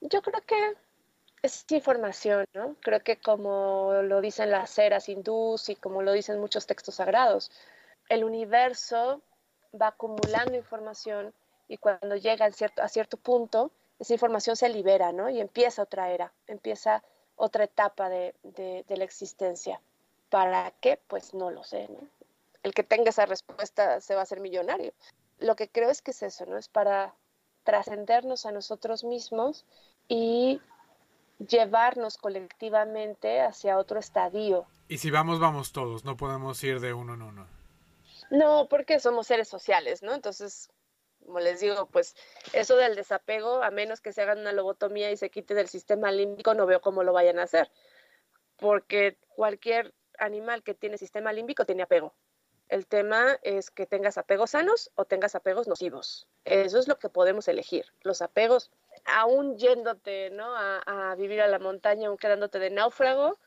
Yo 0.02 0.22
creo 0.22 0.42
que 0.42 0.76
es 1.42 1.66
información, 1.70 2.46
¿no? 2.54 2.76
Creo 2.82 3.02
que 3.02 3.18
como 3.18 3.92
lo 4.04 4.22
dicen 4.22 4.52
las 4.52 4.78
eras 4.78 5.10
hindús 5.10 5.70
y 5.70 5.76
como 5.76 6.04
lo 6.04 6.12
dicen 6.12 6.40
muchos 6.40 6.68
textos 6.68 6.96
sagrados, 6.96 7.50
el 8.10 8.24
universo 8.24 9.24
va 9.74 9.88
acumulando 9.88 10.56
información 10.56 11.34
y 11.68 11.78
cuando 11.78 12.16
llega 12.16 12.46
a 12.46 12.52
cierto, 12.52 12.82
a 12.82 12.88
cierto 12.88 13.18
punto, 13.18 13.72
esa 14.00 14.14
información 14.14 14.56
se 14.56 14.70
libera, 14.70 15.12
¿no? 15.12 15.30
Y 15.30 15.40
empieza 15.40 15.84
otra 15.84 16.12
era, 16.12 16.34
empieza 16.48 17.04
otra 17.36 17.64
etapa 17.66 18.10
de, 18.10 18.34
de, 18.44 18.98
la 18.98 19.04
existencia. 19.04 19.82
¿Para 20.30 20.72
qué? 20.82 21.00
Pues 21.08 21.34
no 21.34 21.52
lo 21.52 21.64
sé, 21.64 21.88
¿no? 21.90 22.08
El 22.64 22.74
que 22.74 22.84
tenga 22.84 23.10
esa 23.10 23.26
respuesta 23.26 24.02
se 24.02 24.16
va 24.16 24.22
a 24.22 24.24
hacer 24.24 24.40
millonario. 24.40 24.94
Lo 25.40 25.56
que 25.56 25.70
creo 25.70 25.90
es 25.90 26.02
que 26.02 26.12
es 26.12 26.24
eso, 26.24 26.46
¿no? 26.46 26.58
Es 26.58 26.68
para 26.68 27.14
trascendernos 27.64 28.46
a 28.46 28.52
nosotros 28.52 29.04
mismos 29.04 29.66
y 30.08 30.62
llevarnos 31.40 32.18
colectivamente 32.18 33.42
hacia 33.42 33.78
otro 33.78 34.00
estadio. 34.00 34.66
Y 34.88 34.98
si 35.00 35.12
vamos, 35.12 35.40
vamos 35.40 35.72
todos, 35.72 36.06
no 36.06 36.16
podemos 36.16 36.64
ir 36.64 36.80
de 36.80 36.94
uno 36.94 37.16
en 37.16 37.22
uno. 37.22 37.48
No, 38.32 38.68
porque 38.70 39.00
somos 39.00 39.28
seres 39.28 39.48
sociales, 39.48 40.02
¿no? 40.02 40.14
Entonces, 40.14 40.70
como 41.26 41.40
les 41.40 41.60
digo, 41.60 41.88
pues 41.88 42.16
eso 42.54 42.76
del 42.76 42.96
desapego, 42.96 43.64
a 43.64 43.72
menos 43.72 44.02
que 44.02 44.14
se 44.14 44.22
hagan 44.22 44.40
una 44.40 44.54
lobotomía 44.54 45.12
y 45.12 45.18
se 45.18 45.30
quite 45.30 45.54
del 45.54 45.68
sistema 45.68 46.12
límbico, 46.12 46.54
no 46.54 46.66
veo 46.66 46.82
cómo 46.82 47.04
lo 47.04 47.14
vayan 47.14 47.40
a 47.40 47.44
hacer, 47.44 47.72
porque 48.58 49.18
cualquier 49.30 49.94
animal 50.20 50.64
que 50.64 50.74
tiene 50.74 50.98
sistema 50.98 51.34
límbico 51.34 51.66
tiene 51.66 51.84
apego. 51.84 52.14
El 52.68 52.88
tema 52.88 53.38
es 53.44 53.70
que 53.70 53.86
tengas 53.86 54.18
apegos 54.18 54.52
sanos 54.52 54.92
o 54.96 55.06
tengas 55.06 55.36
apegos 55.36 55.68
nocivos. 55.68 56.28
Eso 56.46 56.80
es 56.80 56.88
lo 56.88 56.98
que 56.98 57.10
podemos 57.10 57.48
elegir. 57.48 57.86
Los 58.02 58.24
apegos, 58.24 58.72
aún 59.06 59.58
yéndote 59.58 60.32
¿no? 60.32 60.56
a, 60.56 60.80
a 61.12 61.16
vivir 61.16 61.42
a 61.42 61.48
la 61.48 61.60
montaña, 61.60 62.08
aún 62.08 62.18
quedándote 62.18 62.58
de 62.58 62.72
náufrago, 62.72 63.38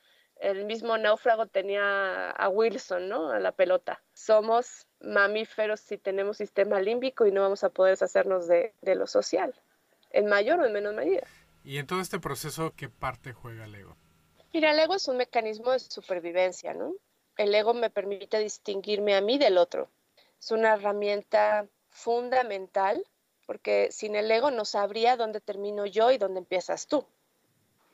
El 0.41 0.65
mismo 0.65 0.97
náufrago 0.97 1.47
tenía 1.47 2.31
a 2.31 2.49
Wilson, 2.49 3.09
¿no? 3.09 3.31
A 3.31 3.41
la 3.41 3.53
pelota. 3.53 4.03
Somos 4.13 4.87
mamíferos 5.01 5.81
si 5.81 5.99
tenemos 5.99 6.37
sistema 6.37 6.81
límbico 6.81 7.27
y 7.27 7.33
no 7.33 7.43
vamos 7.43 7.65
a 7.65 7.71
poder 7.71 7.93
deshacernos 7.93 8.47
de, 8.47 8.75
de 8.83 8.95
lo 8.95 9.07
social, 9.07 9.55
en 10.11 10.27
mayor 10.27 10.61
o 10.61 10.67
en 10.67 10.73
menor 10.73 10.95
medida. 10.95 11.27
Y 11.65 11.79
en 11.79 11.87
todo 11.87 12.01
este 12.01 12.21
proceso, 12.21 12.73
¿qué 12.77 12.89
parte 12.89 13.33
juega 13.33 13.65
el 13.65 13.75
ego? 13.75 13.97
Mira, 14.53 14.71
el 14.71 14.79
ego 14.79 14.95
es 14.95 15.09
un 15.09 15.17
mecanismo 15.17 15.73
de 15.73 15.81
supervivencia, 15.81 16.73
¿no? 16.73 16.95
El 17.37 17.55
ego 17.55 17.75
me 17.75 17.91
permite 17.91 18.39
distinguirme 18.39 19.15
a 19.15 19.21
mí 19.21 19.39
del 19.39 19.59
otro. 19.59 19.89
Es 20.41 20.51
una 20.51 20.75
herramienta 20.75 21.67
fundamental 21.91 23.05
porque 23.49 23.89
sin 23.93 24.15
el 24.15 24.31
ego 24.31 24.51
no 24.51 24.67
sabría 24.67 25.17
dónde 25.17 25.41
termino 25.41 25.87
yo 25.87 26.11
y 26.11 26.19
dónde 26.19 26.41
empiezas 26.41 26.87
tú. 26.87 27.07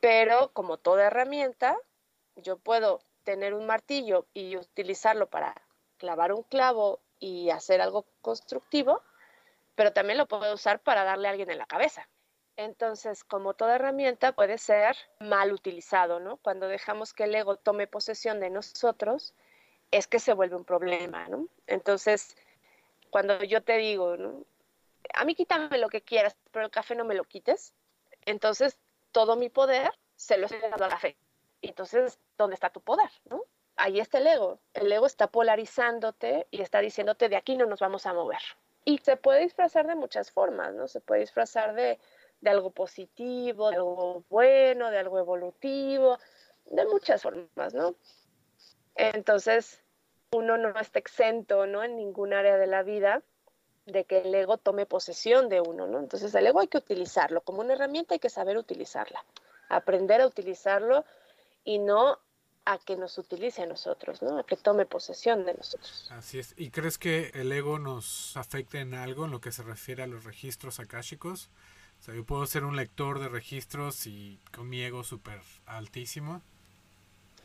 Pero 0.01 0.51
como 0.53 0.79
toda 0.79 1.07
herramienta, 1.07 1.77
yo 2.37 2.59
puedo 2.59 3.01
tener 3.25 3.55
un 3.55 3.67
martillo 3.67 4.27
y 4.35 4.57
utilizarlo 4.57 5.29
para 5.29 5.55
clavar 5.99 6.33
un 6.33 6.43
clavo 6.43 7.01
y 7.19 7.51
hacer 7.51 7.81
algo 7.81 8.05
constructivo, 8.21 9.03
pero 9.75 9.93
también 9.93 10.19
lo 10.19 10.27
puedo 10.27 10.53
usar 10.55 10.81
para 10.81 11.05
darle 11.05 11.29
a 11.29 11.31
alguien 11.31 11.51
en 11.51 11.59
la 11.59 11.67
cabeza. 11.67 12.09
Entonces, 12.57 13.25
como 13.25 13.55
toda 13.55 13.77
herramienta, 13.77 14.33
puede 14.33 14.59
ser 14.59 14.97
mal 15.19 15.53
utilizado, 15.53 16.21
¿no? 16.21 16.37
Cuando 16.37 16.69
dejamos 16.69 17.13
que 17.13 17.25
el 17.25 17.35
ego 17.35 17.57
tome 17.57 17.87
posesión 17.87 18.39
de 18.39 18.51
nosotros, 18.51 19.35
es 19.91 20.07
que 20.07 20.21
se 20.21 20.35
vuelve 20.35 20.57
un 20.57 20.65
problema, 20.65 21.29
¿no? 21.29 21.49
Entonces, 21.67 22.37
cuando 23.11 23.43
yo 23.43 23.63
te 23.63 23.77
digo, 23.79 24.17
a 25.15 25.25
mí 25.25 25.35
quítame 25.35 25.79
lo 25.79 25.89
que 25.89 26.03
quieras, 26.03 26.37
pero 26.53 26.65
el 26.65 26.71
café 26.71 26.95
no 26.95 27.05
me 27.05 27.15
lo 27.15 27.25
quites, 27.25 27.75
entonces 28.25 28.79
todo 29.13 29.37
mi 29.37 29.49
poder 29.49 29.93
se 30.17 30.39
lo 30.39 30.47
he 30.47 30.61
dado 30.71 30.85
al 30.85 30.91
café. 30.91 31.17
Entonces, 31.69 32.19
¿dónde 32.37 32.55
está 32.55 32.71
tu 32.71 32.81
poder, 32.81 33.11
no? 33.29 33.43
Ahí 33.77 34.01
está 34.01 34.19
el 34.19 34.27
ego. 34.27 34.61
El 34.73 34.91
ego 34.91 35.07
está 35.07 35.27
polarizándote 35.27 36.47
y 36.51 36.63
está 36.63 36.81
diciéndote 36.81 37.29
de 37.29 37.37
aquí 37.37 37.57
no 37.57 37.67
nos 37.67 37.81
vamos 37.81 38.07
a 38.07 38.15
mover. 38.15 38.41
Y 38.85 38.99
se 38.99 39.17
puede 39.17 39.41
disfrazar 39.41 39.87
de 39.87 39.95
muchas 39.95 40.31
formas, 40.31 40.75
¿no? 40.75 40.87
Se 40.87 41.01
puede 41.01 41.23
disfrazar 41.23 41.75
de 41.75 41.99
de 42.45 42.51
algo 42.51 42.71
positivo, 42.71 43.71
de 43.71 43.77
algo 43.77 44.25
bueno, 44.29 44.91
de 44.91 44.99
algo 44.99 45.19
evolutivo, 45.19 46.19
de 46.67 46.85
muchas 46.87 47.23
formas, 47.23 47.73
¿no? 47.73 47.95
Entonces, 48.95 49.83
uno 50.31 50.59
no 50.59 50.79
está 50.79 50.99
exento, 50.99 51.67
¿no? 51.67 51.83
En 51.83 51.97
ningún 51.97 52.35
área 52.35 52.57
de 52.59 52.67
la 52.67 52.83
vida 52.83 53.23
de 53.87 54.05
que 54.05 54.19
el 54.19 54.35
ego 54.35 54.59
tome 54.59 54.87
posesión 54.87 55.49
de 55.49 55.61
uno, 55.61 55.87
¿no? 55.87 55.99
Entonces, 55.99 56.35
el 56.35 56.47
ego 56.47 56.61
hay 56.61 56.69
que 56.69 56.79
utilizarlo 56.79 57.41
como 57.41 57.61
una 57.61 57.73
herramienta, 57.73 58.15
hay 58.15 58.21
que 58.21 58.31
saber 58.31 58.59
utilizarla, 58.59 59.25
aprender 59.71 60.21
a 60.21 60.27
utilizarlo 60.27 61.05
y 61.65 61.79
no 61.79 62.19
a 62.67 62.79
que 62.79 62.97
nos 62.97 63.19
utilice 63.19 63.63
a 63.63 63.67
nosotros, 63.67 64.23
¿no? 64.23 64.39
A 64.39 64.47
que 64.47 64.57
tome 64.57 64.87
posesión 64.87 65.45
de 65.45 65.55
nosotros. 65.55 66.09
Así 66.11 66.39
es. 66.39 66.55
¿Y 66.57 66.71
crees 66.71 66.97
que 66.97 67.31
el 67.35 67.53
ego 67.53 67.79
nos 67.79 68.37
afecta 68.37 68.81
en 68.81 68.95
algo 68.95 69.27
en 69.27 69.31
lo 69.31 69.41
que 69.41 69.53
se 69.53 69.63
refiere 69.63 70.03
a 70.03 70.07
los 70.07 70.25
registros 70.25 70.81
akáshicos? 70.81 71.51
O 72.01 72.03
sea, 72.03 72.15
yo 72.15 72.25
puedo 72.25 72.47
ser 72.47 72.65
un 72.65 72.77
lector 72.77 73.19
de 73.19 73.29
registros 73.29 74.07
y 74.07 74.41
con 74.55 74.69
mi 74.69 74.83
ego 74.83 75.05
súper 75.05 75.41
altísimo. 75.67 76.43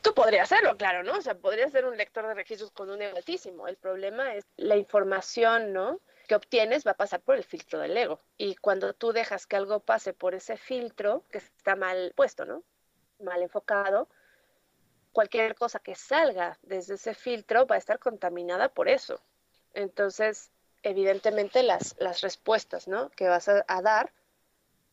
Tú 0.02 0.14
podrías 0.14 0.50
hacerlo, 0.50 0.78
claro, 0.78 1.04
¿no? 1.04 1.18
O 1.18 1.22
sea, 1.22 1.38
podrías 1.38 1.72
ser 1.72 1.86
un 1.86 1.98
lector 1.98 2.26
de 2.26 2.34
registros 2.34 2.72
con 2.72 2.90
un 2.90 3.02
ego 3.02 3.18
altísimo. 3.18 3.68
El 3.68 3.76
problema 3.76 4.36
es 4.36 4.46
la 4.56 4.78
información, 4.78 5.74
¿no? 5.74 6.00
que 6.30 6.36
obtienes 6.36 6.86
va 6.86 6.92
a 6.92 6.98
pasar 6.98 7.22
por 7.22 7.36
el 7.36 7.44
filtro 7.44 7.80
del 7.80 7.98
ego. 7.98 8.22
Y 8.38 8.56
cuando 8.56 8.94
tú 8.94 9.12
dejas 9.12 9.48
que 9.48 9.56
algo 9.56 9.80
pase 9.80 10.14
por 10.14 10.36
ese 10.36 10.58
filtro, 10.58 11.26
que 11.32 11.40
está 11.40 11.76
mal 11.76 12.14
puesto, 12.16 12.46
¿no? 12.46 12.64
Mal 13.20 13.42
enfocado, 13.42 14.08
cualquier 15.12 15.56
cosa 15.56 15.80
que 15.80 15.96
salga 15.96 16.58
desde 16.62 16.96
ese 16.96 17.14
filtro 17.14 17.66
va 17.68 17.76
a 17.76 17.80
estar 17.80 18.00
contaminada 18.00 18.70
por 18.70 18.88
eso. 18.88 19.20
Entonces, 19.74 20.52
evidentemente 20.84 21.64
las, 21.64 21.96
las 22.00 22.22
respuestas, 22.22 22.88
¿no? 22.88 23.10
Que 23.10 23.28
vas 23.28 23.50
a 23.50 23.82
dar 23.82 24.12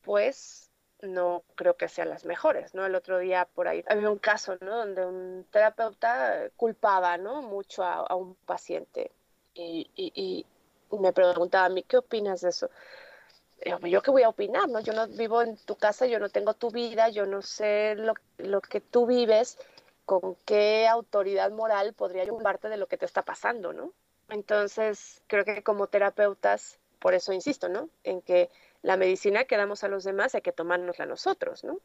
pues 0.03 0.71
no 1.03 1.43
creo 1.57 1.77
que 1.77 1.89
sean 1.89 2.09
las 2.09 2.25
mejores, 2.25 2.75
¿no? 2.75 2.87
El 2.87 2.95
otro 2.95 3.19
día 3.19 3.47
por 3.55 3.69
ahí 3.69 3.85
había 3.89 4.09
un 4.11 4.19
caso, 4.19 4.57
¿no? 4.61 4.79
Donde 4.79 5.05
un 5.05 5.47
terapeuta 5.51 6.49
culpaba, 6.57 7.19
¿no? 7.19 7.43
Mucho 7.43 7.83
a, 7.85 8.15
un 8.15 8.35
paciente 8.47 9.11
y, 9.55 9.91
y, 9.97 10.47
me 10.99 11.13
preguntaba 11.13 11.67
a 11.67 11.69
mí, 11.69 11.83
¿qué 11.83 11.97
opinas 11.97 12.41
de 12.43 12.51
eso? 12.51 12.71
Yo, 13.65 14.03
qué 14.03 14.11
voy 14.11 14.23
a 14.23 14.29
opinar, 14.29 14.69
¿no? 14.69 14.81
Yo 14.81 14.93
no 14.93 15.09
vivo 15.09 15.43
en 15.43 15.57
tu 15.57 15.77
casa, 15.77 16.07
yo 16.07 16.19
no 16.19 16.29
tengo 16.29 16.55
tu 16.55 16.71
vida, 16.71 17.09
yo 17.09 17.27
no 17.27 17.43
sé 17.43 17.95
lo, 17.97 18.15
lo 18.39 18.61
que 18.61 18.81
tú 18.81 19.07
vives, 19.07 19.59
con 20.05 20.37
qué 20.45 20.87
autoridad 20.87 21.51
moral 21.51 21.93
podría 21.95 22.25
yo 22.25 22.39
parte 22.39 22.69
de 22.69 22.77
lo 22.77 22.87
que 22.87 22.97
te 22.97 23.07
está 23.07 23.23
pasando, 23.23 23.73
¿no? 23.73 23.93
Entonces, 24.29 25.23
creo 25.27 25.45
que 25.45 25.63
como 25.63 25.89
terapeutas, 25.89 26.79
por 27.01 27.15
eso 27.15 27.33
insisto, 27.33 27.69
¿no? 27.69 27.89
En 28.05 28.23
que 28.23 28.51
la 28.83 28.97
medicina 28.97 29.45
que 29.45 29.57
damos 29.57 29.85
a 29.85 29.89
los 29.89 30.05
demás 30.05 30.35
hay 30.35 30.43
que 30.43 30.53
tomárnosla 30.53 31.07
nosotros, 31.07 31.65
¿no? 31.65 31.81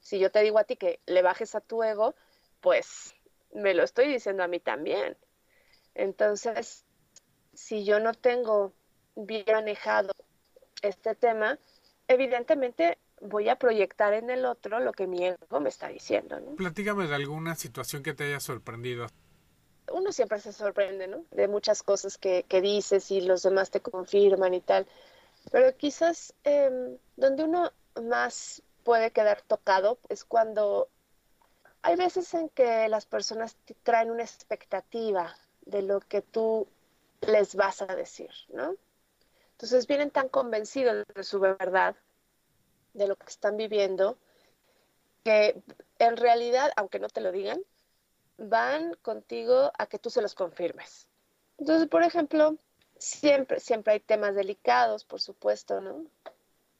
Si 0.00 0.18
yo 0.18 0.32
te 0.32 0.40
digo 0.40 0.58
a 0.58 0.64
ti 0.64 0.76
que 0.76 0.98
le 1.06 1.22
bajes 1.22 1.54
a 1.54 1.60
tu 1.60 1.82
ego, 1.82 2.14
pues 2.60 3.14
me 3.54 3.74
lo 3.74 3.84
estoy 3.84 4.08
diciendo 4.08 4.42
a 4.42 4.48
mí 4.48 4.58
también. 4.58 5.16
Entonces, 5.94 6.84
si 7.54 7.84
yo 7.84 8.00
no 8.00 8.12
tengo 8.14 8.72
bien 9.14 9.44
manejado 9.52 10.12
este 10.82 11.14
tema, 11.14 11.58
evidentemente 12.08 12.98
voy 13.20 13.48
a 13.48 13.56
proyectar 13.56 14.12
en 14.14 14.30
el 14.30 14.44
otro 14.44 14.80
lo 14.80 14.92
que 14.92 15.06
mi 15.06 15.24
ego 15.24 15.60
me 15.60 15.68
está 15.68 15.88
diciendo. 15.88 16.38
¿no? 16.40 16.56
Platígame 16.56 17.06
de 17.06 17.14
alguna 17.14 17.54
situación 17.54 18.02
que 18.02 18.14
te 18.14 18.24
haya 18.24 18.40
sorprendido. 18.40 19.06
Uno 19.92 20.12
siempre 20.12 20.40
se 20.40 20.52
sorprende, 20.52 21.06
¿no? 21.06 21.24
De 21.30 21.48
muchas 21.48 21.82
cosas 21.82 22.18
que, 22.18 22.44
que 22.48 22.60
dices 22.60 23.10
y 23.10 23.20
los 23.20 23.42
demás 23.42 23.70
te 23.70 23.80
confirman 23.80 24.54
y 24.54 24.60
tal. 24.60 24.86
Pero 25.50 25.76
quizás 25.76 26.34
em, 26.44 26.96
donde 27.16 27.44
uno 27.44 27.72
más 28.00 28.62
puede 28.84 29.10
quedar 29.10 29.42
tocado 29.42 29.98
es 30.08 30.24
cuando 30.24 30.88
hay 31.82 31.96
veces 31.96 32.32
en 32.34 32.48
que 32.48 32.88
las 32.88 33.06
personas 33.06 33.56
te 33.64 33.74
traen 33.74 34.10
una 34.10 34.22
expectativa 34.22 35.34
de 35.66 35.82
lo 35.82 36.00
que 36.00 36.22
tú 36.22 36.68
les 37.20 37.54
vas 37.54 37.82
a 37.82 37.86
decir, 37.86 38.30
¿no? 38.52 38.76
Entonces 39.62 39.86
vienen 39.86 40.10
tan 40.10 40.28
convencidos 40.28 41.04
de 41.14 41.24
su 41.24 41.38
verdad, 41.40 41.96
de 42.94 43.06
lo 43.06 43.16
que 43.16 43.26
están 43.26 43.56
viviendo, 43.56 44.18
que 45.24 45.62
en 45.98 46.16
realidad, 46.16 46.72
aunque 46.76 46.98
no 46.98 47.08
te 47.08 47.20
lo 47.20 47.32
digan, 47.32 47.62
van 48.36 48.94
contigo 49.02 49.72
a 49.78 49.86
que 49.86 49.98
tú 49.98 50.10
se 50.10 50.20
los 50.20 50.34
confirmes. 50.34 51.06
Entonces, 51.58 51.88
por 51.88 52.02
ejemplo, 52.02 52.58
Siempre, 53.02 53.58
siempre 53.58 53.94
hay 53.94 53.98
temas 54.00 54.36
delicados, 54.36 55.04
por 55.04 55.20
supuesto, 55.20 55.80
¿no? 55.80 56.06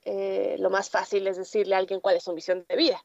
Eh, 0.05 0.55
lo 0.61 0.71
más 0.71 0.89
fácil 0.89 1.27
es 1.27 1.37
decirle 1.37 1.75
a 1.75 1.79
alguien 1.79 1.99
cuál 2.01 2.15
es 2.15 2.23
su 2.23 2.33
misión 2.33 2.65
de 2.69 2.77
vida, 2.77 3.03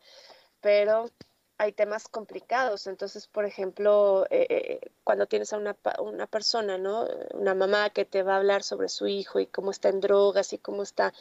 pero 0.62 1.10
hay 1.58 1.74
temas 1.74 2.08
complicados. 2.08 2.88
Entonces, 2.88 3.28
por 3.28 3.46
ejemplo, 3.46 4.26
eh, 4.30 4.48
eh, 4.50 4.92
cuando 5.04 5.28
tienes 5.28 5.54
a 5.54 5.58
una, 5.58 5.76
una, 6.00 6.28
persona, 6.28 6.78
¿no? 6.78 7.08
Una 7.34 7.56
mamá 7.56 7.90
que 7.90 8.06
te 8.06 8.24
va 8.24 8.34
a 8.34 8.38
hablar 8.38 8.64
sobre 8.64 8.90
su 8.90 9.08
hijo 9.08 9.40
y 9.40 9.48
cómo 9.48 9.72
está 9.72 9.90
en 9.90 10.00
drogas 10.00 10.54
y 10.54 10.60
cómo 10.60 10.84
está, 10.84 11.14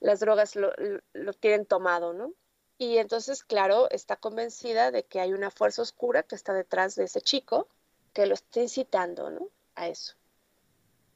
las 0.00 0.20
drogas 0.20 0.56
lo, 0.56 0.72
lo 1.12 1.32
tienen 1.34 1.66
tomado, 1.66 2.12
¿no? 2.12 2.32
Y 2.76 2.98
entonces, 2.98 3.44
claro, 3.44 3.88
está 3.90 4.16
convencida 4.16 4.90
de 4.90 5.04
que 5.04 5.20
hay 5.20 5.32
una 5.32 5.50
fuerza 5.50 5.82
oscura 5.82 6.24
que 6.24 6.34
está 6.34 6.52
detrás 6.52 6.96
de 6.96 7.04
ese 7.04 7.20
chico 7.20 7.68
que 8.12 8.26
lo 8.26 8.34
está 8.34 8.60
incitando, 8.60 9.30
¿no? 9.30 9.48
A 9.76 9.88
eso. 9.88 10.14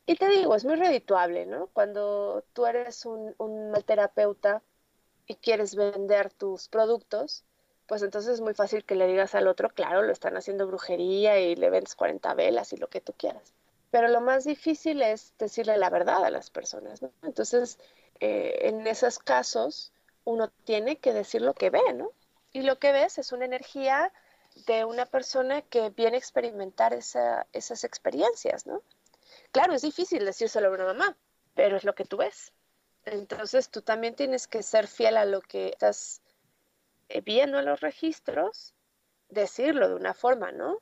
Y 0.07 0.17
te 0.17 0.29
digo, 0.29 0.55
es 0.55 0.65
muy 0.65 0.77
redituable, 0.77 1.47
¿no? 1.47 1.67
Cuando 1.69 2.45
tú 2.53 2.67
eres 2.67 3.05
un, 3.05 3.35
un 3.39 3.73
terapeuta 3.85 4.63
y 5.27 5.35
quieres 5.37 5.75
vender 5.75 6.33
tus 6.33 6.69
productos, 6.69 7.45
pues 7.89 8.03
entonces 8.03 8.35
es 8.35 8.41
muy 8.43 8.53
fácil 8.53 8.85
que 8.85 8.95
le 8.95 9.07
digas 9.07 9.35
al 9.35 9.49
otro, 9.49 9.71
claro, 9.71 10.03
lo 10.03 10.13
están 10.13 10.37
haciendo 10.37 10.67
brujería 10.67 11.41
y 11.41 11.57
le 11.57 11.71
vendes 11.71 11.97
40 11.97 12.35
velas 12.35 12.73
y 12.75 12.77
lo 12.77 12.89
que 12.89 13.01
tú 13.01 13.15
quieras. 13.15 13.55
Pero 13.91 14.09
lo 14.09 14.21
más 14.21 14.45
difícil 14.45 15.01
es 15.01 15.33
decirle 15.39 15.79
la 15.79 15.89
verdad 15.89 16.23
a 16.23 16.31
las 16.31 16.51
personas. 16.51 17.01
Entonces, 17.23 17.79
eh, 18.21 18.59
en 18.69 18.87
esos 18.87 19.19
casos, 19.19 19.91
uno 20.25 20.51
tiene 20.65 20.99
que 20.99 21.15
decir 21.15 21.41
lo 21.41 21.55
que 21.55 21.71
ve, 21.71 21.95
¿no? 21.95 22.13
Y 22.53 22.61
lo 22.61 22.79
que 22.79 22.93
ves 22.93 23.17
es 23.17 23.33
una 23.33 23.47
energía 23.47 24.13
de 24.67 24.85
una 24.85 25.07
persona 25.07 25.63
que 25.63 25.89
viene 25.89 26.17
a 26.17 26.19
experimentar 26.19 26.93
esa, 26.93 27.47
esas 27.55 27.85
experiencias, 27.85 28.67
¿no? 28.67 28.83
Claro, 29.51 29.73
es 29.73 29.81
difícil 29.81 30.27
decírselo 30.27 30.69
a 30.69 30.73
una 30.73 30.85
mamá, 30.85 31.17
pero 31.55 31.79
es 31.79 31.85
lo 31.85 31.95
que 31.95 32.05
tú 32.05 32.19
ves. 32.19 32.53
Entonces 33.07 33.71
tú 33.71 33.81
también 33.81 34.15
tienes 34.15 34.47
que 34.47 34.63
ser 34.63 34.87
fiel 34.89 35.17
a 35.17 35.25
lo 35.25 35.41
que 35.41 35.69
estás 35.69 36.21
viendo 37.25 37.59
en 37.59 37.65
los 37.65 37.81
registros, 37.81 38.75
decirlo 39.29 39.89
de 39.89 39.95
una 39.95 40.15
forma, 40.15 40.53
¿no? 40.53 40.81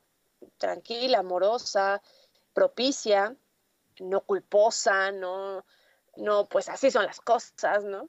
Tranquila, 0.59 1.19
amorosa, 1.19 2.03
propicia, 2.53 3.35
no 4.01 4.21
culposa, 4.21 5.13
no, 5.13 5.65
no, 6.17 6.47
pues 6.47 6.69
así 6.69 6.91
son 6.91 7.07
las 7.07 7.21
cosas, 7.21 7.85
¿no? 7.85 8.09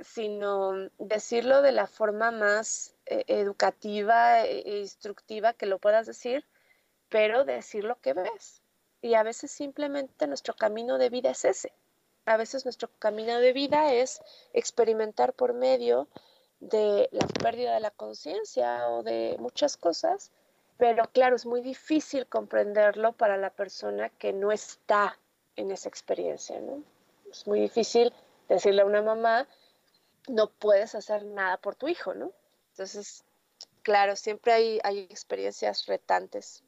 Sino 0.00 0.72
decirlo 0.98 1.62
de 1.62 1.72
la 1.72 1.86
forma 1.86 2.30
más 2.30 2.94
eh, 3.06 3.24
educativa 3.28 4.44
e, 4.44 4.60
e 4.60 4.78
instructiva 4.80 5.54
que 5.54 5.66
lo 5.66 5.78
puedas 5.78 6.06
decir, 6.06 6.44
pero 7.08 7.44
decir 7.44 7.84
lo 7.84 8.00
que 8.00 8.12
ves. 8.12 8.62
Y 9.00 9.14
a 9.14 9.22
veces 9.22 9.50
simplemente 9.50 10.26
nuestro 10.26 10.54
camino 10.54 10.98
de 10.98 11.10
vida 11.10 11.30
es 11.30 11.44
ese. 11.44 11.72
A 12.24 12.36
veces 12.36 12.64
nuestro 12.64 12.90
camino 12.98 13.38
de 13.38 13.52
vida 13.52 13.94
es 13.94 14.20
experimentar 14.52 15.32
por 15.32 15.54
medio 15.54 16.08
de 16.60 17.08
la 17.12 17.26
pérdida 17.26 17.74
de 17.74 17.80
la 17.80 17.90
conciencia 17.90 18.88
o 18.88 19.02
de 19.02 19.36
muchas 19.38 19.76
cosas, 19.76 20.30
pero 20.78 21.10
claro, 21.12 21.36
es 21.36 21.46
muy 21.46 21.60
difícil 21.60 22.26
comprenderlo 22.26 23.12
para 23.12 23.36
la 23.36 23.50
persona 23.50 24.10
que 24.10 24.32
no 24.32 24.52
está 24.52 25.18
en 25.56 25.70
esa 25.70 25.88
experiencia, 25.88 26.60
¿no? 26.60 26.82
Es 27.30 27.46
muy 27.46 27.60
difícil 27.60 28.12
decirle 28.48 28.82
a 28.82 28.86
una 28.86 29.02
mamá, 29.02 29.48
no 30.28 30.50
puedes 30.50 30.94
hacer 30.94 31.24
nada 31.24 31.56
por 31.56 31.76
tu 31.76 31.88
hijo, 31.88 32.14
¿no? 32.14 32.32
Entonces, 32.70 33.24
claro, 33.82 34.16
siempre 34.16 34.52
hay, 34.52 34.80
hay 34.84 35.00
experiencias 35.00 35.86
retantes. 35.86 36.62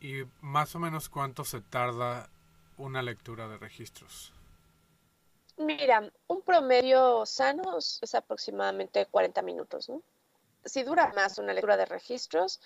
¿Y 0.00 0.24
más 0.40 0.74
o 0.74 0.78
menos 0.78 1.08
cuánto 1.08 1.44
se 1.44 1.60
tarda 1.60 2.28
una 2.76 3.02
lectura 3.02 3.48
de 3.48 3.56
registros? 3.56 4.35
Mira, 5.58 6.10
un 6.26 6.42
promedio 6.42 7.24
sano 7.24 7.78
es 7.78 8.14
aproximadamente 8.14 9.06
40 9.06 9.42
minutos, 9.42 9.88
¿no? 9.88 10.02
Si 10.64 10.82
dura 10.82 11.12
más 11.14 11.38
una 11.38 11.52
lectura 11.52 11.76
de 11.76 11.86
registros 11.86 12.60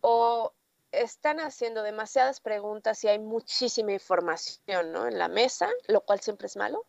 o 0.00 0.52
están 0.92 1.40
haciendo 1.40 1.82
demasiadas 1.82 2.40
preguntas 2.40 3.02
y 3.02 3.08
hay 3.08 3.18
muchísima 3.18 3.92
información 3.92 4.92
¿no? 4.92 5.06
en 5.06 5.18
la 5.18 5.28
mesa, 5.28 5.68
lo 5.88 6.02
cual 6.02 6.20
siempre 6.20 6.46
es 6.46 6.56
malo, 6.56 6.84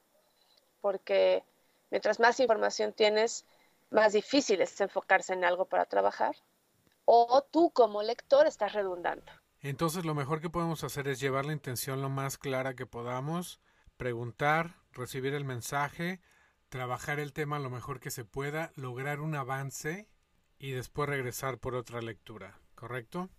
porque 0.81 1.43
mientras 1.89 2.19
más 2.19 2.39
información 2.39 2.91
tienes, 2.93 3.45
más 3.89 4.13
difícil 4.13 4.61
es 4.61 4.79
enfocarse 4.81 5.33
en 5.33 5.45
algo 5.45 5.65
para 5.65 5.85
trabajar, 5.85 6.35
o 7.05 7.41
tú 7.49 7.71
como 7.71 8.03
lector 8.03 8.45
estás 8.45 8.73
redundando. 8.73 9.31
Entonces 9.61 10.03
lo 10.03 10.13
mejor 10.13 10.41
que 10.41 10.49
podemos 10.49 10.83
hacer 10.83 11.07
es 11.07 11.19
llevar 11.19 11.45
la 11.45 11.53
intención 11.53 12.01
lo 12.01 12.09
más 12.09 12.37
clara 12.37 12.75
que 12.75 12.85
podamos, 12.85 13.61
preguntar, 13.95 14.82
recibir 14.93 15.33
el 15.33 15.45
mensaje, 15.45 16.21
trabajar 16.69 17.19
el 17.19 17.33
tema 17.33 17.59
lo 17.59 17.69
mejor 17.69 17.99
que 17.99 18.11
se 18.11 18.25
pueda, 18.25 18.71
lograr 18.75 19.19
un 19.19 19.35
avance 19.35 20.07
y 20.57 20.71
después 20.71 21.09
regresar 21.09 21.57
por 21.57 21.75
otra 21.75 22.01
lectura, 22.01 22.59
¿correcto? 22.75 23.29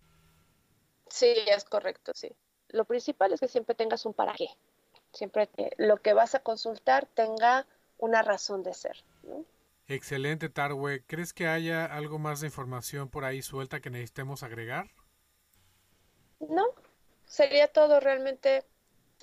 Sí, 1.07 1.33
es 1.47 1.63
correcto, 1.65 2.11
sí. 2.15 2.35
Lo 2.69 2.85
principal 2.85 3.33
es 3.33 3.39
que 3.39 3.47
siempre 3.47 3.75
tengas 3.75 4.05
un 4.05 4.13
para 4.13 4.33
qué. 4.33 4.47
Siempre 5.13 5.47
que 5.47 5.71
lo 5.77 5.97
que 6.01 6.13
vas 6.13 6.35
a 6.35 6.39
consultar 6.39 7.05
tenga 7.05 7.65
una 7.97 8.21
razón 8.21 8.63
de 8.63 8.73
ser. 8.73 9.03
Excelente, 9.87 10.49
Tarwe. 10.49 11.03
¿Crees 11.05 11.33
que 11.33 11.47
haya 11.47 11.85
algo 11.85 12.19
más 12.19 12.41
de 12.41 12.47
información 12.47 13.09
por 13.09 13.23
ahí 13.23 13.41
suelta 13.41 13.79
que 13.79 13.89
necesitemos 13.89 14.43
agregar? 14.43 14.89
No, 16.39 16.65
sería 17.25 17.67
todo. 17.67 17.99
Realmente 17.99 18.65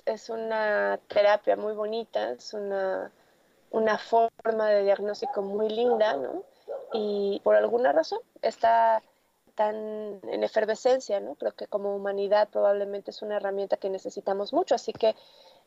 es 0.05 0.29
una 0.29 0.99
terapia 1.07 1.55
muy 1.55 1.73
bonita, 1.73 2.31
es 2.31 2.53
una, 2.53 3.11
una 3.71 3.97
forma 3.97 4.69
de 4.69 4.83
diagnóstico 4.83 5.41
muy 5.41 5.69
linda, 5.69 6.17
¿no? 6.17 6.43
Y 6.93 7.41
por 7.43 7.55
alguna 7.55 7.91
razón 7.91 8.19
está 8.41 9.01
tan 9.55 10.19
en 10.23 10.43
efervescencia, 10.43 11.19
¿no? 11.19 11.35
Creo 11.35 11.53
que 11.53 11.67
como 11.67 11.95
humanidad 11.95 12.49
probablemente 12.49 13.11
es 13.11 13.21
una 13.21 13.37
herramienta 13.37 13.77
que 13.77 13.89
necesitamos 13.89 14.53
mucho, 14.53 14.75
así 14.75 14.93
que 14.93 15.15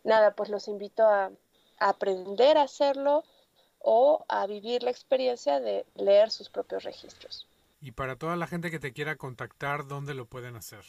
nada, 0.05 0.35
pues 0.35 0.51
los 0.51 0.69
invito 0.69 1.05
a, 1.05 1.31
a 1.79 1.89
aprender 1.89 2.59
a 2.59 2.63
hacerlo 2.63 3.25
o 3.79 4.25
a 4.29 4.47
vivir 4.47 4.83
la 4.83 4.91
experiencia 4.91 5.61
de 5.61 5.87
leer 5.95 6.31
sus 6.31 6.51
propios 6.51 6.85
registros. 6.85 7.49
Y 7.81 7.93
para 7.93 8.17
toda 8.17 8.37
la 8.37 8.47
gente 8.47 8.71
que 8.71 8.81
te 8.81 8.93
quiera 8.93 9.17
contactar, 9.17 9.87
¿dónde 9.87 10.15
lo 10.15 10.27
pueden 10.27 10.57
hacer? 10.57 10.85